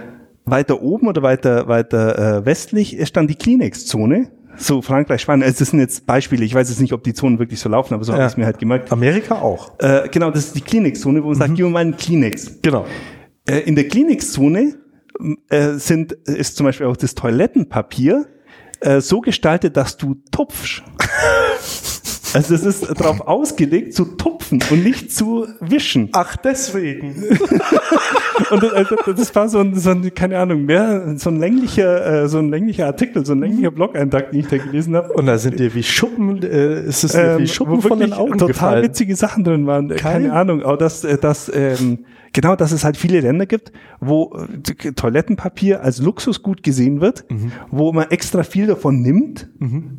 weiter 0.45 0.81
oben 0.81 1.07
oder 1.07 1.21
weiter, 1.21 1.67
weiter 1.69 2.39
äh, 2.39 2.45
westlich 2.45 2.95
ist 2.95 3.15
dann 3.15 3.27
die 3.27 3.35
Kleenex-Zone. 3.35 4.31
So 4.57 4.81
Frankreich, 4.81 5.21
Spanien. 5.21 5.43
Also 5.45 5.59
das 5.59 5.69
sind 5.69 5.79
jetzt 5.79 6.05
Beispiele. 6.05 6.43
Ich 6.43 6.53
weiß 6.53 6.69
jetzt 6.69 6.81
nicht, 6.81 6.93
ob 6.93 7.03
die 7.03 7.13
Zonen 7.13 7.39
wirklich 7.39 7.59
so 7.59 7.69
laufen, 7.69 7.93
aber 7.93 8.03
so 8.03 8.11
habe 8.13 8.21
Ja. 8.21 8.27
ich 8.27 8.33
es 8.33 8.37
mir 8.37 8.45
halt 8.45 8.59
gemerkt. 8.59 8.91
Amerika 8.91 9.35
auch. 9.35 9.71
Äh, 9.79 10.09
genau, 10.09 10.31
das 10.31 10.45
ist 10.47 10.55
die 10.55 10.61
Kleenex-Zone, 10.61 11.23
wo 11.23 11.27
man 11.27 11.35
sagt, 11.35 11.55
gib 11.55 11.65
mir 11.65 11.71
mal 11.71 11.79
einen 11.79 11.95
Kleenex. 11.97 12.59
Genau. 12.61 12.85
Äh, 13.47 13.59
in 13.59 13.75
der 13.75 13.87
Kleenex-Zone 13.87 14.75
äh, 15.49 15.73
sind, 15.73 16.11
ist 16.11 16.57
zum 16.57 16.65
Beispiel 16.65 16.87
auch 16.87 16.97
das 16.97 17.15
Toilettenpapier 17.15 18.25
äh, 18.81 18.99
so 19.01 19.21
gestaltet, 19.21 19.77
dass 19.77 19.97
du 19.97 20.15
tupfst. 20.31 20.83
Also 22.33 22.55
es 22.55 22.63
ist 22.63 22.99
darauf 22.99 23.21
ausgelegt 23.21 23.93
zu 23.93 24.05
tupfen 24.05 24.59
und 24.69 24.83
nicht 24.83 25.11
zu 25.11 25.47
wischen. 25.61 26.09
Ach, 26.13 26.35
deswegen. 26.37 27.15
Und 28.51 28.61
das, 28.63 28.71
also 28.73 28.95
das 29.15 29.33
war 29.35 29.49
so 29.49 29.59
ein, 29.59 29.73
so 29.75 29.89
ein, 29.89 30.13
keine 30.13 30.37
Ahnung, 30.37 30.65
mehr 30.65 31.15
so 31.17 31.29
ein 31.31 31.39
länglicher, 31.39 32.23
äh, 32.23 32.27
so 32.29 32.37
ein 32.37 32.49
länglicher 32.49 32.85
Artikel, 32.85 33.25
so 33.25 33.33
ein 33.33 33.39
länglicher 33.39 33.71
Blog-Eintrag, 33.71 34.31
den 34.31 34.41
ich 34.41 34.47
da 34.47 34.57
gelesen 34.57 34.95
habe. 34.95 35.11
Und 35.13 35.25
da 35.25 35.37
sind 35.37 35.59
dir 35.59 35.73
wie 35.73 35.81
Schuppen, 35.83 36.41
äh, 36.43 36.83
ist 36.83 37.03
es 37.03 37.13
dir 37.13 37.31
Ähm, 37.33 37.39
wie 37.39 37.47
Schuppen 37.47 37.81
von 37.81 37.99
den 37.99 38.13
Augen 38.13 38.33
total 38.33 38.47
gefallen. 38.47 38.83
witzige 38.83 39.15
Sachen 39.15 39.43
drin 39.43 39.65
waren. 39.65 39.89
Äh, 39.91 39.95
Keine 39.95 40.27
Kein- 40.29 40.37
Ahnung, 40.37 40.61
aber 40.63 40.77
dass, 40.77 41.03
äh, 41.03 41.17
dass 41.17 41.51
ähm, 41.53 42.05
genau, 42.33 42.55
dass 42.55 42.71
es 42.71 42.83
halt 42.83 42.97
viele 42.97 43.19
Länder 43.21 43.45
gibt, 43.45 43.71
wo 43.99 44.35
äh, 44.35 44.91
Toilettenpapier 44.93 45.81
als 45.83 45.99
Luxusgut 45.99 46.63
gesehen 46.63 47.01
wird, 47.01 47.25
Mhm. 47.29 47.51
wo 47.71 47.91
man 47.93 48.09
extra 48.11 48.43
viel 48.43 48.67
davon 48.67 49.01
nimmt, 49.01 49.47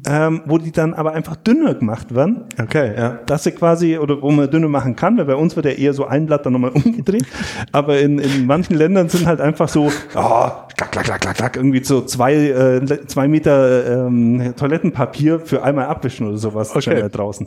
ähm, 0.06 0.42
wo 0.46 0.58
die 0.58 0.72
dann 0.72 0.94
aber 0.94 1.12
einfach 1.12 1.36
dünner 1.36 1.74
gemacht 1.74 2.14
werden. 2.14 2.44
Okay, 2.60 2.94
ja. 2.96 3.18
dass 3.26 3.44
sie 3.44 3.52
quasi, 3.52 3.98
oder 3.98 4.20
wo 4.22 4.30
man 4.30 4.50
dünner 4.50 4.68
machen 4.68 4.96
kann, 4.96 5.16
weil 5.18 5.24
bei 5.24 5.34
uns 5.34 5.56
wird 5.56 5.66
ja 5.66 5.72
eher 5.72 5.92
so 5.94 6.06
ein 6.06 6.26
Blatt 6.26 6.46
dann 6.46 6.52
nochmal 6.52 6.70
umgedreht. 6.74 7.24
Aber 7.72 7.98
in, 8.00 8.18
in 8.18 8.46
manchen 8.46 8.76
Ländern 8.76 9.08
sind 9.08 9.26
halt 9.26 9.40
einfach 9.40 9.68
so, 9.68 9.90
ja, 10.14 10.66
klack, 10.76 10.92
klack, 10.92 11.04
klack, 11.04 11.20
klack, 11.20 11.36
klack, 11.36 11.56
irgendwie 11.56 11.82
so 11.84 12.02
zwei, 12.02 12.34
äh, 12.34 13.06
zwei 13.06 13.28
Meter 13.28 14.06
ähm, 14.06 14.54
Toilettenpapier 14.56 15.40
für 15.40 15.62
einmal 15.62 15.86
abwischen 15.86 16.26
oder 16.28 16.38
sowas 16.38 16.74
Okay. 16.74 16.98
okay. 16.98 17.08
draußen. 17.10 17.46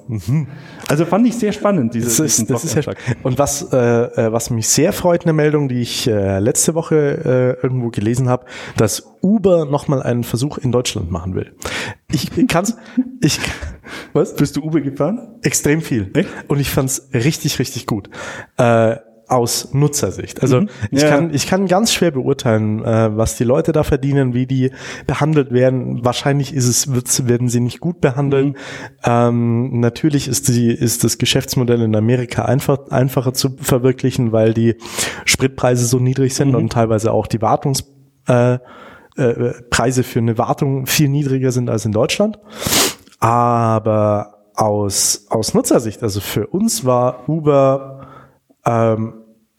Also 0.88 1.06
fand 1.06 1.28
ich 1.28 1.36
sehr 1.38 1.52
spannend, 1.52 1.94
dieses 1.94 2.18
Das 2.18 2.40
ist, 2.40 2.50
das 2.50 2.64
ist 2.66 2.76
ja, 2.76 2.94
und 3.24 3.38
was, 3.40 3.72
äh, 3.72 3.78
äh, 3.78 4.32
was 4.32 4.50
mich 4.50 4.68
sehr 4.74 4.94
freut, 4.94 5.24
eine 5.24 5.34
Meldung, 5.34 5.68
die 5.68 5.82
ich 5.82 6.08
äh, 6.08 6.40
letzte 6.40 6.74
Woche 6.76 7.58
äh, 7.60 7.64
irgendwo 7.64 7.90
gelesen 7.90 8.30
habe, 8.30 8.46
dass 8.78 9.12
Uber 9.22 9.66
nochmal 9.66 10.02
einen 10.02 10.24
Versuch 10.24 10.58
in 10.58 10.72
Deutschland 10.72 11.12
machen 11.12 11.36
will. 11.36 11.54
Ich 12.12 12.30
kann's, 12.48 12.78
ich, 13.22 13.40
was? 14.14 14.36
Bist 14.36 14.56
du 14.56 14.62
Uber 14.64 14.82
gefahren? 14.82 15.40
Extrem 15.44 15.82
viel. 15.82 16.10
Echt? 16.14 16.30
Und 16.48 16.60
ich 16.60 16.70
fand's 16.70 17.10
richtig, 17.14 17.60
richtig 17.60 17.86
gut. 17.86 18.10
Äh, 18.58 18.98
aus 19.32 19.70
Nutzersicht. 19.74 20.42
Also 20.42 20.64
ich, 20.92 21.02
Ja. 21.02 21.10
kann, 21.10 21.34
ich 21.34 21.48
kann 21.48 21.66
ganz 21.66 21.94
schwer 21.94 22.12
beurteilen, 22.12 22.84
äh, 22.84 23.16
was 23.16 23.38
die 23.38 23.46
Leute 23.46 23.72
da 23.72 23.84
verdienen, 23.84 24.34
wie 24.34 24.46
die 24.46 24.72
behandelt 25.08 25.52
werden. 25.52 26.04
Wahrscheinlich 26.04 26.54
ist 26.54 26.68
es, 26.68 26.94
wird's, 26.94 27.28
werden 27.28 27.48
sie 27.48 27.62
nicht 27.62 27.80
gut 27.80 28.02
behandelt. 28.02 28.58
Ähm, 29.06 29.80
natürlich 29.80 30.28
ist, 30.28 30.50
die, 30.50 30.70
ist 30.72 31.06
das 31.06 31.18
Geschäftsmodell 31.18 31.82
in 31.82 31.96
Amerika 31.96 32.44
einfach, 32.44 32.90
einfacher 32.90 33.34
zu 33.34 33.56
verwirklichen, 33.62 34.34
weil 34.34 34.54
die 34.54 34.76
Spritpreise 35.24 35.86
so 35.86 36.00
niedrig 36.00 36.36
sind 36.36 36.54
und 36.54 36.74
teilweise 36.74 37.14
auch 37.14 37.28
die 37.28 37.42
Wartungs 37.42 37.86
äh, 38.28 38.56
äh, 39.16 39.54
Preise 39.70 40.04
für 40.04 40.20
eine 40.20 40.38
Wartung 40.38 40.88
viel 40.88 41.08
niedriger 41.08 41.54
sind 41.54 41.70
als 41.70 41.86
in 41.86 41.94
Deutschland. 41.94 42.38
Aber 43.20 44.40
aus, 44.56 45.28
aus 45.30 45.54
Nutzersicht, 45.54 46.04
also 46.04 46.20
für 46.20 46.48
uns 46.48 46.84
war 46.86 47.30
Uber 47.30 48.08
ähm, 48.66 49.14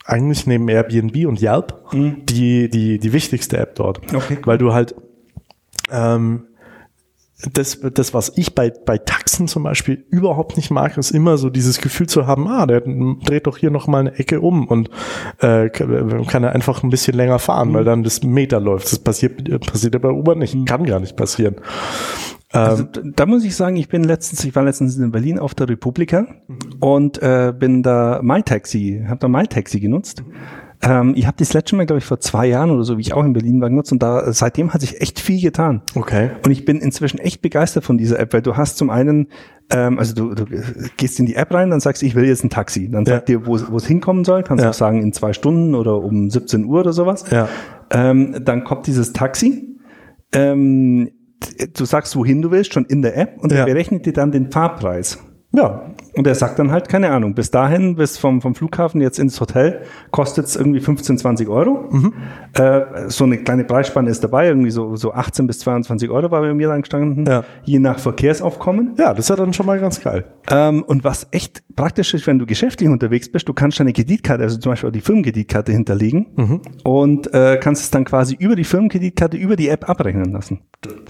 eigentlich 0.05 0.47
neben 0.47 0.69
Airbnb 0.69 1.27
und 1.27 1.41
Yelp 1.41 1.75
die, 1.93 2.69
die, 2.69 2.99
die 2.99 3.13
wichtigste 3.13 3.59
App 3.59 3.75
dort. 3.77 4.01
Okay. 4.15 4.39
Weil 4.45 4.59
du 4.59 4.73
halt 4.73 4.95
ähm, 5.91 6.47
das, 7.53 7.81
das, 7.81 8.15
was 8.15 8.33
ich 8.37 8.55
bei, 8.55 8.71
bei 8.71 8.99
Taxen 8.99 9.49
zum 9.49 9.65
Beispiel 9.65 10.05
überhaupt 10.11 10.57
nicht 10.57 10.71
mag, 10.71 10.97
ist 10.97 11.11
immer 11.11 11.39
so 11.39 11.51
dieses 11.51 11.81
Gefühl 11.81 12.09
zu 12.09 12.27
haben, 12.27 12.47
ah, 12.47 12.67
der 12.67 12.83
dreht 12.83 13.47
doch 13.47 13.57
hier 13.57 13.71
noch 13.71 13.87
mal 13.89 14.01
eine 14.01 14.19
Ecke 14.19 14.41
um 14.41 14.69
und 14.69 14.91
äh, 15.41 15.69
kann, 15.71 16.27
kann 16.27 16.45
er 16.45 16.53
einfach 16.53 16.83
ein 16.83 16.91
bisschen 16.91 17.17
länger 17.17 17.39
fahren, 17.39 17.75
weil 17.75 17.85
dann 17.85 18.05
das 18.05 18.23
Meter 18.23 18.61
läuft. 18.61 18.93
Das 18.93 18.99
passiert, 18.99 19.67
passiert 19.67 19.95
ja 19.95 19.99
bei 19.99 20.11
Uber 20.11 20.35
nicht. 20.35 20.55
Kann 20.67 20.85
gar 20.85 21.01
nicht 21.01 21.17
passieren. 21.17 21.57
Also, 22.53 22.83
d- 22.85 23.01
da 23.17 23.27
muss 23.27 23.45
ich 23.45 23.57
sagen, 23.57 23.77
ich 23.77 23.89
bin 23.89 24.05
letztens, 24.05 24.45
ich 24.45 24.55
war 24.55 24.63
letztens 24.65 24.97
in 24.97 25.11
Berlin 25.11 25.39
auf 25.39 25.55
der 25.55 25.69
Republika 25.69 26.27
und 26.81 27.23
äh, 27.23 27.53
bin 27.59 27.83
da 27.83 28.21
MyTaxi, 28.23 29.05
habe 29.09 29.19
da 29.21 29.29
MyTaxi 29.29 29.81
genutzt. 29.81 30.23
Ähm, 30.85 31.13
ich 31.17 31.27
habe 31.29 31.37
das 31.39 31.53
letzte 31.53 31.77
Mal, 31.77 31.87
glaube 31.87 31.99
ich, 31.99 32.05
vor 32.05 32.19
zwei 32.19 32.47
Jahren 32.47 32.71
oder 32.71 32.83
so, 32.83 32.97
wie 32.99 33.03
ich 33.03 33.15
auch 33.15 33.25
in 33.25 33.33
Berlin 33.33 33.61
war, 33.61 33.71
genutzt 33.71 33.93
und 33.93 34.03
da 34.03 34.33
seitdem 34.33 34.75
hat 34.75 34.81
sich 34.81 35.01
echt 35.01 35.21
viel 35.21 35.41
getan. 35.41 35.83
Okay. 35.95 36.31
Und 36.45 36.51
ich 36.51 36.65
bin 36.65 36.81
inzwischen 36.81 37.19
echt 37.19 37.41
begeistert 37.41 37.85
von 37.85 37.99
dieser 37.99 38.19
App, 38.19 38.33
weil 38.33 38.43
du 38.43 38.57
hast 38.57 38.79
zum 38.79 38.91
einen, 38.91 39.29
ähm, 39.71 39.99
also 40.01 40.13
du, 40.13 40.35
du 40.35 40.45
gehst 40.97 41.21
in 41.21 41.27
die 41.27 41.37
App 41.37 41.55
rein, 41.55 41.71
dann 41.71 41.79
sagst 41.79 42.03
du, 42.03 42.07
ich 42.07 42.17
will 42.17 42.25
jetzt 42.25 42.43
ein 42.43 42.51
Taxi. 42.51 42.91
Dann 42.91 43.07
sagt 43.07 43.29
dir, 43.29 43.47
wo 43.47 43.55
es 43.55 43.71
wo 43.71 43.77
es 43.77 43.87
hinkommen 43.87 44.25
soll, 44.25 44.43
kannst 44.43 44.65
Ja. 44.65 44.71
auch 44.71 44.75
sagen, 44.75 45.01
in 45.03 45.13
zwei 45.13 45.33
Stunden 45.33 45.77
oder 45.77 45.99
um 46.03 46.29
17 46.29 46.65
Uhr 46.65 46.81
oder 46.81 46.93
sowas. 46.93 47.25
Ja. 47.31 47.49
Ähm, 47.91 48.35
dann 48.45 48.65
kommt 48.65 48.89
dieses 48.89 49.13
Taxi. 49.13 49.79
Ähm, 50.35 51.11
du 51.75 51.85
sagst, 51.85 52.17
wohin 52.17 52.43
du 52.43 52.51
willst, 52.51 52.73
schon 52.73 52.85
in 52.87 53.03
der 53.03 53.17
App 53.17 53.39
und 53.39 53.53
Ja. 53.53 53.59
er 53.61 53.65
berechnet 53.67 54.07
dir 54.07 54.13
dann 54.13 54.33
den 54.33 54.51
Fahrpreis. 54.51 55.19
Ja. 55.53 55.91
Und 56.15 56.27
er 56.27 56.35
sagt 56.35 56.59
dann 56.59 56.71
halt, 56.71 56.89
keine 56.89 57.11
Ahnung, 57.11 57.35
bis 57.35 57.51
dahin, 57.51 57.97
bis 57.97 58.19
vom, 58.19 58.43
vom 58.43 58.55
Flughafen 58.55 59.01
jetzt 59.01 59.19
ins 59.19 59.41
Hotel, 59.41 59.81
kostet 60.11 60.47
es 60.47 60.57
irgendwie 60.57 60.81
15, 60.81 61.19
20 61.19 61.49
Euro. 61.49 61.89
Mhm. 61.91 62.13
Äh, 62.55 62.81
so 63.09 63.25
eine 63.25 63.39
kleine 63.39 63.65
Preisspanne 63.65 64.11
ist 64.11 64.23
dabei, 64.23 64.49
irgendwie 64.49 64.71
so, 64.71 64.95
so 64.97 65.13
18 65.13 65.47
bis 65.47 65.61
22 65.61 66.11
Euro 66.11 66.31
war 66.31 66.43
bei 66.43 66.53
mir 66.53 66.69
dann 66.69 66.83
gestanden, 66.83 67.25
Ja. 67.27 67.45
je 67.65 67.79
nach 67.79 67.99
Verkehrsaufkommen. 67.99 68.95
Ja, 68.99 69.11
das 69.15 69.27
ist 69.27 69.29
ja 69.31 69.37
dann 69.37 69.53
schon 69.53 69.67
mal 69.67 69.79
ganz 69.81 70.01
geil. 70.03 70.25
Ähm, 70.51 70.83
und 70.83 71.03
was 71.05 71.29
echt 71.31 71.63
praktisch 71.77 72.13
ist, 72.15 72.27
wenn 72.27 72.39
du 72.39 72.45
geschäftlich 72.47 72.91
unterwegs 72.91 73.31
bist, 73.33 73.49
du 73.49 73.55
kannst 73.55 73.81
deine 73.81 73.93
Kreditkarte, 73.93 74.43
also 74.43 74.59
zum 74.59 74.73
Beispiel 74.73 74.89
auch 74.91 74.93
die 74.93 75.01
Firmenkreditkarte 75.01 75.73
hinterlegen 75.73 76.27
Mhm. 76.37 76.61
und 76.85 77.33
äh, 77.33 77.59
kannst 77.61 77.83
es 77.85 77.91
dann 77.91 78.05
quasi 78.05 78.35
über 78.39 78.55
die 78.57 78.65
Firmenkreditkarte, 78.65 79.37
über 79.37 79.57
die 79.57 79.69
App 79.69 79.89
abrechnen 79.89 80.33
lassen. 80.33 80.61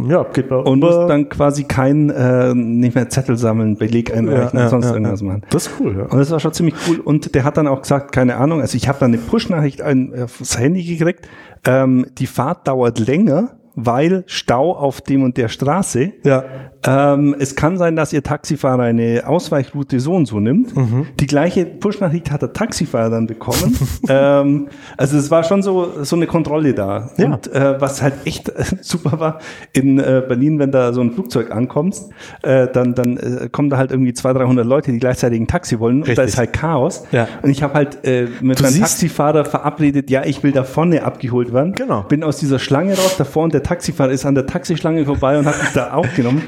Ja, 0.06 0.22
geht 0.24 0.50
Und 0.52 0.80
musst 0.80 0.98
dann 1.08 1.28
quasi 1.28 1.64
kein, 1.64 2.10
äh, 2.10 2.54
nicht 2.54 2.94
mehr 2.94 3.08
Zettel 3.08 3.36
sammeln, 3.36 3.76
Beleg 3.76 4.14
einreichen 4.14 4.58
Ja, 4.58 4.64
ja, 4.64 4.68
sonst 4.68 4.91
ja, 4.92 5.00
irgendwas 5.00 5.22
machen. 5.22 5.42
Das 5.50 5.66
ist 5.66 5.74
cool, 5.80 5.96
ja. 5.96 6.04
Und 6.04 6.18
das 6.18 6.30
war 6.30 6.40
schon 6.40 6.52
ziemlich 6.52 6.74
cool. 6.88 7.00
Und 7.00 7.34
der 7.34 7.44
hat 7.44 7.56
dann 7.56 7.66
auch 7.66 7.82
gesagt, 7.82 8.12
keine 8.12 8.36
Ahnung, 8.36 8.60
also 8.60 8.76
ich 8.76 8.88
habe 8.88 8.98
dann 9.00 9.12
eine 9.12 9.18
Push-Nachricht 9.18 9.82
aufs 9.82 10.58
Handy 10.58 10.84
gekriegt, 10.84 11.28
ähm, 11.64 12.06
die 12.18 12.26
Fahrt 12.26 12.68
dauert 12.68 12.98
länger, 12.98 13.56
weil 13.74 14.24
Stau 14.26 14.72
auf 14.72 15.00
dem 15.00 15.22
und 15.22 15.36
der 15.36 15.48
Straße. 15.48 16.12
Ja. 16.24 16.44
Ähm, 16.84 17.36
es 17.38 17.54
kann 17.54 17.78
sein, 17.78 17.94
dass 17.94 18.12
Ihr 18.12 18.22
Taxifahrer 18.22 18.82
eine 18.82 19.22
Ausweichroute 19.26 20.00
so 20.00 20.14
und 20.14 20.26
so 20.26 20.40
nimmt. 20.40 20.76
Mhm. 20.76 21.06
Die 21.20 21.26
gleiche 21.26 21.64
Push-Nachricht 21.64 22.30
hat 22.32 22.42
der 22.42 22.52
Taxifahrer 22.52 23.10
dann 23.10 23.26
bekommen. 23.26 23.78
ähm, 24.08 24.68
also 24.96 25.16
es 25.16 25.30
war 25.30 25.44
schon 25.44 25.62
so, 25.62 26.02
so 26.02 26.16
eine 26.16 26.26
Kontrolle 26.26 26.74
da. 26.74 27.10
Ja. 27.18 27.26
Und 27.26 27.52
äh, 27.52 27.80
was 27.80 28.02
halt 28.02 28.14
echt 28.24 28.48
äh, 28.48 28.64
super 28.80 29.20
war, 29.20 29.38
in 29.72 29.98
äh, 29.98 30.22
Berlin, 30.26 30.58
wenn 30.58 30.72
da 30.72 30.92
so 30.92 31.00
ein 31.00 31.12
Flugzeug 31.12 31.52
ankommt, 31.52 32.00
äh, 32.42 32.66
dann, 32.72 32.94
dann 32.94 33.16
äh, 33.16 33.48
kommen 33.50 33.70
da 33.70 33.76
halt 33.76 33.92
irgendwie 33.92 34.12
200, 34.12 34.42
300 34.42 34.66
Leute, 34.66 34.92
die 34.92 34.98
gleichzeitig 34.98 35.40
ein 35.40 35.46
Taxi 35.46 35.78
wollen. 35.78 36.02
Und 36.02 36.18
da 36.18 36.22
ist 36.22 36.36
halt 36.36 36.52
Chaos. 36.52 37.04
Ja. 37.12 37.28
Und 37.42 37.50
ich 37.50 37.62
habe 37.62 37.74
halt 37.74 38.04
äh, 38.04 38.26
mit 38.40 38.58
Du 38.58 38.64
meinem 38.64 38.80
Taxifahrer 38.80 39.44
verabredet, 39.44 40.10
ja, 40.10 40.24
ich 40.24 40.42
will 40.42 40.50
da 40.50 40.64
vorne 40.64 41.04
abgeholt 41.04 41.52
werden. 41.52 41.74
Genau. 41.74 42.02
Bin 42.02 42.24
aus 42.24 42.38
dieser 42.38 42.58
Schlange 42.58 42.94
raus, 42.94 43.16
davor 43.16 43.44
und 43.44 43.54
der 43.54 43.61
Taxifahrer 43.62 44.10
ist 44.12 44.24
an 44.26 44.34
der 44.34 44.46
Taxischlange 44.46 45.04
vorbei 45.04 45.38
und 45.38 45.46
hat 45.46 45.58
mich 45.60 45.72
da 45.72 45.92
aufgenommen. 45.92 46.42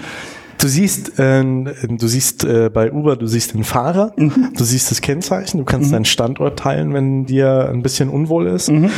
Du 0.58 0.68
siehst, 0.68 1.18
äh, 1.18 1.42
du 1.42 2.06
siehst 2.06 2.44
äh, 2.44 2.70
bei 2.72 2.90
Uber, 2.92 3.16
du 3.16 3.26
siehst 3.26 3.54
den 3.54 3.64
Fahrer, 3.64 4.12
Mhm. 4.16 4.50
du 4.56 4.64
siehst 4.64 4.90
das 4.90 5.00
Kennzeichen, 5.00 5.58
du 5.58 5.64
kannst 5.64 5.92
deinen 5.92 6.04
Standort 6.04 6.58
teilen, 6.58 6.94
wenn 6.94 7.26
dir 7.26 7.68
ein 7.70 7.82
bisschen 7.82 8.08
unwohl 8.08 8.46
ist. 8.46 8.70
Mhm. 8.70 8.88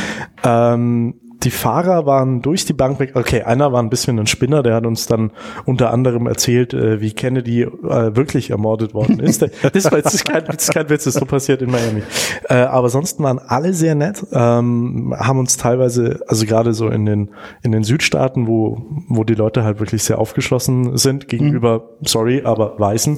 Ähm, 0.43 1.15
die 1.43 1.51
Fahrer 1.51 2.05
waren 2.05 2.41
durch 2.41 2.65
die 2.65 2.73
Bank 2.73 2.99
weg. 2.99 3.11
Okay, 3.15 3.43
einer 3.43 3.71
war 3.71 3.81
ein 3.81 3.89
bisschen 3.89 4.19
ein 4.19 4.27
Spinner, 4.27 4.63
der 4.63 4.75
hat 4.75 4.85
uns 4.85 5.07
dann 5.07 5.31
unter 5.65 5.91
anderem 5.91 6.27
erzählt, 6.27 6.73
äh, 6.73 6.99
wie 7.01 7.11
Kennedy 7.11 7.63
äh, 7.63 8.15
wirklich 8.15 8.49
ermordet 8.49 8.93
worden 8.93 9.19
ist. 9.19 9.41
das, 9.73 9.91
war, 9.91 10.01
das, 10.01 10.13
ist 10.13 10.25
kein, 10.25 10.45
das 10.45 10.63
ist 10.63 10.73
kein 10.73 10.89
Witz, 10.89 11.03
das 11.03 11.15
ist 11.15 11.19
so 11.19 11.25
passiert 11.25 11.61
in 11.61 11.71
Miami. 11.71 12.03
Äh, 12.49 12.55
aber 12.55 12.89
sonst 12.89 13.19
waren 13.19 13.39
alle 13.39 13.73
sehr 13.73 13.95
nett, 13.95 14.25
ähm, 14.31 15.13
haben 15.17 15.39
uns 15.39 15.57
teilweise, 15.57 16.21
also 16.27 16.45
gerade 16.45 16.73
so 16.73 16.89
in 16.89 17.05
den 17.05 17.29
in 17.63 17.71
den 17.71 17.83
Südstaaten, 17.83 18.47
wo 18.47 18.85
wo 19.07 19.23
die 19.23 19.35
Leute 19.35 19.63
halt 19.63 19.79
wirklich 19.79 20.03
sehr 20.03 20.19
aufgeschlossen 20.19 20.97
sind 20.97 21.27
gegenüber, 21.27 21.89
sorry, 22.01 22.41
aber 22.43 22.79
Weißen. 22.79 23.17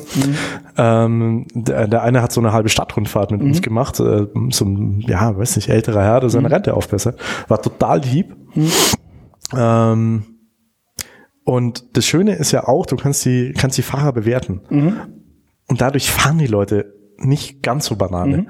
Ähm, 0.78 1.46
der, 1.54 1.88
der 1.88 2.04
eine 2.04 2.22
hat 2.22 2.32
so 2.32 2.42
eine 2.42 2.54
halbe 2.54 2.70
Stadtrundfahrt 2.70 3.32
mit 3.32 3.42
uns 3.42 3.62
gemacht, 3.62 4.00
äh, 4.00 4.28
so 4.50 4.66
ein, 4.66 5.04
ja, 5.08 5.38
weiß 5.38 5.56
nicht, 5.56 5.70
älterer 5.70 6.04
Herr, 6.04 6.20
der 6.20 6.30
seine 6.30 6.50
Rente 6.52 6.74
aufbessert. 6.74 7.20
War 7.48 7.62
total 7.62 8.02
lieb. 8.10 8.36
Ähm, 9.56 10.24
und 11.44 11.98
das 11.98 12.06
Schöne 12.06 12.36
ist 12.36 12.52
ja 12.52 12.68
auch, 12.68 12.86
du 12.86 12.96
kannst 12.96 13.26
die, 13.26 13.54
kannst 13.58 13.78
die 13.78 13.82
Fahrer 13.82 14.14
bewerten. 14.14 14.62
Und 15.68 15.82
dadurch 15.82 16.12
fahren 16.12 16.38
die 16.38 16.48
Leute 16.48 16.94
nicht 17.18 17.64
ganz 17.64 17.86
so 17.86 17.96
Banane. 17.96 18.46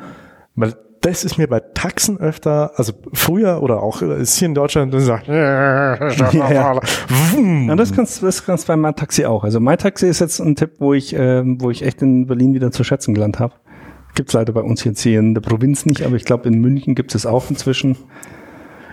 Weil 0.56 0.76
das 1.02 1.24
ist 1.24 1.38
mir 1.38 1.48
bei 1.48 1.62
Taxen 1.62 2.20
öfter, 2.20 2.74
also 2.76 2.92
früher 3.14 3.64
oder 3.64 3.82
auch 3.82 4.02
äh, 4.02 4.22
ist 4.22 4.36
hier 4.36 4.48
in 4.50 4.54
Deutschland, 4.54 4.94
dann 4.94 5.00
sagt, 5.00 5.28
ja. 6.50 6.74
Ja, 7.70 7.76
das 7.78 7.94
kannst 7.94 8.22
das 8.22 8.46
kannst 8.46 8.68
bei 8.68 8.76
MyTaxi 8.76 9.26
auch. 9.26 9.46
Also 9.46 9.62
MyTaxi 9.62 10.08
ist 10.08 10.20
jetzt 10.20 10.42
ein 10.42 10.56
Tipp, 10.58 10.72
wo 10.80 10.94
ich, 10.94 11.16
ähm, 11.18 11.62
wo 11.62 11.70
ich 11.72 11.84
echt 11.84 12.02
in 12.02 12.28
Berlin 12.28 12.54
wieder 12.54 12.72
zu 12.72 12.84
schätzen 12.84 13.14
gelernt 13.14 13.40
habe. 13.40 13.54
Gibt's 14.16 14.34
leider 14.34 14.52
bei 14.52 14.62
uns 14.62 14.84
jetzt 14.84 15.02
hier 15.02 15.20
in 15.20 15.34
der 15.34 15.42
Provinz 15.42 15.86
nicht, 15.86 16.06
aber 16.06 16.18
ich 16.18 16.26
glaube 16.26 16.50
in 16.50 16.60
München 16.60 16.96
gibt 16.96 17.16
es 17.16 17.26
auch 17.26 17.50
inzwischen. 17.50 17.96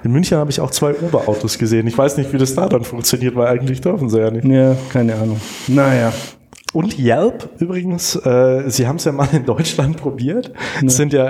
In 0.04 0.12
München 0.12 0.38
habe 0.38 0.50
ich 0.50 0.60
auch 0.60 0.70
zwei 0.70 0.94
Uber-Autos 0.94 1.58
gesehen. 1.58 1.86
Ich 1.86 1.96
weiß 1.98 2.16
nicht, 2.16 2.32
wie 2.32 2.38
das 2.38 2.54
da 2.54 2.68
dann 2.68 2.84
funktioniert, 2.84 3.34
weil 3.34 3.48
eigentlich 3.48 3.80
dürfen 3.80 4.08
sie 4.08 4.20
ja 4.20 4.30
nicht. 4.30 4.44
Ja, 4.46 4.76
keine 4.92 5.14
Ahnung. 5.14 5.40
Naja. 5.68 6.12
Und 6.72 6.98
Yelp 6.98 7.48
übrigens, 7.58 8.16
äh, 8.16 8.64
sie 8.68 8.86
haben 8.86 8.96
es 8.96 9.04
ja 9.04 9.12
mal 9.12 9.28
in 9.32 9.46
Deutschland 9.46 9.96
probiert, 10.00 10.52
sind 10.84 11.12
ja 11.14 11.26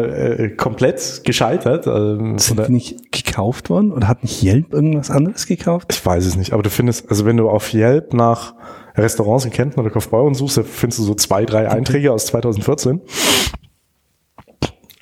äh, 0.00 0.44
äh, 0.44 0.48
komplett 0.50 1.20
gescheitert. 1.24 1.86
Äh, 1.86 2.38
Sind 2.38 2.52
oder- 2.58 2.66
die 2.66 2.72
nicht 2.72 3.12
gekauft 3.12 3.68
worden? 3.68 3.92
Oder 3.92 4.08
hat 4.08 4.22
nicht 4.22 4.42
Yelp 4.42 4.72
irgendwas 4.72 5.10
anderes 5.10 5.46
gekauft? 5.46 5.88
Ich 5.92 6.04
weiß 6.06 6.24
es 6.24 6.36
nicht, 6.36 6.52
aber 6.54 6.62
du 6.62 6.70
findest, 6.70 7.10
also 7.10 7.26
wenn 7.26 7.36
du 7.36 7.50
auf 7.50 7.74
Yelp 7.74 8.14
nach 8.14 8.54
Restaurants 8.96 9.44
in 9.44 9.50
Kempten 9.50 9.80
oder 9.80 9.90
Kaufbeuren 9.90 10.34
suchst, 10.34 10.60
findest 10.64 11.00
du 11.00 11.02
so 11.04 11.14
zwei, 11.14 11.44
drei 11.44 11.68
Einträge 11.68 12.10
aus 12.12 12.24
2014. 12.26 13.02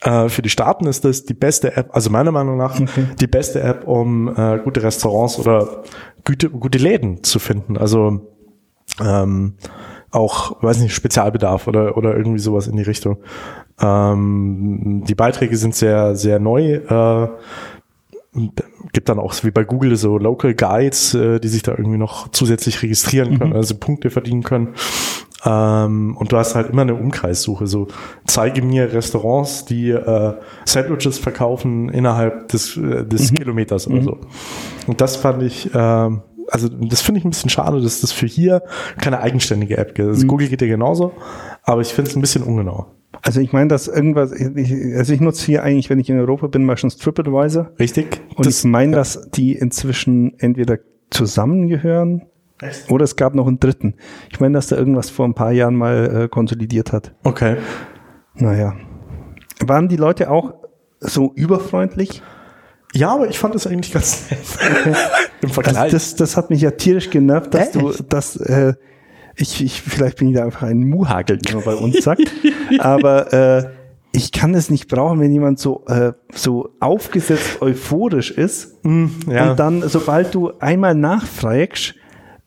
Äh, 0.05 0.28
für 0.28 0.42
die 0.42 0.50
Staaten 0.50 0.86
ist 0.86 1.05
das 1.05 1.24
die 1.24 1.34
beste 1.34 1.76
App, 1.76 1.88
also 1.92 2.11
meiner 2.11 2.30
Meinung 2.30 2.57
nach 2.57 2.78
die 3.18 3.26
beste 3.26 3.61
App, 3.61 3.86
um 3.86 4.28
äh, 4.28 4.59
gute 4.59 4.82
Restaurants 4.82 5.38
oder 5.38 5.82
gute, 6.24 6.50
gute 6.50 6.78
Läden 6.78 7.24
zu 7.24 7.38
finden. 7.38 7.78
Also 7.78 8.20
ähm, 9.00 9.55
auch, 10.11 10.62
weiß 10.62 10.78
nicht, 10.80 10.94
Spezialbedarf 10.94 11.66
oder, 11.66 11.96
oder 11.96 12.16
irgendwie 12.16 12.38
sowas 12.38 12.66
in 12.66 12.76
die 12.76 12.82
Richtung. 12.82 13.16
Ähm, 13.80 15.05
die 15.09 15.14
Beiträge 15.14 15.57
sind 15.57 15.74
sehr, 15.74 16.14
sehr 16.14 16.38
neu. 16.38 16.74
Äh, 16.74 17.28
gibt 18.92 19.09
dann 19.09 19.18
auch 19.18 19.34
wie 19.42 19.50
bei 19.50 19.64
Google 19.64 19.96
so 19.96 20.18
Local 20.18 20.55
Guides, 20.55 21.14
äh, 21.14 21.40
die 21.40 21.48
sich 21.48 21.62
da 21.62 21.72
irgendwie 21.72 21.98
noch 21.98 22.28
zusätzlich 22.28 22.82
registrieren 22.82 23.38
können, 23.38 23.52
also 23.55 23.76
Punkte 23.76 24.11
verdienen 24.11 24.42
können. 24.42 24.74
Ähm, 25.45 26.16
und 26.16 26.32
du 26.32 26.36
hast 26.36 26.55
halt 26.55 26.70
immer 26.70 26.82
eine 26.82 26.95
Umkreissuche. 26.95 27.66
So 27.66 27.88
zeige 28.26 28.62
mir 28.62 28.92
Restaurants, 28.92 29.64
die 29.64 29.90
äh, 29.90 30.34
Sandwiches 30.64 31.18
verkaufen 31.18 31.88
innerhalb 31.90 32.49
des, 32.49 32.76
äh, 32.76 33.05
des 33.05 33.32
Kilometers 33.34 33.86
oder 33.88 34.03
so. 34.03 34.18
Und 34.86 35.01
das 35.01 35.16
fand 35.16 35.42
ich, 35.42 35.70
ähm, 35.74 36.22
also 36.49 36.68
das 36.68 37.01
finde 37.03 37.18
ich 37.18 37.24
ein 37.24 37.30
bisschen 37.30 37.51
schade, 37.51 37.80
dass 37.80 38.01
das 38.01 38.12
für 38.12 38.26
hier 38.26 38.62
keine 39.01 39.20
eigenständige 39.20 39.76
App 39.76 39.95
gibt. 39.95 40.09
Also 40.09 40.26
Google 40.26 40.49
geht 40.49 40.62
ja 40.62 40.68
genauso, 40.68 41.12
aber 41.62 41.80
ich 41.82 41.88
finde 41.88 42.11
es 42.11 42.16
ein 42.16 42.20
bisschen 42.20 42.42
ungenau. 42.42 42.86
Also 43.22 43.40
ich 43.40 43.53
meine, 43.53 43.68
dass 43.68 43.86
irgendwas, 43.88 44.32
ich, 44.32 44.72
also 44.97 45.12
ich 45.12 45.20
nutze 45.20 45.47
hier 45.47 45.62
eigentlich, 45.62 45.88
wenn 45.88 46.01
ich 46.01 46.11
in 46.11 46.18
Europa 46.18 46.47
bin, 46.49 46.64
meistens 46.64 46.97
TripAdvisor. 46.99 47.70
Richtig? 47.78 48.20
Und 48.36 48.45
Das- 48.47 48.59
ich 48.59 48.64
meine, 48.70 48.95
dass 48.97 49.30
die 49.30 49.53
inzwischen 49.55 50.38
entweder 50.38 50.78
zusammengehören 51.11 52.22
Echt? 52.61 52.90
oder 52.90 53.05
es 53.05 53.16
gab 53.16 53.34
noch 53.34 53.46
einen 53.46 53.59
dritten. 53.59 53.94
Ich 54.30 54.40
meine, 54.40 54.55
dass 54.55 54.68
da 54.68 54.76
irgendwas 54.76 55.11
vor 55.11 55.26
ein 55.26 55.34
paar 55.34 55.52
Jahren 55.52 55.74
mal 55.74 56.24
äh, 56.24 56.28
konsolidiert 56.28 56.92
hat. 56.92 57.12
Okay. 57.24 57.57
Naja. 58.34 58.74
Waren 59.61 59.88
die 59.88 59.96
Leute 59.96 60.30
auch 60.30 60.55
so 61.00 61.32
überfreundlich? 61.34 62.22
Ja, 62.94 63.12
aber 63.12 63.28
ich 63.28 63.38
fand 63.38 63.55
das 63.55 63.66
eigentlich 63.66 63.92
ganz 63.92 64.30
nett. 64.30 64.38
Im 65.40 65.50
Vergleich. 65.50 65.76
Also 65.76 65.96
das, 65.96 66.14
das 66.14 66.36
hat 66.36 66.50
mich 66.50 66.61
ja 66.61 66.70
tierisch 66.70 67.11
genervt, 67.11 67.52
dass 67.52 67.72
du, 67.72 67.90
Echt? 67.90 68.12
dass 68.12 68.36
äh, 68.36 68.74
ich, 69.36 69.62
ich, 69.62 69.82
vielleicht 69.82 70.18
bin 70.18 70.28
ich 70.28 70.36
da 70.36 70.44
einfach 70.44 70.62
ein 70.62 70.88
Muhagel, 70.88 71.38
wie 71.44 71.55
man 71.55 71.64
bei 71.64 71.74
uns 71.74 72.05
sagt. 72.05 72.22
Aber 72.78 73.32
äh, 73.32 73.70
ich 74.12 74.30
kann 74.30 74.55
es 74.55 74.70
nicht 74.70 74.88
brauchen, 74.88 75.18
wenn 75.18 75.32
jemand 75.32 75.59
so, 75.59 75.84
äh, 75.88 76.12
so 76.32 76.70
aufgesetzt 76.78 77.61
euphorisch 77.61 78.30
ist 78.30 78.78
ja. 78.84 79.50
und 79.50 79.59
dann, 79.59 79.88
sobald 79.88 80.32
du 80.34 80.52
einmal 80.61 80.94
nachfragst, 80.94 81.96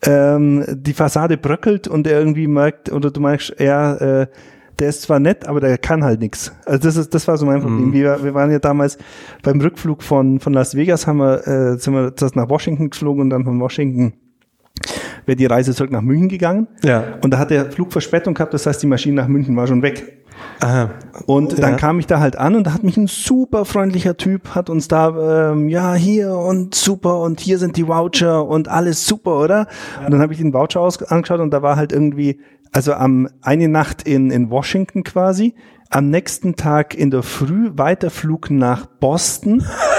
ähm, 0.02 0.64
die 0.68 0.92
Fassade 0.92 1.36
bröckelt 1.36 1.88
und 1.88 2.06
er 2.06 2.18
irgendwie 2.18 2.46
merkt, 2.46 2.92
oder 2.92 3.10
du 3.10 3.20
merkst, 3.20 3.56
ja, 3.58 3.94
äh, 3.96 4.26
der 4.78 4.88
ist 4.88 5.02
zwar 5.02 5.18
nett, 5.18 5.46
aber 5.46 5.60
der 5.60 5.76
kann 5.76 6.04
halt 6.04 6.20
nichts. 6.20 6.52
Also 6.64 6.80
das 6.84 6.96
ist, 6.96 7.12
das 7.12 7.26
war 7.26 7.36
so 7.36 7.46
mein 7.46 7.60
Problem. 7.60 7.92
Wir, 7.92 8.22
wir 8.22 8.34
waren 8.34 8.50
ja 8.52 8.60
damals 8.60 8.96
beim 9.42 9.60
Rückflug 9.60 10.02
von, 10.02 10.38
von 10.38 10.52
Las 10.52 10.76
Vegas, 10.76 11.06
haben 11.06 11.18
wir, 11.18 11.46
äh, 11.46 11.78
sind 11.78 11.94
wir 11.94 12.12
das 12.12 12.36
nach 12.36 12.48
Washington 12.48 12.90
geflogen 12.90 13.22
und 13.22 13.30
dann 13.30 13.44
von 13.44 13.58
Washington 13.60 14.12
wäre 15.26 15.36
die 15.36 15.46
Reise 15.46 15.74
zurück 15.74 15.90
nach 15.90 16.02
München 16.02 16.28
gegangen. 16.28 16.68
Ja. 16.82 17.04
Und 17.22 17.32
da 17.32 17.38
hat 17.38 17.50
der 17.50 17.70
Flug 17.70 17.92
Verspätung 17.92 18.34
gehabt, 18.34 18.54
das 18.54 18.66
heißt, 18.66 18.82
die 18.82 18.86
Maschine 18.86 19.16
nach 19.22 19.28
München 19.28 19.56
war 19.56 19.66
schon 19.66 19.82
weg. 19.82 20.14
Aha. 20.60 20.90
Und 21.26 21.58
dann 21.60 21.72
Ja. 21.72 21.76
kam 21.76 21.98
ich 21.98 22.06
da 22.06 22.20
halt 22.20 22.36
an 22.36 22.54
und 22.54 22.64
da 22.66 22.72
hat 22.72 22.84
mich 22.84 22.96
ein 22.96 23.08
super 23.08 23.64
freundlicher 23.64 24.16
Typ, 24.16 24.54
hat 24.54 24.70
uns 24.70 24.86
da, 24.88 25.50
ähm, 25.52 25.68
ja, 25.68 25.94
hier 25.94 26.32
und 26.34 26.74
super 26.76 27.20
und 27.20 27.40
hier 27.40 27.58
sind 27.58 27.76
die 27.76 27.88
Voucher 27.88 28.46
und 28.46 28.68
alles 28.68 29.06
super, 29.06 29.38
oder? 29.40 29.66
Und 30.04 30.12
dann 30.12 30.20
habe 30.20 30.32
ich 30.32 30.38
den 30.38 30.52
Voucher 30.54 30.80
aus 30.80 31.02
angeschaut 31.02 31.40
und 31.40 31.50
da 31.50 31.62
war 31.62 31.76
halt 31.76 31.92
irgendwie, 31.92 32.40
also 32.72 32.92
am 32.94 33.28
eine 33.42 33.68
Nacht 33.68 34.02
in, 34.06 34.30
in 34.30 34.50
Washington 34.50 35.02
quasi, 35.02 35.54
am 35.90 36.10
nächsten 36.10 36.54
Tag 36.54 36.94
in 36.94 37.10
der 37.10 37.22
Früh 37.22 37.70
Weiterflug 37.74 38.50
nach 38.50 38.86
Boston, 38.86 39.64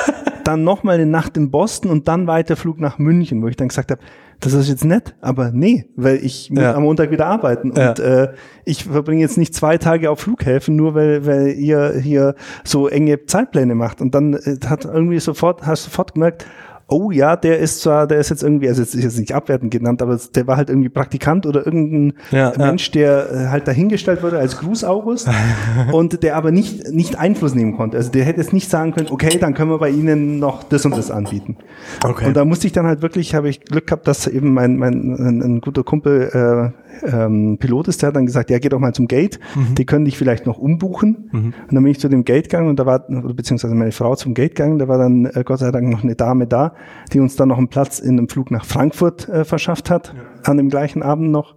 dann 0.50 0.64
nochmal 0.64 0.96
eine 0.96 1.06
Nacht 1.06 1.38
in 1.38 1.52
Boston 1.52 1.92
und 1.92 2.08
dann 2.08 2.28
Weiterflug 2.28 2.80
nach 2.80 2.98
München, 2.98 3.42
wo 3.42 3.48
ich 3.48 3.56
dann 3.56 3.68
gesagt 3.70 3.92
habe, 3.92 4.02
das 4.42 4.54
ist 4.54 4.70
jetzt 4.70 4.86
nett, 4.86 5.16
aber 5.22 5.52
nee, 5.52 5.86
weil 5.98 6.16
ich 6.24 6.50
muss 6.50 6.62
Ja. 6.64 6.74
am 6.74 6.84
Montag 6.84 7.12
wieder 7.12 7.26
arbeiten 7.28 7.74
Ja. 7.76 7.90
und 7.90 8.00
äh, 8.00 8.30
ich 8.64 8.86
verbringe 8.86 9.20
jetzt 9.22 9.38
nicht 9.38 9.54
zwei 9.54 9.78
Tage 9.78 10.10
auf 10.10 10.22
Flughäfen, 10.22 10.76
nur 10.78 10.96
weil, 10.96 11.26
weil 11.26 11.50
ihr 11.50 11.96
hier 12.00 12.36
so 12.64 12.88
enge 12.88 13.26
Zeitpläne 13.26 13.76
macht. 13.76 14.00
Und 14.02 14.16
dann 14.16 14.34
äh, 14.36 14.58
hat 14.66 14.86
irgendwie 14.86 15.20
sofort, 15.20 15.66
hast 15.66 15.86
du 15.86 15.90
sofort 15.90 16.14
gemerkt, 16.14 16.46
oh 16.90 17.12
ja, 17.12 17.36
der 17.36 17.60
ist 17.60 17.82
zwar, 17.82 18.08
der 18.08 18.20
ist 18.20 18.30
jetzt 18.30 18.44
irgendwie, 18.44 18.68
also 18.68 18.82
jetzt 18.82 18.96
ist 18.96 19.04
jetzt 19.04 19.20
nicht 19.20 19.34
abwertend 19.34 19.72
genannt, 19.72 20.02
aber 20.02 20.20
der 20.36 20.48
war 20.48 20.58
halt 20.58 20.70
irgendwie 20.70 20.90
Praktikant 20.90 21.46
oder 21.46 21.66
irgendein 21.66 22.14
Ja, 22.32 22.54
Mensch, 22.58 22.92
der 22.92 23.32
äh, 23.32 23.48
halt 23.48 23.68
dahingestellt 23.68 24.24
wurde 24.24 24.40
als 24.40 24.58
Gruß 24.58 24.84
August 24.84 25.30
und 25.92 26.24
der 26.24 26.36
aber 26.36 26.52
nicht, 26.52 26.92
nicht 26.92 27.18
Einfluss 27.18 27.56
nehmen 27.56 27.78
konnte. 27.78 27.98
Also 27.98 28.12
der 28.12 28.26
hätte 28.26 28.42
jetzt 28.42 28.54
nicht 28.54 28.70
sagen 28.70 28.94
können, 28.94 29.08
okay, 29.10 29.38
dann 29.40 29.54
können 29.54 29.70
wir 29.70 29.78
bei 29.78 29.90
Ihnen 29.90 30.40
noch 30.40 30.64
das 30.64 30.86
und 30.86 30.98
das 30.98 31.12
anbieten. 31.12 31.58
Okay. 32.04 32.26
Und 32.28 32.36
da 32.36 32.44
musste 32.46 32.68
ich 32.68 32.74
dann 32.74 32.86
halt 32.86 33.02
wirklich, 33.02 33.36
habe 33.36 33.50
ich 33.50 33.62
Glück 33.62 33.88
gehabt, 33.88 34.08
dass 34.08 34.28
eben 34.28 34.54
mein, 34.54 34.78
mein 34.78 34.94
ein, 34.94 35.42
ein 35.42 35.62
guter 35.62 35.84
Kumpel 35.84 36.74
äh, 36.74 36.89
ähm, 37.04 37.58
Pilot 37.60 37.88
ist, 37.88 38.02
der 38.02 38.08
hat 38.08 38.16
dann 38.16 38.26
gesagt, 38.26 38.50
ja, 38.50 38.60
geh 38.60 38.70
doch 38.70 38.80
mal 38.80 38.94
zum 38.94 39.08
Gate, 39.08 39.40
die 39.78 39.86
können 39.86 40.06
dich 40.06 40.18
vielleicht 40.18 40.46
noch 40.46 40.58
umbuchen. 40.58 41.30
Und 41.68 41.74
dann 41.74 41.84
bin 41.84 41.92
ich 41.92 42.00
zu 42.00 42.10
dem 42.10 42.24
Gate 42.24 42.50
gegangen 42.50 42.70
und 42.70 42.80
da 42.80 42.86
war, 42.86 43.00
beziehungsweise 43.00 43.76
meine 43.76 43.92
Frau 43.92 44.16
zum 44.16 44.34
Gate 44.34 44.56
gegangen, 44.56 44.80
da 44.80 44.88
war 44.88 44.98
dann 44.98 45.26
äh, 45.26 45.44
Gott 45.46 45.60
sei 45.60 45.72
Dank 45.72 45.90
noch 45.90 46.04
eine 46.04 46.16
Dame 46.16 46.48
da, 46.48 46.74
die 47.14 47.20
uns 47.20 47.36
dann 47.36 47.50
noch 47.50 47.58
einen 47.58 47.70
Platz 47.70 48.00
in 48.00 48.18
einem 48.18 48.30
Flug 48.30 48.52
nach 48.52 48.66
Frankfurt 48.66 49.30
äh, 49.30 49.46
verschafft 49.46 49.90
hat, 49.90 50.14
an 50.44 50.58
dem 50.58 50.70
gleichen 50.70 51.04
Abend 51.04 51.32
noch. 51.32 51.56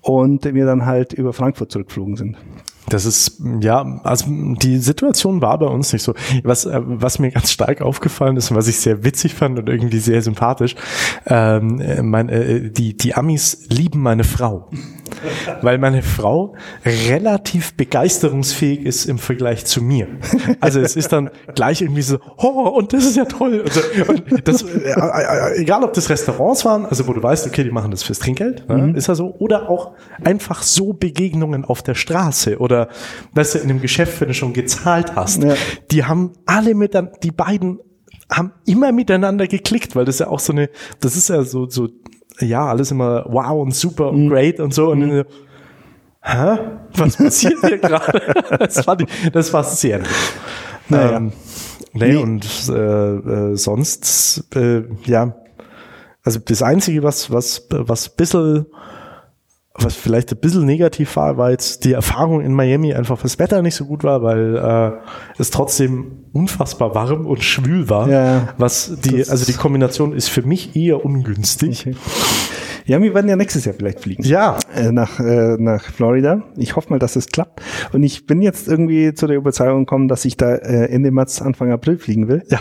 Und 0.00 0.44
wir 0.44 0.66
dann 0.66 0.84
halt 0.84 1.12
über 1.12 1.32
Frankfurt 1.32 1.70
zurückgeflogen 1.70 2.16
sind. 2.16 2.36
Das 2.88 3.06
ist, 3.06 3.40
ja, 3.60 4.00
also 4.02 4.26
die 4.28 4.78
Situation 4.78 5.40
war 5.40 5.58
bei 5.58 5.66
uns 5.66 5.92
nicht 5.92 6.02
so. 6.02 6.14
Was, 6.42 6.64
äh, 6.64 6.80
was 6.82 7.18
mir 7.18 7.30
ganz 7.30 7.52
stark 7.52 7.80
aufgefallen 7.80 8.36
ist 8.36 8.50
und 8.50 8.56
was 8.56 8.68
ich 8.68 8.78
sehr 8.78 9.04
witzig 9.04 9.34
fand 9.34 9.58
und 9.58 9.68
irgendwie 9.68 9.98
sehr 9.98 10.20
sympathisch, 10.22 10.74
ähm, 11.26 11.80
äh, 11.80 12.02
mein, 12.02 12.28
äh, 12.28 12.70
die, 12.70 12.96
die 12.96 13.14
Amis 13.14 13.66
lieben 13.68 14.00
meine 14.00 14.24
Frau. 14.24 14.68
Weil 15.60 15.78
meine 15.78 16.02
Frau 16.02 16.54
relativ 16.84 17.74
begeisterungsfähig 17.74 18.84
ist 18.84 19.04
im 19.04 19.18
Vergleich 19.18 19.64
zu 19.64 19.82
mir. 19.82 20.08
Also 20.60 20.80
es 20.80 20.96
ist 20.96 21.12
dann 21.12 21.30
gleich 21.54 21.82
irgendwie 21.82 22.02
so, 22.02 22.18
oh, 22.38 22.68
und 22.76 22.92
das 22.92 23.04
ist 23.04 23.16
ja 23.16 23.24
toll. 23.26 23.60
Und, 23.60 23.72
so, 23.72 23.80
und 24.08 24.48
das, 24.48 24.62
äh, 24.62 24.90
äh, 24.90 25.60
egal 25.60 25.84
ob 25.84 25.92
das 25.92 26.10
Restaurants 26.10 26.64
waren, 26.64 26.86
also 26.86 27.06
wo 27.06 27.12
du 27.12 27.22
weißt, 27.22 27.46
okay, 27.46 27.62
die 27.62 27.70
machen 27.70 27.90
das 27.90 28.02
fürs 28.02 28.18
Trinkgeld, 28.18 28.68
ne, 28.68 28.94
ist 28.96 29.06
ja 29.06 29.14
so, 29.14 29.34
oder 29.38 29.68
auch 29.68 29.92
einfach 30.24 30.62
so 30.62 30.92
Begegnungen 30.92 31.64
auf 31.64 31.82
der 31.82 31.94
Straße 31.94 32.58
oder 32.58 32.71
weißt 33.34 33.54
du, 33.54 33.58
in 33.60 33.70
einem 33.70 33.80
Geschäft, 33.80 34.20
wenn 34.20 34.28
du 34.28 34.34
schon 34.34 34.52
gezahlt 34.52 35.14
hast. 35.16 35.42
Ja. 35.42 35.54
Die 35.90 36.04
haben 36.04 36.32
alle 36.46 36.74
mit, 36.74 36.96
die 37.22 37.30
beiden 37.30 37.78
haben 38.30 38.52
immer 38.66 38.92
miteinander 38.92 39.46
geklickt, 39.46 39.94
weil 39.96 40.04
das 40.04 40.18
ja 40.18 40.28
auch 40.28 40.40
so 40.40 40.52
eine, 40.52 40.70
das 41.00 41.16
ist 41.16 41.28
ja 41.28 41.42
so, 41.44 41.68
so, 41.68 41.88
ja, 42.40 42.66
alles 42.66 42.90
immer 42.90 43.26
wow 43.28 43.60
und 43.62 43.74
super 43.74 44.08
und 44.10 44.28
great 44.30 44.58
und 44.60 44.72
so. 44.72 44.90
Und 44.90 45.00
dann 45.00 45.10
so, 45.10 45.24
hä? 46.22 46.58
Was 46.96 47.16
passiert 47.16 47.58
hier 47.60 47.78
gerade? 47.78 48.20
Das, 48.58 48.84
fand 48.84 49.02
ich- 49.02 49.30
das 49.32 49.52
war 49.52 49.64
sehr. 49.64 50.00
Naja. 50.88 51.16
Ähm, 51.18 51.32
nee, 51.92 52.12
Nee. 52.12 52.16
und 52.16 52.44
äh, 52.70 52.72
äh, 52.72 53.56
sonst, 53.56 54.44
äh, 54.56 54.82
ja, 55.04 55.36
also 56.24 56.38
das 56.38 56.62
Einzige, 56.62 57.02
was, 57.02 57.30
was, 57.30 57.66
was 57.70 58.08
bisschen, 58.08 58.64
was 59.74 59.94
vielleicht 59.94 60.30
ein 60.32 60.38
bisschen 60.38 60.64
negativ 60.66 61.16
war, 61.16 61.38
war 61.38 61.50
jetzt 61.50 61.84
die 61.84 61.92
Erfahrung 61.92 62.42
in 62.42 62.52
Miami 62.52 62.92
einfach, 62.94 63.20
das 63.22 63.38
Wetter 63.38 63.62
nicht 63.62 63.74
so 63.74 63.86
gut 63.86 64.04
war, 64.04 64.22
weil 64.22 64.56
äh, 64.56 64.92
es 65.38 65.50
trotzdem 65.50 66.24
unfassbar 66.32 66.94
warm 66.94 67.26
und 67.26 67.42
schwül 67.42 67.88
war. 67.88 68.08
Ja. 68.08 68.48
Was 68.58 68.92
die, 69.02 69.18
Das- 69.18 69.30
also 69.30 69.46
die 69.46 69.54
Kombination 69.54 70.12
ist 70.12 70.28
für 70.28 70.42
mich 70.42 70.76
eher 70.76 71.04
ungünstig. 71.04 71.86
Okay. 71.86 71.96
Ja, 72.84 73.00
wir 73.00 73.14
werden 73.14 73.28
ja 73.28 73.36
nächstes 73.36 73.64
Jahr 73.64 73.74
vielleicht 73.76 74.00
fliegen. 74.00 74.24
Ja. 74.24 74.58
Äh, 74.74 74.90
nach, 74.90 75.20
äh, 75.20 75.56
nach 75.58 75.84
Florida. 75.84 76.42
Ich 76.56 76.74
hoffe 76.74 76.90
mal, 76.90 76.98
dass 76.98 77.14
es 77.16 77.28
klappt. 77.28 77.62
Und 77.92 78.02
ich 78.02 78.26
bin 78.26 78.42
jetzt 78.42 78.66
irgendwie 78.66 79.14
zu 79.14 79.26
der 79.28 79.36
Überzeugung 79.36 79.80
gekommen, 79.86 80.08
dass 80.08 80.24
ich 80.24 80.36
da 80.36 80.52
äh, 80.56 80.86
Ende 80.90 81.12
März, 81.12 81.40
Anfang 81.40 81.70
April 81.70 81.96
fliegen 81.98 82.26
will. 82.28 82.42
Ja. 82.50 82.58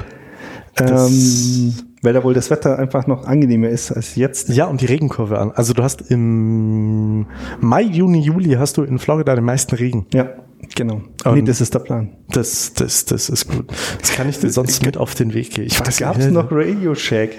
Ähm, 0.79 1.73
weil 2.01 2.13
da 2.13 2.23
wohl 2.23 2.33
das 2.33 2.49
Wetter 2.49 2.79
einfach 2.79 3.07
noch 3.07 3.25
angenehmer 3.25 3.69
ist 3.69 3.91
als 3.91 4.15
jetzt. 4.15 4.49
Ja, 4.49 4.65
und 4.65 4.81
die 4.81 4.85
Regenkurve 4.85 5.39
an. 5.39 5.51
Also 5.51 5.73
du 5.73 5.83
hast 5.83 6.01
im 6.11 7.27
Mai, 7.59 7.83
Juni, 7.83 8.19
Juli 8.21 8.53
hast 8.55 8.77
du 8.77 8.83
in 8.83 8.99
Florida 8.99 9.35
den 9.35 9.43
meisten 9.45 9.75
Regen. 9.75 10.05
Ja, 10.13 10.29
genau. 10.75 11.01
Und- 11.25 11.33
nee, 11.35 11.41
das 11.43 11.61
ist 11.61 11.73
der 11.73 11.79
Plan. 11.79 12.09
Das, 12.29 12.73
das, 12.73 13.05
das 13.05 13.29
ist 13.29 13.47
gut. 13.49 13.65
Das 13.99 14.11
kann 14.13 14.27
ich 14.29 14.39
dir 14.39 14.49
sonst 14.49 14.85
mit 14.85 14.97
auf 14.97 15.15
den 15.15 15.33
Weg 15.33 15.51
gehen. 15.51 15.65
Ich 15.65 15.79
weiß 15.79 15.97
gab 15.97 16.17
nicht. 16.17 16.27
es 16.27 16.31
noch 16.33 16.47
Radio 16.51 16.95
Shack. 16.95 17.31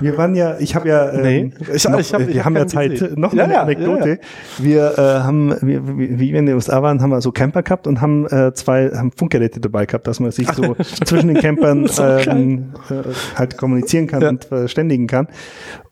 Wir 0.00 0.18
waren 0.18 0.34
ja, 0.34 0.56
ich 0.58 0.74
habe 0.74 0.88
ja, 0.88 1.12
ähm, 1.12 1.22
Nee, 1.22 1.52
ich- 1.72 1.88
noch, 1.88 2.00
ich 2.00 2.12
hab- 2.12 2.20
ich 2.22 2.28
wir 2.34 2.40
hab 2.40 2.46
haben 2.46 2.56
ja 2.56 2.66
Zeit, 2.66 2.90
gesehen. 2.90 3.20
noch 3.20 3.32
Ja, 3.32 3.44
eine 3.44 3.52
ja, 3.52 3.62
Anekdote. 3.62 4.08
ja, 4.10 4.16
Wir 4.64 4.98
äh, 4.98 5.00
haben, 5.22 5.54
wir, 5.62 5.86
wie 5.96 6.18
wir 6.18 6.38
in 6.40 6.46
den 6.46 6.56
USA 6.56 6.82
waren, 6.82 7.00
haben 7.00 7.10
wir 7.10 7.20
so 7.20 7.30
Camper 7.30 7.62
gehabt 7.62 7.86
und 7.86 8.00
haben 8.00 8.26
äh, 8.26 8.52
zwei 8.54 8.90
haben 8.90 9.12
Funkgeräte 9.12 9.60
dabei 9.60 9.86
gehabt, 9.86 10.08
dass 10.08 10.18
man 10.18 10.32
sich 10.32 10.50
so 10.50 10.74
zwischen 11.04 11.28
den 11.28 11.36
Campern 11.36 11.86
So 11.86 12.02
ähm, 12.02 12.72
äh, 12.90 12.94
halt 13.36 13.56
kommunizieren 13.56 14.08
kann 14.08 14.22
Ja. 14.22 14.30
und 14.30 14.44
verständigen 14.46 15.06
kann. 15.06 15.28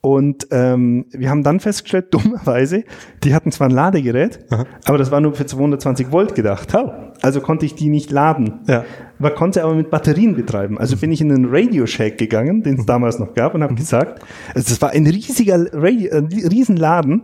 Und 0.01 0.49
ähm, 0.51 1.05
wir 1.13 1.31
haben 1.31 1.45
dann 1.45 1.61
festgestellt, 1.61 2.07
dummerweise, 2.13 2.83
die 3.23 3.35
hatten 3.35 3.53
zwar 3.53 3.69
ein 3.69 3.73
Ladegerät, 3.75 4.41
aber 4.87 4.99
das 4.99 5.13
war 5.13 5.21
nur 5.21 5.35
für 5.35 5.47
220 5.47 6.11
Volt 6.11 6.35
gedacht. 6.35 6.75
Oh. 6.75 6.91
Also 7.23 7.41
konnte 7.41 7.67
ich 7.67 7.75
die 7.75 7.89
nicht 7.89 8.11
laden. 8.11 8.61
Ja. 8.67 8.85
Man 9.19 9.35
konnte 9.35 9.63
aber 9.63 9.75
mit 9.75 9.91
Batterien 9.91 10.35
betreiben. 10.35 10.79
Also 10.79 10.97
bin 10.97 11.13
ich 11.13 11.21
in 11.21 11.31
einen 11.31 11.47
Radio 11.49 11.87
Shack 11.87 12.19
gegangen, 12.19 12.63
den 12.63 12.79
es 12.79 12.87
damals 12.87 13.19
noch 13.19 13.35
gab, 13.35 13.55
und 13.55 13.63
habe 13.63 13.75
gesagt, 13.75 14.23
also 14.55 14.69
das 14.69 14.81
war 14.81 14.91
ein 14.91 15.07
riesiger 15.07 15.67
Radio, 15.73 16.17
ein 16.17 16.27
Riesenladen, 16.27 17.23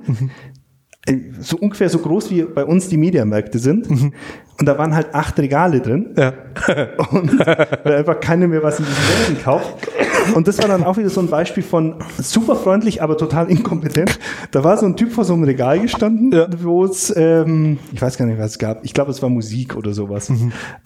äh, 1.06 1.16
so 1.40 1.56
ungefähr 1.56 1.88
so 1.88 1.98
groß 1.98 2.30
wie 2.30 2.42
bei 2.42 2.64
uns 2.64 2.88
die 2.88 2.96
Mediamärkte 2.96 3.58
sind. 3.58 3.88
Und 3.88 4.66
da 4.66 4.78
waren 4.78 4.94
halt 4.94 5.14
acht 5.14 5.38
Regale 5.38 5.80
drin. 5.80 6.14
Ja. 6.16 6.32
Und 7.10 7.38
weil 7.38 7.96
einfach 7.96 8.20
keiner 8.20 8.48
mehr 8.48 8.62
was 8.62 8.78
in 8.78 8.86
diesen 8.86 9.34
Läden 9.34 9.42
kauft. 9.42 9.88
Und 10.34 10.48
das 10.48 10.58
war 10.58 10.68
dann 10.68 10.84
auch 10.84 10.96
wieder 10.96 11.10
so 11.10 11.20
ein 11.20 11.28
Beispiel 11.28 11.62
von 11.62 11.96
super 12.18 12.56
freundlich, 12.56 13.02
aber 13.02 13.16
total 13.16 13.50
inkompetent. 13.50 14.18
Da 14.50 14.64
war 14.64 14.76
so 14.76 14.86
ein 14.86 14.96
Typ 14.96 15.12
vor 15.12 15.24
so 15.24 15.34
einem 15.34 15.44
Regal 15.44 15.80
gestanden, 15.80 16.32
Ja. 16.32 16.46
wo 16.62 16.84
es, 16.84 17.14
ähm, 17.16 17.78
ich 17.92 18.00
weiß 18.02 18.16
gar 18.18 18.26
nicht, 18.26 18.38
was 18.38 18.52
es 18.52 18.58
gab. 18.58 18.84
Ich 18.84 18.92
glaube, 18.94 19.10
es 19.10 19.22
war 19.22 19.28
Musik 19.28 19.76
oder 19.76 19.92
sowas. 19.92 20.30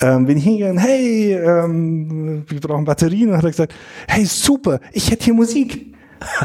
Ähm, 0.01 0.27
bin 0.27 0.37
ich 0.39 0.45
hingegangen, 0.45 0.79
hey, 0.79 1.33
ähm, 1.35 2.45
wir 2.49 2.61
brauchen 2.61 2.85
Batterien. 2.85 3.31
Und 3.31 3.37
hat 3.37 3.45
er 3.45 3.51
gesagt, 3.51 3.75
hey, 4.09 4.25
super, 4.25 4.81
ich 4.93 5.11
hätte 5.11 5.25
hier 5.25 5.35
Musik. 5.35 5.95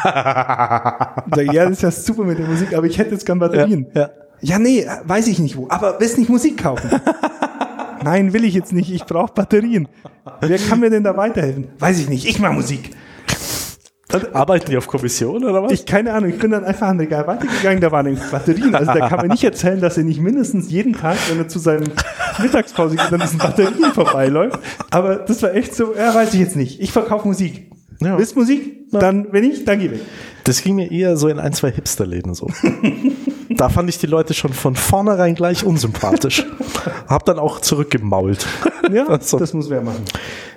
Sag 0.03 1.53
ja, 1.53 1.63
das 1.65 1.71
ist 1.73 1.81
ja 1.81 1.91
super 1.91 2.23
mit 2.23 2.39
der 2.39 2.47
Musik, 2.47 2.73
aber 2.75 2.85
ich 2.87 2.97
hätte 2.97 3.11
jetzt 3.11 3.25
gern 3.25 3.39
Batterien. 3.39 3.87
Ja, 3.93 4.01
ja. 4.01 4.09
Ja, 4.41 4.59
nee, 4.59 4.85
weiß 5.05 5.27
ich 5.27 5.39
nicht 5.39 5.57
wo. 5.57 5.67
Aber 5.69 5.95
willst 5.99 6.17
nicht 6.17 6.29
Musik 6.29 6.61
kaufen? 6.61 6.89
Nein, 8.05 8.33
will 8.33 8.43
ich 8.43 8.53
jetzt 8.53 8.71
nicht. 8.71 8.91
Ich 8.91 9.05
brauche 9.05 9.33
Batterien. 9.33 9.87
Wer 10.39 10.59
kann 10.59 10.79
mir 10.79 10.91
denn 10.91 11.03
da 11.03 11.17
weiterhelfen? 11.17 11.69
Weiß 11.79 11.99
ich 11.99 12.07
nicht. 12.07 12.27
Ich 12.27 12.39
mache 12.39 12.53
Musik. 12.53 12.91
Arbeiten 14.31 14.69
die 14.69 14.77
auf 14.77 14.85
Kommission 14.85 15.43
oder 15.43 15.63
was? 15.63 15.71
Ich 15.71 15.87
keine 15.87 16.13
Ahnung. 16.13 16.29
Ich 16.29 16.37
bin 16.37 16.51
dann 16.51 16.63
einfach 16.63 16.87
an 16.87 16.99
den 16.99 17.07
Regal 17.07 17.25
weitergegangen. 17.25 17.81
Da 17.81 17.91
waren 17.91 18.15
Batterien. 18.31 18.75
Also 18.75 18.93
da 18.93 19.09
kann 19.09 19.17
man 19.17 19.29
nicht 19.29 19.43
erzählen, 19.43 19.81
dass 19.81 19.97
er 19.97 20.03
nicht 20.03 20.21
mindestens 20.21 20.69
jeden 20.69 20.93
Tag, 20.93 21.17
wenn 21.29 21.39
er 21.39 21.47
zu 21.47 21.57
seinem 21.57 21.91
Mittagspause 22.39 22.95
geht, 22.95 23.11
an 23.11 23.19
diesen 23.19 23.39
Batterien 23.39 23.91
vorbeiläuft. 23.91 24.59
Aber 24.91 25.15
das 25.15 25.41
war 25.41 25.55
echt 25.55 25.73
so. 25.73 25.95
Ja, 25.95 26.13
weiß 26.13 26.35
ich 26.35 26.39
jetzt 26.39 26.55
nicht. 26.55 26.79
Ich 26.79 26.91
verkaufe 26.91 27.27
Musik. 27.27 27.71
Ja. 28.01 28.19
Willst 28.19 28.35
Musik? 28.35 28.91
Dann, 28.91 29.27
wenn 29.31 29.47
nicht, 29.47 29.67
dann 29.67 29.79
geh 29.79 29.89
weg. 29.89 30.01
Das 30.43 30.61
ging 30.61 30.75
mir 30.75 30.91
eher 30.91 31.17
so 31.17 31.27
in 31.27 31.39
ein, 31.39 31.53
zwei 31.53 31.71
Hipsterläden 31.71 32.35
so. 32.35 32.51
da 33.49 33.69
fand 33.69 33.89
ich 33.89 33.97
die 33.97 34.07
Leute 34.07 34.33
schon 34.33 34.53
von 34.53 34.75
vornherein 34.75 35.35
gleich 35.35 35.63
unsympathisch. 35.65 36.45
Hab 37.07 37.25
dann 37.25 37.39
auch 37.39 37.59
zurückgemault. 37.61 38.45
Ja, 38.91 39.05
Also, 39.09 39.37
das 39.39 39.53
muss 39.53 39.69
wer 39.69 39.81
machen. 39.81 40.03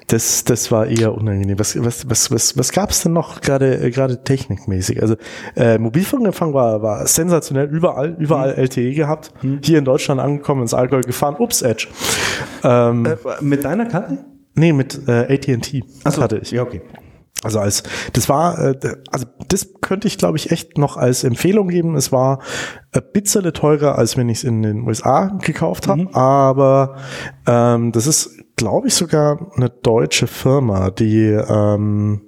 das, 0.09 0.45
das 0.45 0.71
war 0.73 0.87
eher 0.87 1.15
unangenehm. 1.15 1.59
Was, 1.59 1.77
was, 1.83 2.09
was, 2.09 2.31
was, 2.31 2.57
was 2.57 2.73
gab 2.73 2.91
es 2.91 3.03
denn 3.03 3.13
noch 3.13 3.41
gerade 3.41 3.79
äh, 3.81 3.91
gerade 3.91 4.23
technikmäßig? 4.25 5.01
Also 5.03 5.17
äh, 5.57 5.79
Mobilfunkempfang 5.79 6.53
war, 6.55 6.83
war 6.83 7.07
sensationell, 7.07 7.69
überall, 7.69 8.17
überall 8.19 8.53
Mhm. 8.53 8.59
LTE 8.63 8.93
gehabt. 8.95 9.33
Hier 9.63 9.79
in 9.79 9.85
Deutschland 9.85 10.21
angekommen, 10.21 10.63
ins 10.63 10.75
Allgäu 10.75 11.01
gefahren, 11.03 11.37
ups, 11.39 11.63
Edge. 11.63 11.89
Ähm, 12.65 13.05
Äh, 13.07 13.17
mit 13.41 13.65
deiner 13.65 13.87
Karte? 13.87 14.19
nee, 14.55 14.73
mit 14.73 15.01
äh, 15.07 15.33
AT&T 15.35 15.85
Ach 16.05 16.19
hatte 16.19 16.39
ich. 16.39 16.51
Ja, 16.51 16.63
okay. 16.63 16.81
Also 17.45 17.61
als 17.61 17.85
das 18.15 18.29
war, 18.29 18.59
äh, 18.59 18.97
also 19.11 19.27
das 19.49 19.69
könnte 19.81 20.09
ich 20.09 20.19
glaube 20.19 20.39
ich 20.39 20.51
echt 20.51 20.77
noch 20.77 20.97
als 20.97 21.25
Empfehlung 21.25 21.69
geben. 21.69 21.95
Es 21.95 22.11
war 22.11 22.41
ein 22.93 23.03
bisschen 23.13 23.45
teurer, 23.53 23.97
als 23.97 24.17
wenn 24.17 24.29
ich 24.29 24.39
es 24.39 24.45
in 24.45 24.63
den 24.63 24.87
USA 24.87 25.27
gekauft 25.41 25.87
habe, 25.87 26.15
aber 26.15 26.97
ähm, 27.47 27.93
das 27.93 28.07
ist 28.07 28.31
glaube 28.57 28.89
ich 28.89 28.95
sogar 28.95 29.53
eine 29.55 29.71
deutsche 29.71 30.27
Firma, 30.27 30.91
die 30.91 31.29
ähm, 31.29 32.23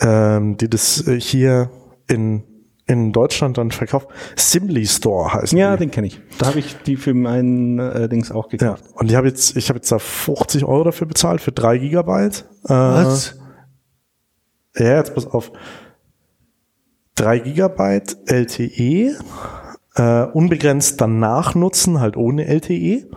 ähm, 0.00 0.56
die 0.56 0.68
das 0.68 1.04
hier 1.18 1.70
in 2.08 2.49
in 2.90 3.12
Deutschland 3.12 3.56
dann 3.56 3.70
verkauft. 3.70 4.08
Simly 4.36 4.84
Store 4.86 5.32
heißt 5.32 5.52
Ja, 5.52 5.76
die. 5.76 5.84
den 5.84 5.90
kenne 5.90 6.08
ich. 6.08 6.20
Da 6.38 6.46
habe 6.48 6.58
ich 6.58 6.76
die 6.82 6.96
für 6.96 7.14
mein 7.14 7.78
äh, 7.78 8.08
Dings 8.08 8.30
auch 8.32 8.50
Ja, 8.52 8.58
gekauft. 8.58 8.84
und 8.94 9.10
ich 9.10 9.16
habe 9.16 9.28
jetzt, 9.28 9.56
ich 9.56 9.68
habe 9.68 9.78
jetzt 9.78 9.90
da 9.92 9.98
50 9.98 10.64
Euro 10.64 10.84
dafür 10.84 11.06
bezahlt 11.06 11.40
für 11.40 11.52
drei 11.52 11.78
Gigabyte. 11.78 12.44
Äh, 12.68 12.72
Ja, 12.72 13.16
jetzt 14.76 15.14
pass 15.14 15.26
auf. 15.26 15.52
3 17.16 17.38
Gigabyte 17.40 18.16
LTE, 18.26 19.16
äh, 19.96 20.22
unbegrenzt 20.32 21.00
danach 21.00 21.54
nutzen, 21.54 22.00
halt 22.00 22.16
ohne 22.16 22.46
LTE, 22.46 23.08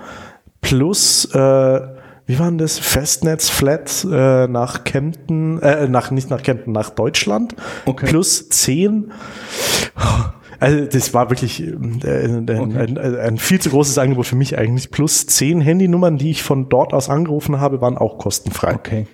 plus 0.62 1.26
äh, 1.34 1.80
wie 2.26 2.40
waren 2.40 2.58
das? 2.58 2.80
Festnetz 2.80 3.50
Flat 3.50 4.06
äh, 4.10 4.48
nach 4.48 4.84
Kempten, 4.84 5.62
äh, 5.62 5.88
nach 5.88 6.12
nicht 6.12 6.30
nach 6.30 6.42
Kempten, 6.42 6.72
nach 6.72 6.90
Deutschland. 6.90 7.56
Okay. 7.86 8.06
Plus 8.06 8.50
10. 8.50 9.12
Also 10.60 10.86
das 10.86 11.14
war 11.14 11.30
wirklich 11.30 11.62
äh, 11.62 11.74
ein, 11.74 12.50
ein, 12.50 12.98
ein, 12.98 12.98
ein 12.98 13.38
viel 13.38 13.60
zu 13.60 13.70
großes 13.70 13.98
Angebot 13.98 14.26
für 14.26 14.38
mich 14.38 14.58
eigentlich. 14.58 14.92
Plus 14.92 15.28
10 15.28 15.60
Handynummern, 15.60 16.18
die 16.18 16.32
ich 16.32 16.44
von 16.44 16.70
dort 16.70 16.94
aus 16.94 17.10
angerufen 17.10 17.60
habe, 17.60 17.82
waren 17.82 17.98
auch 17.98 18.18
kostenfrei. 18.18 18.76
Okay. 18.76 19.08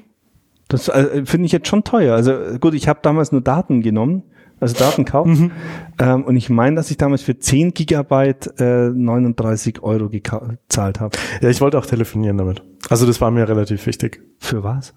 Das 0.68 0.88
äh, 0.88 1.26
finde 1.26 1.48
ich 1.48 1.52
jetzt 1.52 1.68
schon 1.68 1.84
teuer. 1.84 2.16
Also 2.16 2.34
gut, 2.60 2.76
ich 2.76 2.88
habe 2.88 3.00
damals 3.02 3.32
nur 3.32 3.42
Daten 3.42 3.82
genommen, 3.82 4.24
also 4.60 4.76
Datenkauf. 4.78 5.28
Ähm, 5.28 6.24
und 6.24 6.36
ich 6.36 6.50
meine, 6.50 6.76
dass 6.76 6.92
ich 6.92 6.98
damals 6.98 7.22
für 7.22 7.38
10 7.38 7.74
Gigabyte 7.74 8.60
äh, 8.60 8.90
39 8.90 9.82
Euro 9.84 10.10
gezahlt 10.10 11.00
habe. 11.00 11.18
Ja, 11.42 11.50
ich 11.50 11.62
wollte 11.62 11.78
auch 11.78 11.86
telefonieren 11.86 12.38
damit. 12.38 12.64
Also 12.90 13.06
das 13.06 13.22
war 13.22 13.32
mir 13.32 13.48
relativ 13.48 13.86
wichtig. 13.86 14.22
Für 14.40 14.64
was? 14.64 14.94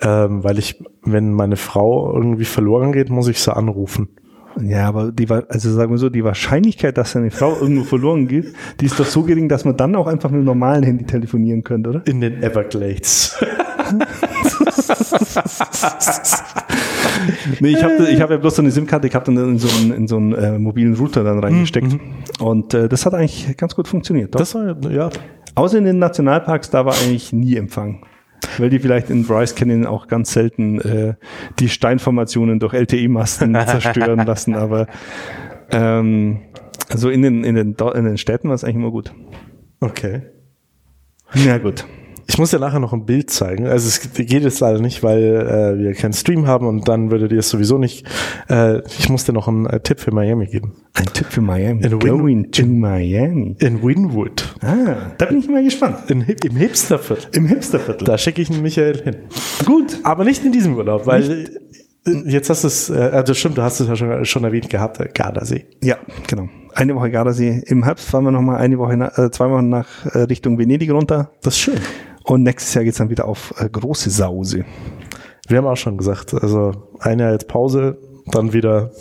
Ähm, 0.00 0.42
weil 0.44 0.58
ich, 0.58 0.82
wenn 1.02 1.32
meine 1.32 1.56
Frau 1.56 2.12
irgendwie 2.14 2.46
verloren 2.46 2.92
geht, 2.92 3.10
muss 3.10 3.28
ich 3.28 3.40
sie 3.40 3.54
anrufen. 3.54 4.08
Ja, 4.60 4.88
aber 4.88 5.12
die 5.12 5.28
war, 5.28 5.44
also 5.48 5.70
sagen 5.70 5.92
wir 5.92 5.98
so, 5.98 6.08
die 6.08 6.24
Wahrscheinlichkeit, 6.24 6.98
dass 6.98 7.14
eine 7.14 7.30
Frau 7.30 7.56
irgendwo 7.60 7.84
verloren 7.84 8.26
geht, 8.26 8.52
die 8.80 8.86
ist 8.86 8.98
doch 8.98 9.06
so 9.06 9.22
gering, 9.22 9.48
dass 9.48 9.64
man 9.64 9.76
dann 9.76 9.94
auch 9.94 10.06
einfach 10.06 10.30
mit 10.30 10.38
einem 10.38 10.46
normalen 10.46 10.82
Handy 10.82 11.04
telefonieren 11.04 11.62
könnte, 11.62 11.90
oder? 11.90 12.06
In 12.06 12.20
den 12.20 12.42
Everglades. 12.42 13.36
Nee, 17.60 17.70
ich 17.70 17.82
habe 17.82 18.08
ich 18.08 18.20
hab 18.20 18.30
ja 18.30 18.36
bloß 18.38 18.56
so 18.56 18.62
eine 18.62 18.70
SIM-Karte, 18.70 19.06
ich 19.06 19.14
habe 19.14 19.26
dann 19.26 19.36
in 19.36 19.58
so 19.58 19.68
einen, 19.68 19.92
in 19.92 20.08
so 20.08 20.16
einen 20.16 20.32
äh, 20.32 20.58
mobilen 20.58 20.94
Router 20.94 21.24
dann 21.24 21.38
reingesteckt. 21.38 21.98
Und 22.38 22.72
äh, 22.74 22.88
das 22.88 23.04
hat 23.04 23.14
eigentlich 23.14 23.56
ganz 23.56 23.74
gut 23.74 23.88
funktioniert. 23.88 24.34
Doch. 24.34 24.38
Das 24.38 24.54
war, 24.54 24.76
ja, 24.90 25.10
Außer 25.54 25.78
in 25.78 25.84
den 25.84 25.98
Nationalparks, 25.98 26.70
da 26.70 26.86
war 26.86 26.94
eigentlich 26.94 27.32
nie 27.32 27.56
Empfang. 27.56 28.06
Weil 28.58 28.70
die 28.70 28.78
vielleicht 28.78 29.10
in 29.10 29.26
Bryce 29.26 29.54
Canyon 29.54 29.86
auch 29.86 30.08
ganz 30.08 30.32
selten 30.32 30.80
äh, 30.80 31.14
die 31.58 31.68
Steinformationen 31.68 32.58
durch 32.58 32.72
LTE-Masten 32.72 33.54
zerstören 33.66 34.26
lassen, 34.26 34.54
aber 34.54 34.86
ähm, 35.70 36.40
also 36.88 37.10
in 37.10 37.22
den, 37.22 37.44
in, 37.44 37.54
den, 37.54 37.76
in 37.78 38.04
den 38.04 38.18
Städten 38.18 38.48
war 38.48 38.54
es 38.54 38.64
eigentlich 38.64 38.76
immer 38.76 38.90
gut. 38.90 39.12
okay. 39.80 40.22
Na 41.34 41.58
gut. 41.58 41.84
Ich 42.32 42.38
muss 42.38 42.52
dir 42.52 42.60
nachher 42.60 42.78
noch 42.78 42.92
ein 42.92 43.06
Bild 43.06 43.28
zeigen. 43.28 43.66
Also 43.66 43.88
es 43.88 44.12
geht 44.14 44.30
jetzt 44.30 44.60
leider 44.60 44.80
nicht, 44.80 45.02
weil 45.02 45.18
äh, 45.20 45.82
wir 45.82 45.94
keinen 45.94 46.12
Stream 46.12 46.46
haben 46.46 46.64
und 46.68 46.86
dann 46.86 47.10
würdet 47.10 47.32
ihr 47.32 47.40
es 47.40 47.48
sowieso 47.50 47.76
nicht. 47.76 48.06
Äh, 48.48 48.82
ich 48.86 49.08
muss 49.08 49.24
dir 49.24 49.32
noch 49.32 49.48
einen 49.48 49.66
äh, 49.66 49.80
Tipp 49.80 49.98
für 49.98 50.14
Miami 50.14 50.46
geben. 50.46 50.74
Ein 50.94 51.06
Tipp 51.06 51.26
für 51.28 51.40
Miami. 51.40 51.84
In 51.84 51.90
Win- 51.90 51.98
Going 51.98 52.52
to 52.52 52.64
Miami. 52.66 53.56
In 53.58 53.82
Winwood. 53.82 54.54
Ah, 54.62 55.10
da 55.18 55.26
bin 55.26 55.38
ich 55.40 55.48
mal 55.48 55.64
gespannt. 55.64 56.08
In, 56.08 56.20
Im 56.20 56.54
Hipsterviertel. 56.56 57.26
Im 57.32 57.46
Hipsterviertel. 57.46 58.06
Da 58.06 58.16
schicke 58.16 58.40
ich 58.42 58.48
den 58.48 58.62
Michael 58.62 59.02
hin. 59.02 59.16
Gut. 59.66 59.98
Aber 60.04 60.22
nicht 60.22 60.44
in 60.44 60.52
diesem 60.52 60.76
Urlaub, 60.76 61.08
weil 61.08 61.48
äh, 62.06 62.12
jetzt 62.26 62.48
hast 62.48 62.62
du 62.62 62.68
es, 62.68 62.90
äh, 62.90 62.94
also 63.12 63.34
stimmt, 63.34 63.58
du 63.58 63.62
hast 63.62 63.80
es 63.80 63.88
ja 63.88 63.96
schon, 63.96 64.24
schon 64.24 64.44
erwähnt 64.44 64.70
gehabt, 64.70 65.00
äh, 65.00 65.08
Gardasee. 65.12 65.64
Ja, 65.82 65.96
genau. 66.28 66.48
Eine 66.76 66.94
Woche 66.94 67.10
Gardasee. 67.10 67.64
Im 67.66 67.82
Herbst 67.82 68.08
fahren 68.08 68.22
wir 68.22 68.30
nochmal 68.30 68.58
eine 68.58 68.78
Woche, 68.78 68.92
äh, 68.94 69.30
zwei 69.32 69.50
Wochen 69.50 69.68
nach 69.68 70.06
äh, 70.14 70.18
Richtung 70.20 70.56
Venedig 70.60 70.92
runter. 70.92 71.32
Das 71.42 71.54
ist 71.54 71.60
schön. 71.60 71.74
Und 72.30 72.42
nächstes 72.44 72.74
Jahr 72.74 72.84
geht's 72.84 72.98
dann 72.98 73.10
wieder 73.10 73.26
auf 73.26 73.52
äh, 73.58 73.68
große 73.68 74.08
Sause. 74.10 74.64
Wir 75.48 75.58
haben 75.58 75.66
auch 75.66 75.76
schon 75.76 75.96
gesagt, 75.98 76.32
also 76.34 76.72
ein 77.00 77.18
Jahr 77.18 77.32
jetzt 77.32 77.48
Pause, 77.48 77.98
dann 78.30 78.52
wieder. 78.52 78.92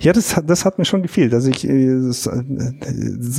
Ja, 0.00 0.12
das, 0.12 0.36
hat- 0.36 0.50
das 0.50 0.66
hat 0.66 0.78
mir 0.78 0.84
schon 0.84 1.00
gefehlt. 1.00 1.32
Also 1.32 1.48
ich 1.48 1.66
äh, 1.66 1.94
das, 2.06 2.26
äh, 2.26 2.42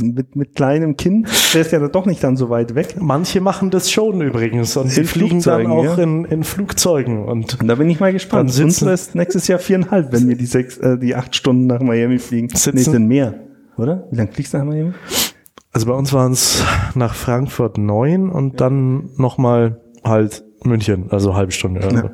mit, 0.02 0.34
mit 0.34 0.56
kleinem 0.56 0.96
Kind, 0.96 1.28
der 1.54 1.60
ist 1.60 1.70
ja 1.70 1.86
doch 1.86 2.04
nicht 2.06 2.24
dann 2.24 2.36
so 2.36 2.50
weit 2.50 2.74
weg. 2.74 2.96
Manche 2.98 3.40
machen 3.40 3.70
das 3.70 3.92
schon 3.92 4.20
übrigens 4.22 4.76
und 4.76 4.96
die 4.96 5.04
fliegen 5.04 5.40
dann 5.42 5.68
auch 5.68 5.84
ja. 5.96 6.02
in, 6.02 6.24
in 6.24 6.42
Flugzeugen 6.42 7.24
und 7.24 7.60
Und 7.60 7.68
da 7.68 7.76
bin 7.76 7.88
ich 7.88 8.00
mal 8.00 8.12
gespannt. 8.12 8.48
Dann 8.50 8.70
sitzen- 8.70 8.88
ist 8.88 9.14
nächstes 9.14 9.46
Jahr 9.46 9.60
viereinhalb, 9.60 10.12
wenn 10.12 10.26
wir 10.28 10.36
die 10.36 10.46
sechs, 10.46 10.78
äh, 10.78 10.98
die 10.98 11.14
acht 11.14 11.36
Stunden 11.36 11.66
nach 11.68 11.80
Miami 11.80 12.18
fliegen. 12.18 12.48
Sitzen- 12.48 12.74
Nee, 12.74 12.82
sind 12.82 13.06
mehr, 13.06 13.34
oder? 13.76 14.08
Wie 14.10 14.16
lange 14.16 14.32
fliegst 14.32 14.52
du 14.54 14.58
nach 14.58 14.64
Miami? 14.64 14.92
Also 15.78 15.92
bei 15.92 15.96
uns 15.96 16.12
waren 16.12 16.32
es 16.32 16.64
nach 16.96 17.14
Frankfurt 17.14 17.78
neun 17.78 18.30
und 18.30 18.60
dann 18.60 19.10
nochmal 19.16 19.80
halt 20.02 20.42
München, 20.64 21.08
also 21.12 21.36
halbe 21.36 21.52
Stunde. 21.52 21.82
Ja. 21.82 22.10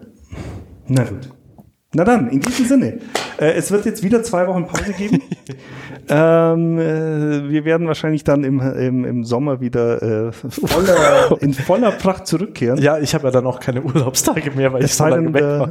Na 0.87 1.05
gut. 1.05 1.31
Na 1.95 2.03
dann, 2.03 2.29
in 2.29 2.41
diesem 2.41 2.67
Sinne. 2.67 2.99
Äh, 3.39 3.53
es 3.53 3.71
wird 3.71 3.87
jetzt 3.87 4.03
wieder 4.03 4.23
zwei 4.23 4.47
Wochen 4.49 4.67
Pause 4.67 4.93
geben. 4.93 5.23
ähm, 6.09 6.79
äh, 6.79 7.49
wir 7.49 7.65
werden 7.65 7.87
wahrscheinlich 7.87 8.25
dann 8.25 8.43
im, 8.43 8.61
im, 8.61 9.05
im 9.05 9.25
Sommer 9.25 9.61
wieder 9.61 10.03
äh, 10.03 10.33
voller, 10.33 11.37
in 11.41 11.55
voller 11.55 11.93
Pracht 11.93 12.27
zurückkehren. 12.27 12.81
Ja, 12.81 12.99
ich 12.99 13.15
habe 13.15 13.25
ja 13.25 13.31
dann 13.31 13.47
auch 13.47 13.61
keine 13.61 13.83
Urlaubstage 13.83 14.51
mehr, 14.51 14.73
weil 14.73 14.81
ich 14.81 14.91
Es 14.91 14.97
so 14.99 15.05
sei 15.05 15.11
lange 15.11 15.33
denn, 15.33 15.35
weg 15.35 15.43
der, 15.43 15.59
war. 15.61 15.71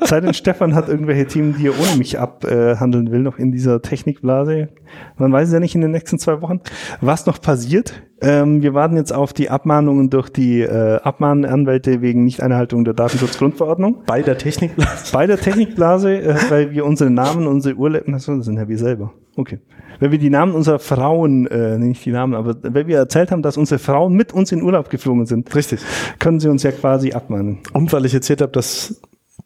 sei 0.06 0.20
denn, 0.20 0.32
Stefan 0.32 0.74
hat 0.76 0.88
irgendwelche 0.88 1.26
Themen, 1.26 1.56
die 1.58 1.66
er 1.66 1.78
ohne 1.78 1.96
mich 1.98 2.18
abhandeln 2.18 3.10
will, 3.10 3.20
noch 3.20 3.38
in 3.38 3.50
dieser 3.50 3.82
Technikblase. 3.82 4.68
Man 5.16 5.32
weiß 5.32 5.48
es 5.48 5.54
ja 5.54 5.60
nicht 5.60 5.74
in 5.74 5.80
den 5.80 5.90
nächsten 5.90 6.20
zwei 6.20 6.40
Wochen, 6.40 6.60
was 7.00 7.26
noch 7.26 7.40
passiert. 7.40 8.02
Ähm, 8.22 8.62
wir 8.62 8.74
warten 8.74 8.96
jetzt 8.96 9.12
auf 9.12 9.32
die 9.32 9.50
Abmahnungen 9.50 10.10
durch 10.10 10.28
die 10.28 10.60
äh, 10.60 11.00
Abmahnanwälte 11.02 12.02
wegen 12.02 12.24
Nichteinhaltung 12.24 12.84
der 12.84 12.94
Datenschutzgrundverordnung. 12.94 14.02
Bei 14.06 14.22
der 14.22 14.36
Technik. 14.36 14.72
Bei 15.12 15.26
der 15.26 15.38
Technikblase, 15.38 16.20
äh, 16.20 16.34
weil 16.48 16.70
wir 16.72 16.84
unsere 16.84 17.10
Namen, 17.10 17.46
unsere 17.46 17.76
Urlaube, 17.76 18.10
das 18.10 18.24
sind 18.24 18.56
ja 18.56 18.68
wir 18.68 18.78
selber. 18.78 19.12
Okay. 19.36 19.58
Weil 20.00 20.12
wir 20.12 20.18
die 20.18 20.30
Namen 20.30 20.54
unserer 20.54 20.78
Frauen, 20.78 21.46
äh, 21.46 21.78
nicht 21.78 22.04
die 22.04 22.12
Namen, 22.12 22.34
aber 22.34 22.56
weil 22.62 22.86
wir 22.86 22.98
erzählt 22.98 23.30
haben, 23.30 23.42
dass 23.42 23.56
unsere 23.56 23.78
Frauen 23.78 24.14
mit 24.14 24.32
uns 24.32 24.52
in 24.52 24.62
Urlaub 24.62 24.90
geflogen 24.90 25.26
sind, 25.26 25.54
Richtig. 25.54 25.80
können 26.18 26.40
sie 26.40 26.48
uns 26.48 26.62
ja 26.62 26.72
quasi 26.72 27.12
abmahnen. 27.12 27.58
Und 27.72 27.92
weil 27.92 28.04
ich 28.04 28.14
erzählt 28.14 28.42
habe, 28.42 28.52
dass 28.52 29.00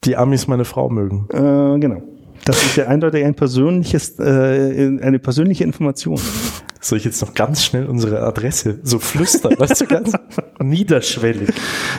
die 0.04 0.16
Amis 0.16 0.48
meine 0.48 0.64
Frau 0.64 0.88
mögen. 0.90 1.28
Äh, 1.32 1.78
genau. 1.78 2.02
Das 2.44 2.62
ist 2.62 2.76
ja 2.76 2.86
eindeutig 2.86 3.24
ein 3.24 3.34
persönliches, 3.34 4.18
äh, 4.18 4.98
eine 5.00 5.18
persönliche 5.18 5.64
Information. 5.64 6.20
Soll 6.84 6.98
ich 6.98 7.04
jetzt 7.06 7.22
noch 7.22 7.32
ganz 7.32 7.64
schnell 7.64 7.86
unsere 7.86 8.20
Adresse 8.22 8.78
so 8.82 8.98
flüstern, 8.98 9.54
weißt 9.58 9.80
du, 9.80 9.86
ganz 9.86 10.12
niederschwellig. 10.58 11.48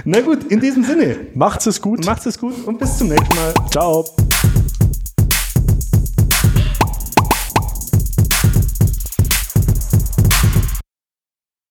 Na 0.03 0.21
gut, 0.21 0.43
in 0.51 0.59
diesem 0.59 0.83
Sinne, 0.83 1.17
Macht's 1.33 1.65
es 1.65 1.81
gut. 1.81 2.05
macht's 2.05 2.27
es 2.27 2.37
gut 2.37 2.53
und 2.67 2.77
bis 2.77 2.99
zum 2.99 3.07
nächsten 3.07 3.35
Mal. 3.35 3.53
Ciao. 3.71 4.05